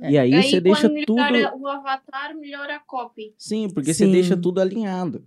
É. 0.00 0.12
E 0.12 0.18
aí, 0.18 0.32
aí 0.32 0.42
você 0.42 0.58
deixa 0.58 0.88
tudo. 1.04 1.20
O 1.60 1.68
avatar 1.68 2.34
melhora 2.34 2.76
a 2.76 2.80
copy. 2.80 3.34
Sim, 3.36 3.68
porque 3.68 3.92
sim. 3.92 4.06
você 4.06 4.10
deixa 4.10 4.34
tudo 4.34 4.58
alinhado. 4.58 5.22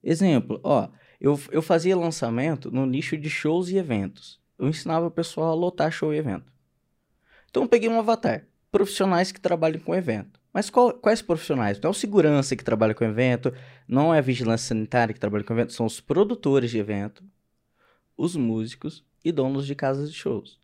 Exemplo, 0.00 0.60
ó, 0.62 0.88
eu, 1.20 1.38
eu 1.50 1.60
fazia 1.60 1.96
lançamento 1.96 2.70
no 2.70 2.86
nicho 2.86 3.16
de 3.16 3.28
shows 3.28 3.68
e 3.68 3.76
eventos. 3.76 4.40
Eu 4.58 4.68
ensinava 4.68 5.06
o 5.06 5.10
pessoal 5.10 5.50
a 5.50 5.54
lotar 5.54 5.92
show 5.92 6.14
e 6.14 6.18
evento. 6.18 6.52
Então 7.50 7.64
eu 7.64 7.68
peguei 7.68 7.88
um 7.88 7.98
avatar, 7.98 8.46
profissionais 8.70 9.30
que 9.30 9.40
trabalham 9.40 9.80
com 9.80 9.94
evento. 9.94 10.40
Mas 10.52 10.70
qual, 10.70 10.92
quais 10.94 11.22
profissionais? 11.22 11.78
Não 11.80 11.88
é 11.88 11.90
o 11.90 11.94
segurança 11.94 12.56
que 12.56 12.64
trabalha 12.64 12.94
com 12.94 13.04
evento, 13.04 13.52
não 13.86 14.12
é 14.14 14.18
a 14.18 14.22
vigilância 14.22 14.68
sanitária 14.68 15.12
que 15.12 15.20
trabalha 15.20 15.44
com 15.44 15.52
evento, 15.52 15.72
são 15.72 15.86
os 15.86 16.00
produtores 16.00 16.70
de 16.70 16.78
evento, 16.78 17.22
os 18.16 18.34
músicos 18.34 19.04
e 19.24 19.30
donos 19.30 19.66
de 19.66 19.74
casas 19.74 20.10
de 20.10 20.16
shows. 20.16 20.58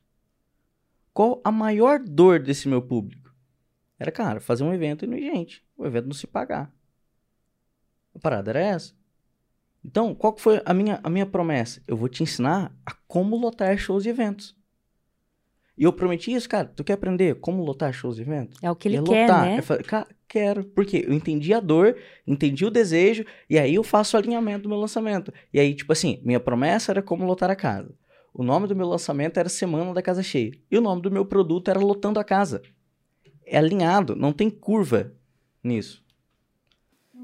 Qual 1.12 1.40
a 1.44 1.52
maior 1.52 1.98
dor 1.98 2.40
desse 2.40 2.68
meu 2.68 2.82
público? 2.82 3.34
Era, 3.98 4.10
cara, 4.10 4.40
fazer 4.40 4.64
um 4.64 4.74
evento 4.74 5.04
e 5.04 5.08
não 5.08 5.16
gente. 5.16 5.64
O 5.76 5.86
evento 5.86 6.06
não 6.06 6.14
se 6.14 6.26
pagar. 6.26 6.70
A 8.14 8.18
parada 8.18 8.50
era 8.50 8.60
essa. 8.60 8.94
Então, 9.86 10.12
qual 10.16 10.36
foi 10.36 10.60
a 10.64 10.74
minha, 10.74 10.98
a 11.00 11.08
minha 11.08 11.24
promessa? 11.24 11.80
Eu 11.86 11.96
vou 11.96 12.08
te 12.08 12.20
ensinar 12.20 12.76
a 12.84 12.92
como 13.06 13.36
lotar 13.36 13.78
shows 13.78 14.04
e 14.04 14.08
eventos. 14.08 14.56
E 15.78 15.84
eu 15.84 15.92
prometi 15.92 16.32
isso, 16.32 16.48
cara. 16.48 16.66
Tu 16.66 16.82
quer 16.82 16.94
aprender 16.94 17.36
como 17.36 17.62
lotar 17.62 17.92
shows 17.92 18.18
e 18.18 18.22
eventos? 18.22 18.58
É 18.60 18.68
o 18.68 18.74
que 18.74 18.88
ele 18.88 19.00
quer, 19.02 19.22
lotar. 19.22 19.44
né? 19.44 19.58
Eu 19.58 19.62
falei, 19.62 19.84
cara, 19.84 20.08
quero. 20.26 20.64
Porque 20.64 21.04
eu 21.06 21.12
entendi 21.12 21.54
a 21.54 21.60
dor, 21.60 21.96
entendi 22.26 22.64
o 22.64 22.70
desejo, 22.70 23.24
e 23.48 23.56
aí 23.60 23.76
eu 23.76 23.84
faço 23.84 24.16
o 24.16 24.18
alinhamento 24.18 24.64
do 24.64 24.68
meu 24.68 24.78
lançamento. 24.78 25.32
E 25.52 25.60
aí, 25.60 25.72
tipo 25.72 25.92
assim, 25.92 26.20
minha 26.24 26.40
promessa 26.40 26.90
era 26.90 27.00
como 27.00 27.24
lotar 27.24 27.48
a 27.48 27.56
casa. 27.56 27.94
O 28.34 28.42
nome 28.42 28.66
do 28.66 28.74
meu 28.74 28.88
lançamento 28.88 29.38
era 29.38 29.48
Semana 29.48 29.94
da 29.94 30.02
Casa 30.02 30.22
Cheia. 30.22 30.50
E 30.68 30.76
o 30.76 30.80
nome 30.80 31.00
do 31.00 31.12
meu 31.12 31.24
produto 31.24 31.70
era 31.70 31.78
Lotando 31.78 32.18
a 32.18 32.24
Casa. 32.24 32.60
é 33.46 33.56
alinhado, 33.56 34.16
não 34.16 34.32
tem 34.32 34.50
curva 34.50 35.14
nisso. 35.62 36.04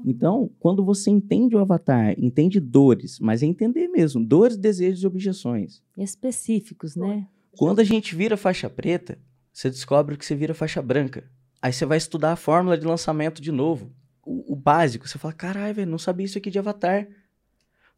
Então, 0.03 0.51
quando 0.59 0.83
você 0.83 1.09
entende 1.09 1.55
o 1.55 1.59
avatar, 1.59 2.13
entende 2.17 2.59
dores, 2.59 3.19
mas 3.19 3.41
é 3.41 3.45
entender 3.45 3.87
mesmo, 3.87 4.23
dores, 4.23 4.57
desejos 4.57 5.03
e 5.03 5.07
objeções. 5.07 5.81
Específicos, 5.97 6.95
né? 6.95 7.25
Quando 7.55 7.79
a 7.79 7.83
gente 7.83 8.15
vira 8.15 8.35
faixa 8.35 8.69
preta, 8.69 9.17
você 9.51 9.69
descobre 9.69 10.17
que 10.17 10.25
você 10.25 10.35
vira 10.35 10.53
faixa 10.53 10.81
branca. 10.81 11.23
Aí 11.61 11.71
você 11.71 11.85
vai 11.85 11.97
estudar 11.97 12.33
a 12.33 12.35
fórmula 12.35 12.77
de 12.77 12.85
lançamento 12.85 13.41
de 13.41 13.51
novo. 13.51 13.91
O, 14.25 14.53
o 14.53 14.55
básico. 14.55 15.07
Você 15.07 15.17
fala, 15.17 15.33
caralho, 15.33 15.75
velho, 15.75 15.91
não 15.91 15.97
sabia 15.97 16.25
isso 16.25 16.37
aqui 16.37 16.49
de 16.49 16.59
avatar. 16.59 17.07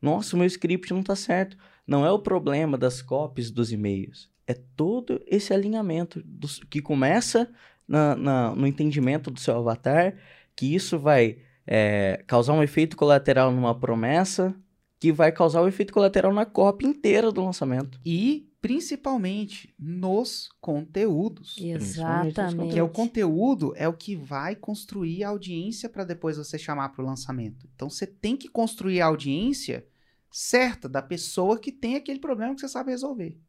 Nossa, 0.02 0.36
o 0.36 0.40
meu 0.40 0.46
script 0.48 0.94
não 0.94 1.02
tá 1.02 1.16
certo. 1.16 1.58
Não 1.88 2.06
é 2.06 2.12
o 2.12 2.20
problema 2.20 2.78
das 2.78 3.02
copies 3.02 3.50
dos 3.50 3.72
e-mails. 3.72 4.30
É 4.46 4.54
todo 4.54 5.24
esse 5.26 5.54
alinhamento 5.54 6.22
dos, 6.24 6.60
que 6.60 6.82
começa 6.82 7.50
na, 7.88 8.16
na, 8.16 8.56
no 8.56 8.68
entendimento 8.68 9.32
do 9.32 9.40
seu 9.40 9.58
avatar, 9.58 10.16
que 10.56 10.76
isso 10.76 11.00
vai 11.00 11.40
é, 11.68 12.24
causar 12.28 12.54
um 12.54 12.64
efeito 12.64 12.96
colateral 12.96 13.52
numa 13.52 13.78
promessa, 13.78 14.56
que 15.00 15.12
vai 15.12 15.32
causar 15.32 15.62
um 15.62 15.68
efeito 15.68 15.94
colateral 15.94 16.34
na 16.34 16.46
cópia 16.46 16.88
inteira 16.88 17.32
do 17.32 17.44
lançamento. 17.44 18.00
E 18.06 18.50
principalmente 18.66 19.72
nos 19.78 20.50
conteúdos. 20.60 21.56
Exatamente. 21.60 22.56
Porque 22.56 22.82
o 22.82 22.90
conteúdo 22.90 23.74
é 23.76 23.88
o 23.88 23.94
que 23.94 24.16
vai 24.16 24.56
construir 24.56 25.24
a 25.24 25.30
audiência 25.30 25.88
para 25.88 26.04
depois 26.04 26.38
você 26.38 26.58
chamar 26.58 26.90
para 26.90 27.04
o 27.04 27.06
lançamento. 27.06 27.70
Então 27.76 27.90
você 27.90 28.08
tem 28.08 28.36
que 28.36 28.48
construir 28.48 29.02
a 29.02 29.06
audiência 29.06 29.86
certa 30.32 30.90
da 30.90 31.02
pessoa 31.02 31.60
que 31.60 31.72
tem 31.72 31.96
aquele 31.96 32.20
problema 32.20 32.56
que 32.56 32.62
você 32.62 32.68
sabe 32.68 32.90
resolver. 32.90 33.40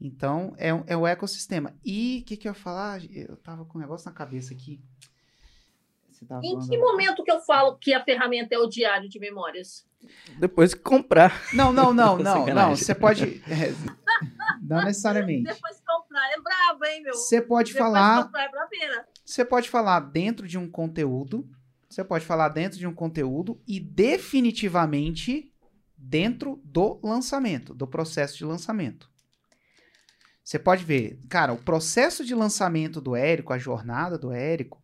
Então 0.00 0.52
é, 0.56 0.70
é 0.88 0.96
o 0.96 1.06
ecossistema. 1.06 1.72
E 1.84 2.20
o 2.22 2.26
que, 2.26 2.36
que 2.36 2.48
eu 2.48 2.50
ia 2.50 2.58
falar? 2.58 3.04
Eu 3.12 3.36
tava 3.36 3.64
com 3.64 3.78
um 3.78 3.80
negócio 3.80 4.08
na 4.10 4.12
cabeça 4.12 4.52
aqui. 4.52 4.82
Em 6.42 6.58
que 6.58 6.78
momento 6.78 7.22
que 7.22 7.30
eu 7.30 7.40
falo 7.40 7.76
que 7.76 7.92
a 7.94 8.04
ferramenta 8.04 8.54
é 8.54 8.58
o 8.58 8.66
diário 8.66 9.08
de 9.08 9.18
memórias? 9.18 9.86
Depois 10.38 10.74
que 10.74 10.80
comprar. 10.80 11.42
Não, 11.52 11.72
não, 11.72 11.92
não, 11.92 12.16
não, 12.18 12.46
não. 12.46 12.76
Você 12.76 12.94
pode. 12.94 13.42
É, 13.48 13.72
não 14.62 14.84
necessariamente. 14.84 15.44
Depois 15.44 15.78
que 15.78 15.84
comprar. 15.84 16.30
É 16.32 16.40
brabo, 16.40 16.84
hein, 16.84 17.02
meu? 17.02 17.14
Você 17.14 17.40
pode 17.40 17.72
Depois 17.72 17.92
falar. 17.92 18.24
Comprar 18.24 18.44
é 18.44 18.48
brabeira. 18.48 19.08
Você 19.24 19.44
pode 19.44 19.68
falar 19.68 20.00
dentro 20.00 20.46
de 20.46 20.56
um 20.56 20.70
conteúdo. 20.70 21.48
Você 21.88 22.04
pode 22.04 22.24
falar 22.24 22.50
dentro 22.50 22.78
de 22.78 22.86
um 22.86 22.94
conteúdo 22.94 23.60
e 23.66 23.80
definitivamente 23.80 25.52
dentro 25.96 26.60
do 26.64 27.00
lançamento, 27.02 27.74
do 27.74 27.86
processo 27.86 28.36
de 28.36 28.44
lançamento. 28.44 29.10
Você 30.44 30.58
pode 30.58 30.84
ver, 30.84 31.18
cara, 31.28 31.52
o 31.52 31.62
processo 31.62 32.24
de 32.24 32.34
lançamento 32.34 33.00
do 33.00 33.14
Érico, 33.16 33.52
a 33.52 33.58
jornada 33.58 34.16
do 34.16 34.32
Érico, 34.32 34.82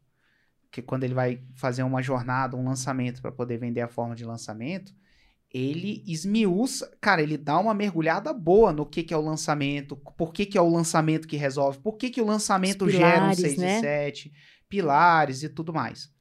que 0.74 0.82
quando 0.82 1.04
ele 1.04 1.14
vai 1.14 1.40
fazer 1.54 1.84
uma 1.84 2.02
jornada, 2.02 2.56
um 2.56 2.64
lançamento 2.64 3.22
para 3.22 3.30
poder 3.30 3.58
vender 3.58 3.80
a 3.80 3.86
forma 3.86 4.16
de 4.16 4.24
lançamento, 4.24 4.92
ele 5.48 6.02
esmiuça, 6.04 6.92
cara, 7.00 7.22
ele 7.22 7.38
dá 7.38 7.56
uma 7.60 7.72
mergulhada 7.72 8.32
boa 8.32 8.72
no 8.72 8.84
que, 8.84 9.04
que 9.04 9.14
é 9.14 9.16
o 9.16 9.20
lançamento, 9.20 9.94
por 9.94 10.32
que, 10.32 10.44
que 10.44 10.58
é 10.58 10.60
o 10.60 10.68
lançamento 10.68 11.28
que 11.28 11.36
resolve, 11.36 11.78
por 11.78 11.96
que, 11.96 12.10
que 12.10 12.20
o 12.20 12.26
lançamento 12.26 12.86
Os 12.86 12.92
gera 12.92 13.06
um 13.06 13.30
pilares, 13.30 13.38
6 13.38 13.56
né? 13.58 13.78
e 13.78 13.80
7, 13.80 14.32
pilares 14.68 15.42
e 15.44 15.48
tudo 15.48 15.72
mais. 15.72 16.12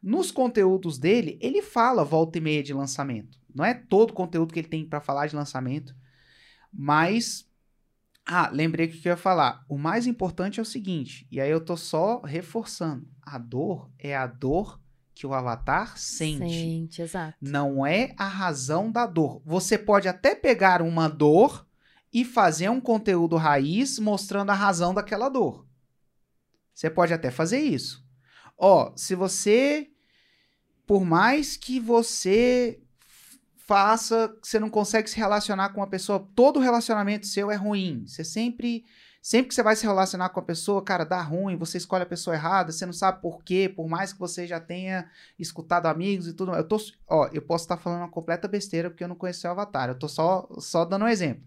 Nos 0.00 0.30
conteúdos 0.30 0.98
dele, 0.98 1.36
ele 1.42 1.60
fala 1.60 2.04
volta 2.04 2.38
e 2.38 2.40
meia 2.40 2.62
de 2.62 2.72
lançamento. 2.72 3.36
Não 3.52 3.64
é 3.64 3.74
todo 3.74 4.12
conteúdo 4.12 4.54
que 4.54 4.60
ele 4.60 4.68
tem 4.68 4.88
para 4.88 5.00
falar 5.00 5.26
de 5.26 5.34
lançamento, 5.34 5.96
mas 6.72 7.45
ah, 8.26 8.50
lembrei 8.52 8.88
que 8.88 9.06
eu 9.06 9.12
ia 9.12 9.16
falar. 9.16 9.64
O 9.68 9.78
mais 9.78 10.06
importante 10.06 10.58
é 10.58 10.62
o 10.62 10.66
seguinte, 10.66 11.26
e 11.30 11.40
aí 11.40 11.50
eu 11.50 11.64
tô 11.64 11.76
só 11.76 12.20
reforçando. 12.22 13.08
A 13.22 13.38
dor 13.38 13.88
é 13.98 14.16
a 14.16 14.26
dor 14.26 14.80
que 15.14 15.26
o 15.26 15.32
avatar 15.32 15.96
sente. 15.96 16.50
Sente, 16.50 17.02
exato. 17.02 17.38
Não 17.40 17.86
é 17.86 18.14
a 18.18 18.26
razão 18.26 18.90
da 18.90 19.06
dor. 19.06 19.40
Você 19.44 19.78
pode 19.78 20.08
até 20.08 20.34
pegar 20.34 20.82
uma 20.82 21.08
dor 21.08 21.66
e 22.12 22.24
fazer 22.24 22.68
um 22.68 22.80
conteúdo 22.80 23.36
raiz 23.36 23.98
mostrando 23.98 24.50
a 24.50 24.54
razão 24.54 24.92
daquela 24.92 25.28
dor. 25.28 25.66
Você 26.74 26.90
pode 26.90 27.14
até 27.14 27.30
fazer 27.30 27.60
isso. 27.60 28.04
Ó, 28.58 28.92
se 28.96 29.14
você 29.14 29.90
por 30.86 31.04
mais 31.04 31.56
que 31.56 31.80
você 31.80 32.80
faça, 33.66 34.34
você 34.40 34.58
não 34.60 34.70
consegue 34.70 35.10
se 35.10 35.16
relacionar 35.16 35.70
com 35.70 35.80
uma 35.80 35.88
pessoa, 35.88 36.26
todo 36.34 36.60
relacionamento 36.60 37.26
seu 37.26 37.50
é 37.50 37.56
ruim. 37.56 38.04
Você 38.06 38.24
sempre 38.24 38.84
sempre 39.20 39.48
que 39.48 39.54
você 39.56 39.62
vai 39.62 39.74
se 39.74 39.84
relacionar 39.84 40.28
com 40.28 40.38
a 40.38 40.42
pessoa, 40.42 40.80
cara, 40.80 41.02
dá 41.02 41.20
ruim, 41.20 41.56
você 41.56 41.78
escolhe 41.78 42.04
a 42.04 42.06
pessoa 42.06 42.36
errada, 42.36 42.70
você 42.70 42.86
não 42.86 42.92
sabe 42.92 43.20
por 43.20 43.42
quê, 43.42 43.68
por 43.68 43.88
mais 43.88 44.12
que 44.12 44.20
você 44.20 44.46
já 44.46 44.60
tenha 44.60 45.10
escutado 45.36 45.86
amigos 45.86 46.28
e 46.28 46.32
tudo. 46.32 46.54
Eu 46.54 46.62
tô, 46.62 46.76
ó, 47.08 47.28
eu 47.32 47.42
posso 47.42 47.64
estar 47.64 47.76
falando 47.76 48.02
uma 48.02 48.08
completa 48.08 48.46
besteira 48.46 48.88
porque 48.88 49.02
eu 49.02 49.08
não 49.08 49.16
conheci 49.16 49.44
o 49.44 49.50
Avatar. 49.50 49.88
Eu 49.88 49.98
tô 49.98 50.08
só 50.08 50.48
só 50.60 50.84
dando 50.84 51.06
um 51.06 51.08
exemplo. 51.08 51.42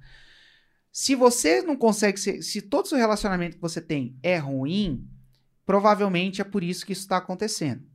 Se 0.92 1.16
você 1.16 1.62
não 1.62 1.78
consegue 1.78 2.20
ser, 2.20 2.42
se 2.42 2.62
todo 2.62 2.86
o 2.86 2.90
seu 2.90 2.98
relacionamento 2.98 3.56
que 3.56 3.62
você 3.62 3.80
tem 3.80 4.18
é 4.22 4.38
ruim, 4.38 5.08
provavelmente 5.66 6.42
é 6.42 6.44
por 6.44 6.64
isso 6.64 6.86
que 6.86 6.92
isso 6.92 7.04
está 7.04 7.16
acontecendo. 7.16 7.88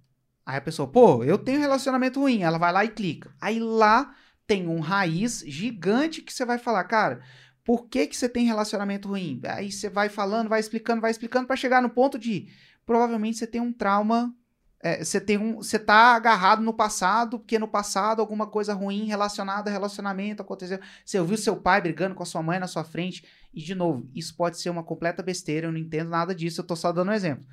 Aí 0.46 0.56
a 0.58 0.60
pessoa, 0.60 0.86
pô, 0.86 1.24
eu 1.24 1.38
tenho 1.38 1.60
relacionamento 1.60 2.20
ruim. 2.20 2.42
Ela 2.42 2.58
vai 2.58 2.72
lá 2.72 2.84
e 2.84 2.88
clica. 2.88 3.34
Aí 3.40 3.58
lá 3.58 4.14
tem 4.46 4.68
um 4.68 4.80
raiz 4.80 5.42
gigante 5.46 6.20
que 6.20 6.32
você 6.32 6.44
vai 6.44 6.58
falar, 6.58 6.84
cara, 6.84 7.22
por 7.64 7.88
que, 7.88 8.06
que 8.06 8.16
você 8.16 8.28
tem 8.28 8.44
relacionamento 8.44 9.08
ruim? 9.08 9.40
Aí 9.46 9.72
você 9.72 9.88
vai 9.88 10.08
falando, 10.08 10.48
vai 10.48 10.60
explicando, 10.60 11.00
vai 11.00 11.10
explicando 11.10 11.46
para 11.46 11.56
chegar 11.56 11.80
no 11.80 11.88
ponto 11.88 12.18
de 12.18 12.48
provavelmente 12.84 13.38
você 13.38 13.46
tem 13.46 13.60
um 13.60 13.72
trauma, 13.72 14.34
é, 14.82 15.02
você 15.02 15.18
tem 15.18 15.38
um, 15.38 15.56
você 15.56 15.78
tá 15.78 16.14
agarrado 16.14 16.62
no 16.62 16.74
passado, 16.74 17.38
porque 17.38 17.58
no 17.58 17.66
passado 17.66 18.20
alguma 18.20 18.46
coisa 18.46 18.74
ruim 18.74 19.06
relacionada 19.06 19.70
a 19.70 19.72
relacionamento 19.72 20.42
aconteceu. 20.42 20.78
Você 21.02 21.18
ouviu 21.18 21.38
seu 21.38 21.56
pai 21.56 21.80
brigando 21.80 22.14
com 22.14 22.22
a 22.22 22.26
sua 22.26 22.42
mãe 22.42 22.58
na 22.58 22.66
sua 22.66 22.84
frente 22.84 23.24
e 23.54 23.62
de 23.62 23.74
novo, 23.74 24.10
isso 24.14 24.36
pode 24.36 24.60
ser 24.60 24.68
uma 24.68 24.84
completa 24.84 25.22
besteira, 25.22 25.68
eu 25.68 25.72
não 25.72 25.78
entendo 25.78 26.10
nada 26.10 26.34
disso, 26.34 26.60
eu 26.60 26.66
tô 26.66 26.76
só 26.76 26.92
dando 26.92 27.08
um 27.08 27.14
exemplo. 27.14 27.46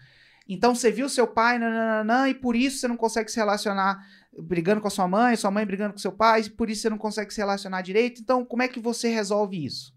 Então 0.53 0.75
você 0.75 0.91
viu 0.91 1.07
seu 1.07 1.25
pai, 1.25 1.57
nananã, 1.57 2.27
e 2.27 2.33
por 2.33 2.55
isso 2.55 2.79
você 2.79 2.87
não 2.87 2.97
consegue 2.97 3.31
se 3.31 3.37
relacionar 3.37 4.05
brigando 4.37 4.81
com 4.81 4.87
a 4.87 4.91
sua 4.91 5.07
mãe, 5.07 5.35
sua 5.35 5.51
mãe 5.51 5.65
brigando 5.65 5.93
com 5.93 5.99
seu 5.99 6.11
pai, 6.11 6.41
e 6.41 6.49
por 6.49 6.69
isso 6.69 6.81
você 6.81 6.89
não 6.89 6.97
consegue 6.97 7.33
se 7.33 7.39
relacionar 7.39 7.81
direito. 7.81 8.21
Então, 8.21 8.43
como 8.45 8.61
é 8.63 8.67
que 8.67 8.79
você 8.79 9.09
resolve 9.09 9.63
isso? 9.65 9.93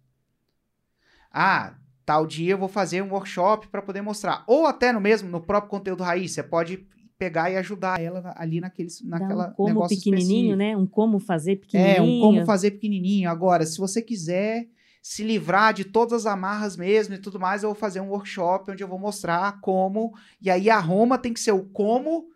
Ah, 1.30 1.74
tal 2.06 2.26
dia 2.26 2.52
eu 2.52 2.58
vou 2.58 2.68
fazer 2.68 3.02
um 3.02 3.10
workshop 3.10 3.68
para 3.68 3.82
poder 3.82 4.02
mostrar. 4.02 4.44
Ou 4.46 4.66
até 4.66 4.92
no 4.92 5.00
mesmo, 5.00 5.28
no 5.28 5.40
próprio 5.40 5.70
conteúdo 5.70 6.02
raiz, 6.02 6.32
você 6.32 6.42
pode 6.42 6.86
pegar 7.18 7.50
e 7.50 7.56
ajudar 7.56 8.00
ela 8.00 8.34
ali 8.36 8.60
naquele, 8.60 8.88
naquela 9.04 9.46
Dá 9.46 9.50
um 9.50 9.54
como 9.54 9.68
negócio 9.68 9.96
pequenininho, 9.96 10.54
específico. 10.54 10.56
né? 10.56 10.76
Um 10.76 10.86
como 10.86 11.18
fazer 11.18 11.52
É, 11.52 11.56
pequenininho. 11.56 12.04
um 12.04 12.20
como 12.20 12.44
fazer 12.44 12.70
pequenininho. 12.72 13.30
Agora, 13.30 13.64
se 13.64 13.78
você 13.78 14.02
quiser 14.02 14.68
se 15.04 15.22
livrar 15.22 15.74
de 15.74 15.84
todas 15.84 16.24
as 16.24 16.32
amarras 16.32 16.78
mesmo 16.78 17.14
e 17.14 17.18
tudo 17.18 17.38
mais, 17.38 17.62
eu 17.62 17.68
vou 17.68 17.74
fazer 17.74 18.00
um 18.00 18.08
workshop 18.08 18.70
onde 18.70 18.82
eu 18.82 18.88
vou 18.88 18.98
mostrar 18.98 19.60
como. 19.60 20.16
E 20.40 20.48
aí 20.50 20.70
a 20.70 20.78
Roma 20.78 21.18
tem 21.18 21.34
que 21.34 21.40
ser 21.40 21.52
o 21.52 21.62
como 21.62 22.30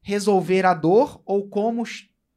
resolver 0.00 0.64
a 0.64 0.72
dor 0.72 1.20
ou 1.26 1.46
como 1.50 1.82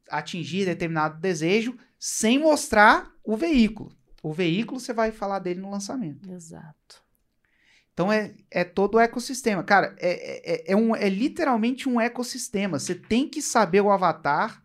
atingir 0.10 0.66
determinado 0.66 1.22
desejo 1.22 1.78
sem 1.98 2.38
mostrar 2.38 3.14
o 3.24 3.38
veículo. 3.38 3.96
O 4.22 4.34
veículo 4.34 4.78
você 4.78 4.92
vai 4.92 5.10
falar 5.10 5.40
dele 5.40 5.62
no 5.62 5.72
lançamento. 5.72 6.30
Exato. 6.30 7.02
Então 7.94 8.12
é, 8.12 8.34
é 8.52 8.66
todo 8.66 8.96
o 8.96 9.00
ecossistema. 9.00 9.64
Cara, 9.64 9.96
é, 10.00 10.66
é, 10.66 10.74
é, 10.74 10.76
um, 10.76 10.94
é 10.94 11.08
literalmente 11.08 11.88
um 11.88 12.00
ecossistema. 12.02 12.78
Você 12.78 12.94
tem 12.94 13.26
que 13.26 13.42
saber 13.42 13.80
o 13.80 13.90
avatar 13.90 14.62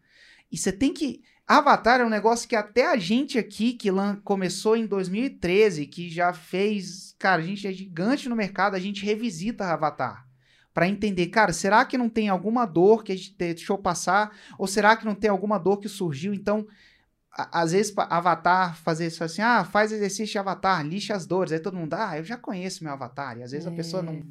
e 0.51 0.59
você 0.59 0.73
tem 0.73 0.93
que. 0.93 1.23
Avatar 1.47 2.01
é 2.01 2.05
um 2.05 2.09
negócio 2.11 2.49
que 2.49 2.57
até 2.57 2.91
a 2.91 2.97
gente 2.97 3.39
aqui, 3.39 3.73
que 3.73 3.89
começou 4.25 4.77
em 4.77 4.85
2013, 4.87 5.87
que 5.87 6.11
já 6.11 6.33
fez. 6.33 7.15
Cara, 7.19 7.41
a 7.41 7.45
gente 7.45 7.67
é 7.69 7.73
gigante 7.73 8.29
no 8.29 8.35
mercado, 8.35 8.75
a 8.75 8.81
gente 8.81 9.05
revisita 9.05 9.65
Avatar. 9.65 10.27
Pra 10.75 10.89
entender, 10.89 11.29
cara, 11.29 11.53
será 11.53 11.85
que 11.85 11.97
não 11.97 12.09
tem 12.09 12.29
alguma 12.29 12.67
dor 12.67 13.03
que 13.05 13.13
a 13.13 13.17
gente 13.17 13.35
deixou 13.39 13.79
passar? 13.79 14.37
Ou 14.59 14.67
será 14.67 14.97
que 14.97 15.07
não 15.07 15.15
tem 15.15 15.31
alguma 15.31 15.57
dor 15.59 15.79
que 15.79 15.89
surgiu? 15.89 16.35
Então, 16.35 16.67
a- 17.33 17.63
às 17.63 17.73
vezes, 17.73 17.95
Avatar 17.97 18.77
fazer 18.77 19.07
isso 19.07 19.23
assim, 19.25 19.41
ah, 19.41 19.65
faz 19.65 19.93
exercício 19.93 20.33
de 20.33 20.39
Avatar, 20.39 20.85
lixa 20.85 21.15
as 21.15 21.27
dores. 21.27 21.53
Aí 21.53 21.61
todo 21.61 21.77
mundo, 21.77 21.95
ah, 21.95 22.19
eu 22.19 22.25
já 22.25 22.37
conheço 22.37 22.83
meu 22.85 22.93
Avatar. 22.93 23.39
E 23.39 23.43
às 23.45 23.53
vezes 23.53 23.67
a 23.67 23.71
É. 23.71 23.75
pessoa 23.75 24.03
não, 24.03 24.23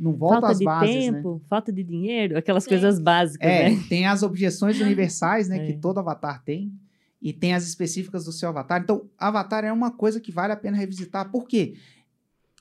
não 0.00 0.14
volta 0.14 0.34
falta 0.40 0.52
às 0.52 0.58
de 0.58 0.64
bases, 0.64 0.94
né? 0.94 1.12
tempo, 1.12 1.42
falta 1.48 1.70
de 1.72 1.84
dinheiro, 1.84 2.38
aquelas 2.38 2.64
Sim. 2.64 2.70
coisas 2.70 2.98
básicas, 2.98 3.46
É, 3.48 3.70
né? 3.70 3.84
tem 3.88 4.06
as 4.06 4.22
objeções 4.22 4.80
universais, 4.80 5.48
né, 5.48 5.58
que 5.58 5.72
É. 5.72 5.76
todo 5.76 5.98
avatar 5.98 6.42
tem, 6.42 6.72
e 7.22 7.32
tem 7.34 7.52
as 7.54 7.64
específicas 7.66 8.24
do 8.24 8.32
seu 8.32 8.48
avatar. 8.48 8.80
Então, 8.80 9.04
avatar 9.18 9.62
é 9.62 9.70
uma 9.72 9.90
coisa 9.90 10.18
que 10.18 10.32
vale 10.32 10.54
a 10.54 10.56
pena 10.56 10.76
revisitar. 10.78 11.30
Por 11.30 11.46
quê? 11.46 11.74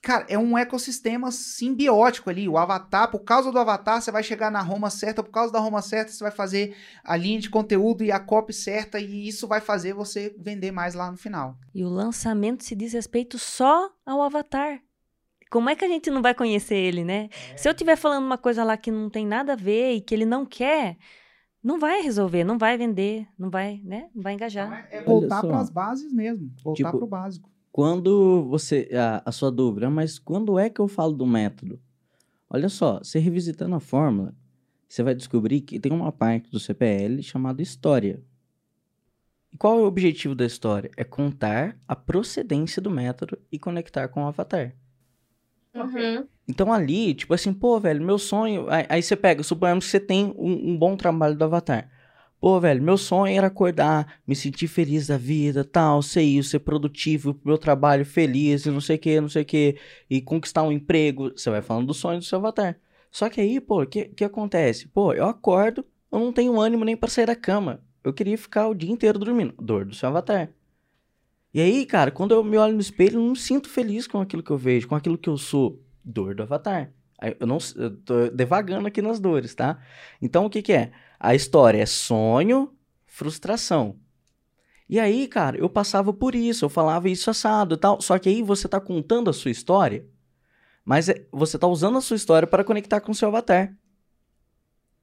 Cara, 0.02 0.26
é 0.30 0.38
um 0.38 0.58
ecossistema 0.58 1.30
simbiótico 1.30 2.30
ali. 2.30 2.48
O 2.48 2.58
avatar, 2.58 3.12
por 3.12 3.20
causa 3.20 3.52
do 3.52 3.60
avatar, 3.60 4.02
você 4.02 4.10
vai 4.12 4.24
chegar 4.24 4.50
na 4.50 4.62
Roma 4.62 4.90
certa, 4.90 5.22
por 5.22 5.30
causa 5.32 5.52
da 5.52 5.60
Roma 5.60 5.82
certa, 5.82 6.12
você 6.12 6.24
vai 6.24 6.32
fazer 6.32 6.74
a 7.04 7.18
linha 7.18 7.38
de 7.40 7.50
conteúdo 7.50 8.02
e 8.04 8.10
a 8.12 8.18
copy 8.20 8.54
certa, 8.54 8.98
e 9.00 9.28
isso 9.28 9.46
vai 9.46 9.60
fazer 9.60 9.94
você 9.94 10.34
vender 10.40 10.72
mais 10.72 10.94
lá 10.94 11.12
no 11.12 11.18
final. 11.18 11.58
E 11.76 11.84
o 11.84 11.90
lançamento 11.90 12.64
se 12.64 12.76
diz 12.78 12.94
respeito 12.94 13.38
só 13.38 13.90
ao 14.06 14.22
avatar. 14.22 14.80
Como 15.50 15.70
é 15.70 15.76
que 15.76 15.84
a 15.84 15.88
gente 15.88 16.10
não 16.10 16.22
vai 16.22 16.34
conhecer 16.34 16.76
ele, 16.76 17.04
né? 17.04 17.30
Se 17.58 17.68
eu 17.68 17.72
estiver 17.72 17.96
falando 17.96 18.26
uma 18.26 18.38
coisa 18.38 18.64
lá 18.64 18.78
que 18.78 18.92
não 18.92 19.10
tem 19.10 19.26
nada 19.26 19.54
a 19.54 19.56
ver 19.56 19.94
e 19.94 20.02
que 20.02 20.14
ele 20.14 20.26
não 20.26 20.46
quer, 20.46 20.98
não 21.64 21.80
vai 21.80 22.02
resolver, 22.02 22.44
não 22.44 22.58
vai 22.58 22.78
vender, 22.78 23.28
não 23.38 23.50
vai, 23.50 23.82
né? 23.84 24.10
Não 24.14 24.22
vai 24.22 24.34
engajar. 24.34 24.88
É 24.92 25.04
voltar 25.04 25.42
só. 25.42 25.48
para 25.48 25.60
as 25.60 25.70
bases 25.70 26.14
mesmo. 26.14 26.52
Voltar 26.64 26.78
Tipo, 26.78 26.98
para 26.98 27.06
o 27.06 27.08
básico. 27.08 27.50
Quando 27.72 28.46
você. 28.50 28.90
A, 28.94 29.24
a 29.26 29.32
sua 29.32 29.52
dúvida, 29.52 29.90
mas 29.90 30.18
quando 30.20 30.58
é 30.58 30.70
que 30.70 30.80
eu 30.80 30.88
falo 30.88 31.14
do 31.14 31.26
método? 31.26 31.80
Olha 32.50 32.70
só, 32.70 33.00
você 33.00 33.20
revisitando 33.20 33.76
a 33.76 33.80
fórmula, 33.80 34.34
você 34.88 35.04
vai 35.04 35.14
descobrir 35.14 35.62
que 35.62 35.80
tem 35.80 35.92
uma 35.92 36.12
parte 36.12 36.50
do 36.50 36.60
CPL 36.60 37.22
chamada 37.22 37.62
história. 37.62 38.24
E 39.52 39.58
qual 39.58 39.80
é 39.80 39.82
o 39.82 39.86
objetivo 39.86 40.34
da 40.34 40.46
história? 40.46 40.90
É 40.98 41.04
contar 41.04 41.78
a 41.88 41.96
procedência 41.96 42.82
do 42.82 42.90
método 42.90 43.38
e 43.52 43.60
conectar 43.60 44.08
com 44.08 44.24
o 44.24 44.28
avatar. 44.28 44.76
Uhum. 45.74 46.28
Então 46.48 46.74
ali, 46.74 47.14
tipo 47.14 47.34
assim, 47.34 47.54
pô, 47.54 47.80
velho, 47.80 48.02
meu 48.04 48.18
sonho. 48.18 48.70
Aí, 48.70 48.86
aí 48.90 49.04
você 49.04 49.16
pega, 49.16 49.44
suponhamos 49.44 49.86
que 49.86 49.92
você 49.92 50.00
tem 50.00 50.34
um, 50.38 50.72
um 50.72 50.78
bom 50.78 50.96
trabalho 50.98 51.36
do 51.36 51.44
Avatar. 51.44 51.90
Pô, 52.40 52.60
velho, 52.60 52.82
meu 52.82 52.98
sonho 52.98 53.36
era 53.36 53.48
acordar, 53.48 54.20
me 54.26 54.36
sentir 54.36 54.68
feliz 54.68 55.08
da 55.08 55.18
vida, 55.18 55.64
tal, 55.64 56.02
ser 56.02 56.22
isso, 56.22 56.52
ser 56.52 56.60
produtivo, 56.60 57.34
pro 57.34 57.50
meu 57.50 57.58
trabalho 57.58 58.06
feliz, 58.06 58.66
e 58.66 58.72
não 58.72 58.80
sei 58.80 58.96
o 58.96 59.00
que, 59.00 59.20
não 59.20 59.28
sei 59.28 59.42
o 59.42 59.46
que, 59.46 59.78
e 60.10 60.22
conquistar 60.22 60.64
um 60.64 60.72
emprego. 60.72 61.32
Você 61.36 61.50
vai 61.50 61.62
falando 61.62 61.88
do 61.88 61.94
sonho 61.94 62.20
do 62.20 62.26
seu 62.26 62.40
Avatar. 62.40 62.80
Só 63.12 63.30
que 63.30 63.42
aí, 63.42 63.60
pô, 63.60 63.84
o 63.84 63.88
que, 63.88 64.06
que 64.06 64.24
acontece? 64.24 64.88
Pô, 64.88 65.14
eu 65.14 65.26
acordo, 65.26 65.86
eu 66.12 66.20
não 66.20 66.32
tenho 66.32 66.60
ânimo 66.60 66.86
nem 66.86 66.96
pra 66.96 67.10
sair 67.10 67.26
da 67.26 67.36
cama. 67.36 67.84
Eu 68.04 68.14
queria 68.14 68.38
ficar 68.38 68.68
o 68.70 68.74
dia 68.74 68.92
inteiro 68.92 69.20
dormindo. 69.20 69.54
Dor 69.60 69.86
do 69.86 69.94
seu 69.94 70.08
Avatar. 70.10 70.50
E 71.54 71.62
aí, 71.62 71.86
cara, 71.86 72.12
quando 72.12 72.34
eu 72.34 72.44
me 72.44 72.58
olho 72.58 72.74
no 72.74 72.80
espelho, 72.82 73.20
eu 73.20 73.26
não 73.26 73.36
sinto 73.36 73.70
feliz 73.70 74.06
com 74.08 74.22
aquilo 74.22 74.44
que 74.44 74.52
eu 74.52 74.58
vejo, 74.58 74.88
com 74.88 74.96
aquilo 74.96 75.18
que 75.18 75.30
eu 75.30 75.38
sou. 75.38 75.82
Dor 76.04 76.34
do 76.34 76.44
avatar. 76.44 76.92
Eu 77.40 77.46
não 77.46 77.58
eu 77.76 77.96
tô 77.98 78.30
devagando 78.30 78.88
aqui 78.88 79.02
nas 79.02 79.20
dores, 79.20 79.54
tá? 79.54 79.80
Então 80.22 80.46
o 80.46 80.50
que 80.50 80.62
que 80.62 80.74
é? 80.74 80.92
A 81.20 81.36
história 81.36 81.82
é 81.82 81.86
sonho, 81.86 82.74
frustração. 83.06 84.00
E 84.88 85.00
aí, 85.00 85.28
cara, 85.28 85.58
eu 85.58 85.70
passava 85.70 86.12
por 86.14 86.34
isso, 86.34 86.66
eu 86.66 86.70
falava 86.70 87.10
isso 87.10 87.30
assado 87.30 87.78
tal. 87.78 88.02
Só 88.02 88.18
que 88.18 88.30
aí 88.30 88.42
você 88.42 88.68
tá 88.68 88.80
contando 88.80 89.30
a 89.30 89.34
sua 89.34 89.52
história, 89.52 90.08
mas 90.84 91.10
é- 91.10 91.28
você 91.32 91.60
tá 91.60 91.68
usando 91.68 91.98
a 91.98 92.02
sua 92.02 92.16
história 92.16 92.48
para 92.48 92.64
conectar 92.64 93.02
com 93.02 93.12
o 93.12 93.16
seu 93.16 93.28
avatar. 93.28 93.76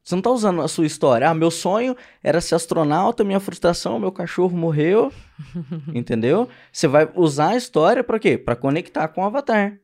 Você 0.06 0.14
não 0.14 0.22
tá 0.22 0.30
usando 0.30 0.62
a 0.62 0.68
sua 0.68 0.86
história. 0.86 1.28
Ah, 1.28 1.34
meu 1.34 1.50
sonho 1.50 1.96
era 2.22 2.40
ser 2.40 2.54
astronauta, 2.54 3.24
minha 3.24 3.40
frustração, 3.40 3.98
meu 3.98 4.12
cachorro 4.12 4.56
morreu. 4.56 5.12
Entendeu? 5.92 6.48
Você 6.70 6.86
vai 6.86 7.10
usar 7.16 7.48
a 7.48 7.56
história 7.56 8.04
para 8.04 8.20
quê? 8.20 8.38
Para 8.38 8.54
conectar 8.54 9.08
com 9.08 9.22
o 9.22 9.24
avatar. 9.24 9.80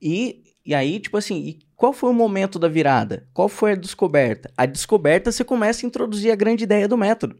E, 0.00 0.44
e 0.64 0.72
aí, 0.72 1.00
tipo 1.00 1.16
assim, 1.16 1.38
e 1.38 1.58
qual 1.74 1.92
foi 1.92 2.10
o 2.10 2.14
momento 2.14 2.56
da 2.56 2.68
virada? 2.68 3.28
Qual 3.34 3.48
foi 3.48 3.72
a 3.72 3.74
descoberta? 3.74 4.48
A 4.56 4.64
descoberta 4.64 5.32
você 5.32 5.42
começa 5.42 5.84
a 5.84 5.88
introduzir 5.88 6.30
a 6.30 6.36
grande 6.36 6.62
ideia 6.62 6.86
do 6.86 6.96
método. 6.96 7.36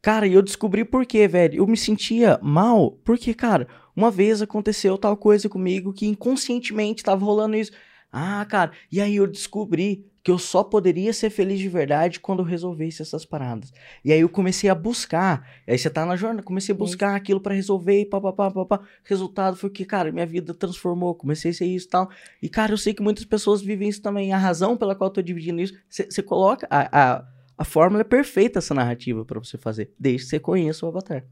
Cara, 0.00 0.28
e 0.28 0.34
eu 0.34 0.42
descobri 0.42 0.84
por 0.84 1.04
quê, 1.04 1.26
velho. 1.26 1.56
Eu 1.56 1.66
me 1.66 1.76
sentia 1.76 2.38
mal, 2.40 2.92
porque, 3.04 3.34
cara, 3.34 3.66
uma 3.96 4.12
vez 4.12 4.40
aconteceu 4.40 4.96
tal 4.96 5.16
coisa 5.16 5.48
comigo 5.48 5.92
que 5.92 6.06
inconscientemente 6.06 7.02
tava 7.02 7.24
rolando 7.24 7.56
isso. 7.56 7.72
Ah, 8.12 8.46
cara, 8.48 8.70
e 8.92 9.00
aí 9.00 9.16
eu 9.16 9.26
descobri 9.26 10.13
que 10.24 10.30
eu 10.30 10.38
só 10.38 10.64
poderia 10.64 11.12
ser 11.12 11.28
feliz 11.28 11.58
de 11.58 11.68
verdade 11.68 12.18
quando 12.18 12.38
eu 12.38 12.46
resolvesse 12.46 13.02
essas 13.02 13.26
paradas. 13.26 13.70
E 14.02 14.10
aí 14.10 14.20
eu 14.20 14.28
comecei 14.28 14.70
a 14.70 14.74
buscar. 14.74 15.46
Aí 15.68 15.76
você 15.76 15.90
tá 15.90 16.06
na 16.06 16.16
jornada, 16.16 16.42
comecei 16.42 16.74
a 16.74 16.78
buscar 16.78 17.14
aquilo 17.14 17.38
pra 17.38 17.52
resolver 17.52 18.00
e 18.00 18.06
papapá, 18.06 18.50
papá. 18.50 18.80
Resultado 19.04 19.54
foi 19.54 19.68
que, 19.68 19.84
cara, 19.84 20.10
minha 20.10 20.24
vida 20.24 20.54
transformou, 20.54 21.14
comecei 21.14 21.50
a 21.50 21.54
ser 21.54 21.66
isso 21.66 21.86
e 21.88 21.90
tal. 21.90 22.10
E, 22.40 22.48
cara, 22.48 22.72
eu 22.72 22.78
sei 22.78 22.94
que 22.94 23.02
muitas 23.02 23.26
pessoas 23.26 23.60
vivem 23.60 23.86
isso 23.86 24.00
também. 24.00 24.32
A 24.32 24.38
razão 24.38 24.78
pela 24.78 24.94
qual 24.94 25.08
eu 25.08 25.12
tô 25.12 25.20
dividindo 25.20 25.60
isso, 25.60 25.74
você 25.90 26.22
coloca. 26.22 26.66
A, 26.70 27.16
a, 27.16 27.28
a 27.58 27.64
fórmula 27.64 28.00
é 28.00 28.04
perfeita 28.04 28.60
essa 28.60 28.72
narrativa 28.72 29.26
pra 29.26 29.38
você 29.38 29.58
fazer, 29.58 29.92
desde 29.98 30.24
que 30.24 30.30
você 30.30 30.40
conheça 30.40 30.86
o 30.86 30.88
avatar. 30.88 31.22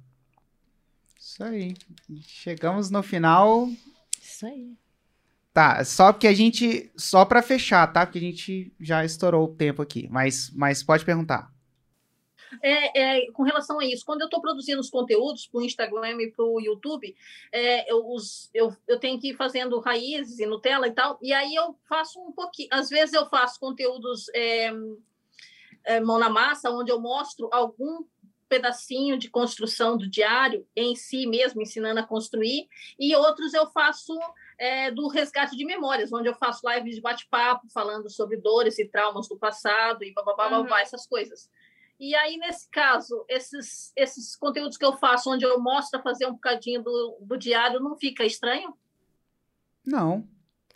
Isso 1.18 1.42
aí. 1.42 1.74
Chegamos 2.20 2.90
no 2.90 3.02
final. 3.02 3.70
Isso 4.20 4.44
aí. 4.44 4.76
Tá, 5.52 5.84
só 5.84 6.12
porque 6.12 6.26
a 6.26 6.32
gente. 6.32 6.90
Só 6.96 7.24
pra 7.24 7.42
fechar, 7.42 7.86
tá? 7.92 8.06
Porque 8.06 8.18
a 8.18 8.22
gente 8.22 8.72
já 8.80 9.04
estourou 9.04 9.44
o 9.44 9.54
tempo 9.54 9.82
aqui. 9.82 10.08
Mas, 10.10 10.50
mas 10.54 10.82
pode 10.82 11.04
perguntar. 11.04 11.52
É, 12.62 13.18
é, 13.26 13.32
com 13.32 13.42
relação 13.42 13.78
a 13.80 13.84
isso, 13.84 14.04
quando 14.04 14.20
eu 14.20 14.26
estou 14.26 14.40
produzindo 14.40 14.80
os 14.80 14.90
conteúdos 14.90 15.46
para 15.46 15.58
o 15.60 15.64
Instagram 15.64 16.20
e 16.20 16.30
para 16.30 16.44
o 16.44 16.60
YouTube, 16.60 17.14
é, 17.50 17.90
eu, 17.90 18.06
os- 18.10 18.50
eu, 18.52 18.76
eu 18.86 18.98
tenho 19.00 19.18
que 19.18 19.30
ir 19.30 19.34
fazendo 19.36 19.80
raízes 19.80 20.38
e 20.38 20.44
Nutella 20.44 20.86
e 20.86 20.92
tal, 20.92 21.18
e 21.22 21.32
aí 21.32 21.54
eu 21.54 21.74
faço 21.88 22.20
um 22.20 22.30
pouquinho. 22.32 22.68
Às 22.70 22.90
vezes 22.90 23.14
eu 23.14 23.26
faço 23.26 23.58
conteúdos 23.58 24.26
é, 24.34 24.70
é, 25.84 26.00
mão 26.00 26.18
na 26.18 26.28
massa, 26.28 26.70
onde 26.70 26.90
eu 26.92 27.00
mostro 27.00 27.48
algum 27.52 28.04
pedacinho 28.50 29.16
de 29.16 29.30
construção 29.30 29.96
do 29.96 30.06
diário 30.08 30.66
em 30.76 30.94
si 30.94 31.26
mesmo, 31.26 31.62
ensinando 31.62 32.00
a 32.00 32.06
construir, 32.06 32.68
e 32.98 33.16
outros 33.16 33.54
eu 33.54 33.70
faço 33.70 34.14
é, 34.62 34.92
do 34.92 35.08
resgate 35.08 35.56
de 35.56 35.64
memórias, 35.64 36.12
onde 36.12 36.28
eu 36.28 36.34
faço 36.36 36.60
lives 36.70 36.94
de 36.94 37.00
bate-papo, 37.00 37.68
falando 37.74 38.08
sobre 38.08 38.36
dores 38.36 38.78
e 38.78 38.86
traumas 38.86 39.26
do 39.26 39.36
passado 39.36 40.04
e 40.04 40.12
babá, 40.12 40.56
Uhum. 40.56 40.76
essas 40.76 41.04
coisas. 41.04 41.50
E 41.98 42.14
aí, 42.14 42.36
nesse 42.36 42.70
caso, 42.70 43.24
esses, 43.28 43.92
esses 43.96 44.36
conteúdos 44.36 44.76
que 44.76 44.84
eu 44.84 44.92
faço, 44.92 45.32
onde 45.32 45.44
eu 45.44 45.60
mostro 45.60 45.98
a 45.98 46.02
fazer 46.02 46.26
um 46.26 46.34
bocadinho 46.34 46.80
do, 46.80 47.18
do 47.22 47.36
diário, 47.36 47.80
não 47.80 47.96
fica 47.96 48.24
estranho? 48.24 48.72
Não. 49.84 50.28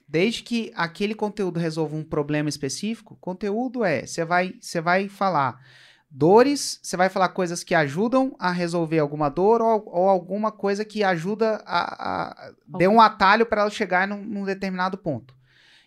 Desde 0.09 0.43
que 0.43 0.72
aquele 0.74 1.14
conteúdo 1.14 1.61
resolva 1.61 1.95
um 1.95 2.03
problema 2.03 2.49
específico, 2.49 3.16
conteúdo 3.20 3.84
é, 3.84 4.05
você 4.05 4.24
vai, 4.24 4.55
você 4.61 4.80
vai 4.80 5.09
falar 5.09 5.64
dores, 6.11 6.79
você 6.83 6.97
vai 6.97 7.09
falar 7.09 7.31
coisas 7.31 7.63
que 7.65 7.75
ajudam 7.75 8.35
a 8.39 8.51
resolver 8.51 8.99
alguma 8.99 9.29
dor 9.29 9.61
ou, 9.61 9.85
ou 9.87 10.09
alguma 10.09 10.51
coisa 10.53 10.85
que 10.85 11.03
ajuda 11.05 11.63
a, 11.67 12.49
a 12.49 12.53
dê 12.67 12.89
um 12.89 13.01
atalho 13.01 13.45
para 13.47 13.63
ela 13.63 13.71
chegar 13.71 14.07
num, 14.09 14.23
num 14.23 14.45
determinado 14.45 14.97
ponto. 14.97 15.35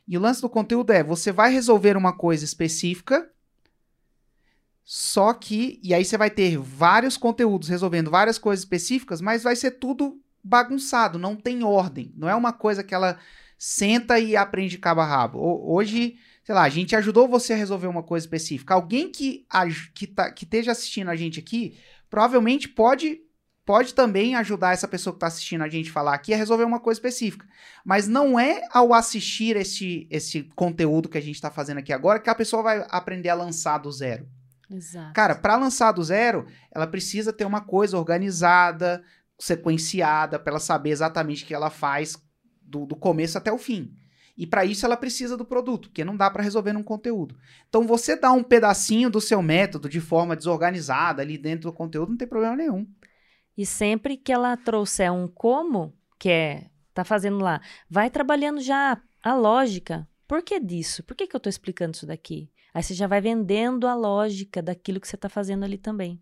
E 0.08 0.18
o 0.18 0.22
lance 0.22 0.42
do 0.42 0.50
conteúdo 0.50 0.92
é, 0.92 1.04
você 1.04 1.32
vai 1.32 1.52
resolver 1.52 1.96
uma 1.96 2.12
coisa 2.14 2.44
específica, 2.44 3.30
só 4.84 5.34
que, 5.34 5.80
e 5.84 5.94
aí 5.94 6.04
você 6.04 6.18
vai 6.18 6.32
ter 6.32 6.58
vários 6.58 7.16
conteúdos 7.16 7.70
resolvendo 7.70 8.10
várias 8.10 8.40
coisas 8.40 8.64
específicas, 8.64 9.22
mas 9.22 9.44
vai 9.44 9.56
ser 9.56 9.72
tudo 9.72 10.20
bagunçado, 10.44 11.20
não 11.20 11.36
tem 11.36 11.64
ordem. 11.64 12.12
Não 12.18 12.28
é 12.28 12.34
uma 12.36 12.52
coisa 12.52 12.84
que 12.84 12.96
ela 12.96 13.20
senta 13.58 14.20
e 14.20 14.36
aprende 14.36 14.72
de 14.72 14.78
cabo 14.80 15.02
a 15.02 15.06
rabo. 15.06 15.38
Ho- 15.38 15.74
Hoje, 15.76 16.18
sei 16.50 16.56
lá, 16.56 16.64
a 16.64 16.70
gente 16.70 16.96
ajudou 16.96 17.28
você 17.28 17.54
a 17.54 17.56
resolver 17.56 17.86
uma 17.86 18.02
coisa 18.02 18.26
específica. 18.26 18.74
Alguém 18.74 19.12
que, 19.12 19.46
que, 19.94 20.08
tá, 20.08 20.32
que 20.32 20.46
esteja 20.46 20.72
assistindo 20.72 21.10
a 21.10 21.16
gente 21.16 21.40
aqui, 21.40 21.78
provavelmente 22.10 22.68
pode 22.68 23.22
pode 23.64 23.94
também 23.94 24.34
ajudar 24.34 24.74
essa 24.74 24.88
pessoa 24.88 25.14
que 25.14 25.18
está 25.18 25.28
assistindo 25.28 25.64
a 25.64 25.70
gente 25.70 25.92
falar 25.92 26.16
aqui 26.16 26.34
a 26.34 26.38
resolver 26.38 26.64
uma 26.64 26.80
coisa 26.80 26.98
específica. 26.98 27.46
Mas 27.86 28.08
não 28.08 28.40
é 28.40 28.64
ao 28.72 28.96
assistir 28.96 29.56
esse, 29.58 30.08
esse 30.10 30.42
conteúdo 30.56 31.08
que 31.08 31.20
a 31.20 31.22
gente 31.22 31.36
está 31.36 31.52
fazendo 31.52 31.78
aqui 31.78 31.94
agora 31.94 32.20
que 32.20 32.32
a 32.32 32.34
pessoa 32.34 32.64
vai 32.64 32.84
aprender 32.90 33.30
a 33.30 33.36
lançar 33.36 33.78
do 33.78 33.92
zero. 33.92 34.28
Exato. 34.72 35.14
Cara, 35.14 35.36
para 35.36 35.56
lançar 35.56 35.92
do 35.92 36.04
zero, 36.04 36.48
ela 36.72 36.88
precisa 36.88 37.32
ter 37.32 37.46
uma 37.46 37.62
coisa 37.62 37.96
organizada, 37.96 39.04
sequenciada, 39.38 40.40
para 40.40 40.54
ela 40.54 40.60
saber 40.60 40.90
exatamente 40.90 41.44
o 41.44 41.46
que 41.48 41.54
ela 41.54 41.70
faz 41.70 42.18
do, 42.60 42.88
do 42.88 42.96
começo 42.96 43.38
até 43.38 43.52
o 43.52 43.58
fim. 43.60 43.96
E 44.40 44.48
para 44.48 44.64
isso 44.64 44.86
ela 44.86 44.96
precisa 44.96 45.36
do 45.36 45.44
produto, 45.44 45.90
porque 45.90 46.06
não 46.06 46.16
dá 46.16 46.32
para 46.32 46.42
resolver 46.42 46.72
num 46.72 46.82
conteúdo. 46.82 47.36
Então 47.68 47.86
você 47.86 48.16
dá 48.16 48.32
um 48.32 48.42
pedacinho 48.42 49.10
do 49.10 49.20
seu 49.20 49.42
método 49.42 49.90
de 49.90 50.00
forma 50.00 50.34
desorganizada 50.34 51.22
ali 51.22 51.38
dentro 51.38 51.70
do 51.70 51.76
conteúdo, 51.76 52.12
não 52.12 52.18
tem 52.18 52.26
problema 52.26 52.56
nenhum. 52.56 52.88
E 53.58 53.66
sempre 53.66 54.16
que 54.16 54.32
ela 54.32 54.56
trouxer 54.56 55.12
um 55.12 55.28
como, 55.28 55.94
que 56.18 56.30
é, 56.30 56.70
tá 56.94 57.04
fazendo 57.04 57.40
lá, 57.40 57.60
vai 57.90 58.10
trabalhando 58.10 58.62
já 58.62 59.02
a 59.22 59.36
lógica. 59.36 60.08
Por 60.26 60.42
que 60.42 60.58
disso? 60.58 61.04
Por 61.04 61.18
que, 61.18 61.28
que 61.28 61.36
eu 61.36 61.40
tô 61.42 61.50
explicando 61.50 61.98
isso 61.98 62.08
daqui? 62.08 62.50
Aí 62.74 62.82
você 62.82 62.94
já 62.94 63.08
vai 63.08 63.20
vendendo 63.20 63.88
a 63.88 63.94
lógica 63.94 64.62
daquilo 64.62 65.02
que 65.02 65.08
você 65.10 65.18
tá 65.18 65.28
fazendo 65.28 65.66
ali 65.66 65.78
também. 65.78 66.18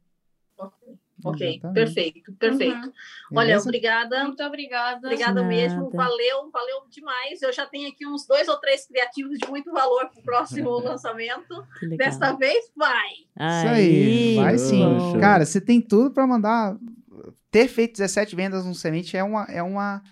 Ok, 1.23 1.47
Exatamente. 1.47 1.73
perfeito, 1.73 2.33
perfeito. 2.33 2.85
Uhum. 2.85 2.93
Olha, 3.33 3.47
Beleza? 3.47 3.63
obrigada. 3.67 4.23
Muito 4.23 4.43
obrigada. 4.43 4.97
Obrigada 5.07 5.41
Nada. 5.41 5.47
mesmo, 5.47 5.89
valeu, 5.89 6.51
valeu 6.51 6.83
demais. 6.89 7.41
Eu 7.41 7.51
já 7.51 7.65
tenho 7.65 7.89
aqui 7.89 8.05
uns 8.05 8.27
dois 8.27 8.47
ou 8.47 8.57
três 8.57 8.85
criativos 8.85 9.39
de 9.39 9.47
muito 9.49 9.71
valor 9.71 10.09
para 10.09 10.19
o 10.19 10.23
próximo 10.23 10.69
lançamento. 10.79 11.65
Desta 11.97 12.33
vez, 12.33 12.71
vai! 12.75 13.09
Isso 13.35 13.67
aí, 13.67 14.35
vai 14.35 14.57
sim. 14.59 15.19
Cara, 15.19 15.43
você 15.45 15.59
tem 15.59 15.81
tudo 15.81 16.11
para 16.11 16.27
mandar. 16.27 16.77
Ter 17.49 17.67
feito 17.67 17.93
17 17.93 18.35
vendas 18.35 18.65
no 18.65 18.75
Semente 18.75 19.17
é 19.17 19.23
uma. 19.23 19.43
É 19.45 19.63
uma... 19.63 20.03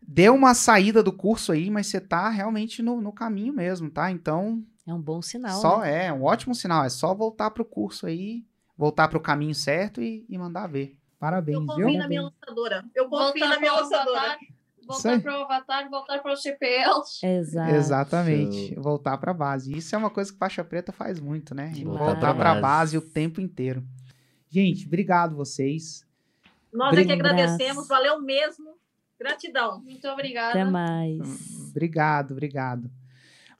Deu 0.00 0.34
uma 0.34 0.54
saída 0.54 1.02
do 1.02 1.12
curso 1.12 1.52
aí, 1.52 1.68
mas 1.70 1.88
você 1.88 2.00
tá 2.00 2.30
realmente 2.30 2.80
no, 2.82 3.00
no 3.02 3.12
caminho 3.12 3.52
mesmo, 3.52 3.90
tá? 3.90 4.10
Então, 4.10 4.62
É 4.86 4.94
um 4.94 5.00
bom 5.02 5.20
sinal. 5.20 5.60
só 5.60 5.80
né? 5.80 6.06
é 6.06 6.12
um 6.12 6.22
ótimo 6.22 6.54
sinal. 6.54 6.84
É 6.84 6.88
só 6.88 7.12
voltar 7.14 7.50
pro 7.50 7.64
curso 7.64 8.06
aí, 8.06 8.42
voltar 8.78 9.08
pro 9.08 9.20
caminho 9.20 9.54
certo 9.54 10.00
e, 10.00 10.24
e 10.28 10.38
mandar 10.38 10.68
ver. 10.68 10.96
Parabéns, 11.18 11.56
Eu 11.56 11.62
viu? 11.62 11.86
confio 11.86 11.98
na 11.98 12.08
minha 12.08 12.22
lançadora. 12.22 12.84
Eu 12.94 13.08
confio 13.08 13.40
Voltar 13.40 13.48
na 13.48 13.58
minha 13.58 13.72
lançadora. 13.72 14.38
Voltar 14.86 15.20
para 15.20 15.38
o 15.38 15.42
avatar, 15.42 15.90
voltar 15.90 16.22
para 16.22 16.32
os 16.32 16.40
CPLs. 16.40 17.26
Exato. 17.26 17.74
Exatamente. 17.74 18.74
Voltar 18.76 19.18
pra 19.18 19.34
base. 19.34 19.76
Isso 19.76 19.94
é 19.94 19.98
uma 19.98 20.08
coisa 20.08 20.32
que 20.32 20.38
faixa 20.38 20.64
preta 20.64 20.92
faz 20.92 21.20
muito, 21.20 21.54
né? 21.54 21.68
Demais. 21.74 21.98
Voltar 21.98 22.32
pra 22.34 22.54
base 22.54 22.96
o 22.96 23.02
tempo 23.02 23.40
inteiro. 23.40 23.84
Gente, 24.48 24.86
obrigado 24.86 25.36
vocês. 25.36 26.06
Nós 26.72 26.96
é 26.96 27.04
que 27.04 27.12
agradecemos, 27.12 27.86
valeu 27.86 28.20
mesmo. 28.22 28.78
Gratidão. 29.18 29.80
Muito 29.82 30.06
obrigada. 30.08 30.50
Até 30.52 30.64
mais. 30.64 31.18
Obrigado, 31.68 32.30
obrigado. 32.30 32.90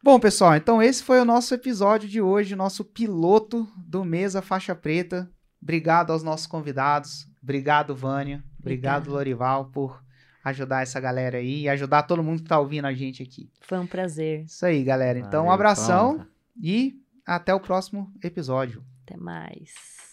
Bom, 0.02 0.20
pessoal, 0.20 0.54
então 0.54 0.80
esse 0.80 1.02
foi 1.02 1.20
o 1.20 1.24
nosso 1.24 1.52
episódio 1.52 2.08
de 2.08 2.20
hoje, 2.20 2.54
nosso 2.54 2.84
piloto 2.84 3.68
do 3.76 4.04
Mesa 4.04 4.40
Faixa 4.40 4.74
Preta. 4.74 5.28
Obrigado 5.60 6.12
aos 6.12 6.22
nossos 6.22 6.46
convidados. 6.46 7.28
Obrigado, 7.42 7.94
Vânia. 7.96 8.42
Obrigado, 8.60 9.08
Obrigada. 9.08 9.10
Lorival, 9.10 9.64
por 9.66 10.02
ajudar 10.44 10.82
essa 10.82 11.00
galera 11.00 11.38
aí 11.38 11.62
e 11.62 11.68
ajudar 11.68 12.04
todo 12.04 12.22
mundo 12.22 12.42
que 12.42 12.48
tá 12.48 12.58
ouvindo 12.58 12.86
a 12.86 12.94
gente 12.94 13.22
aqui. 13.22 13.50
Foi 13.60 13.78
um 13.78 13.86
prazer. 13.86 14.44
Isso 14.44 14.64
aí, 14.64 14.84
galera. 14.84 15.18
Então, 15.18 15.40
um 15.40 15.46
Valeu, 15.46 15.52
abração 15.54 16.16
Palma. 16.16 16.28
e 16.62 17.02
até 17.26 17.52
o 17.52 17.60
próximo 17.60 18.12
episódio. 18.22 18.84
Até 19.04 19.16
mais. 19.16 20.07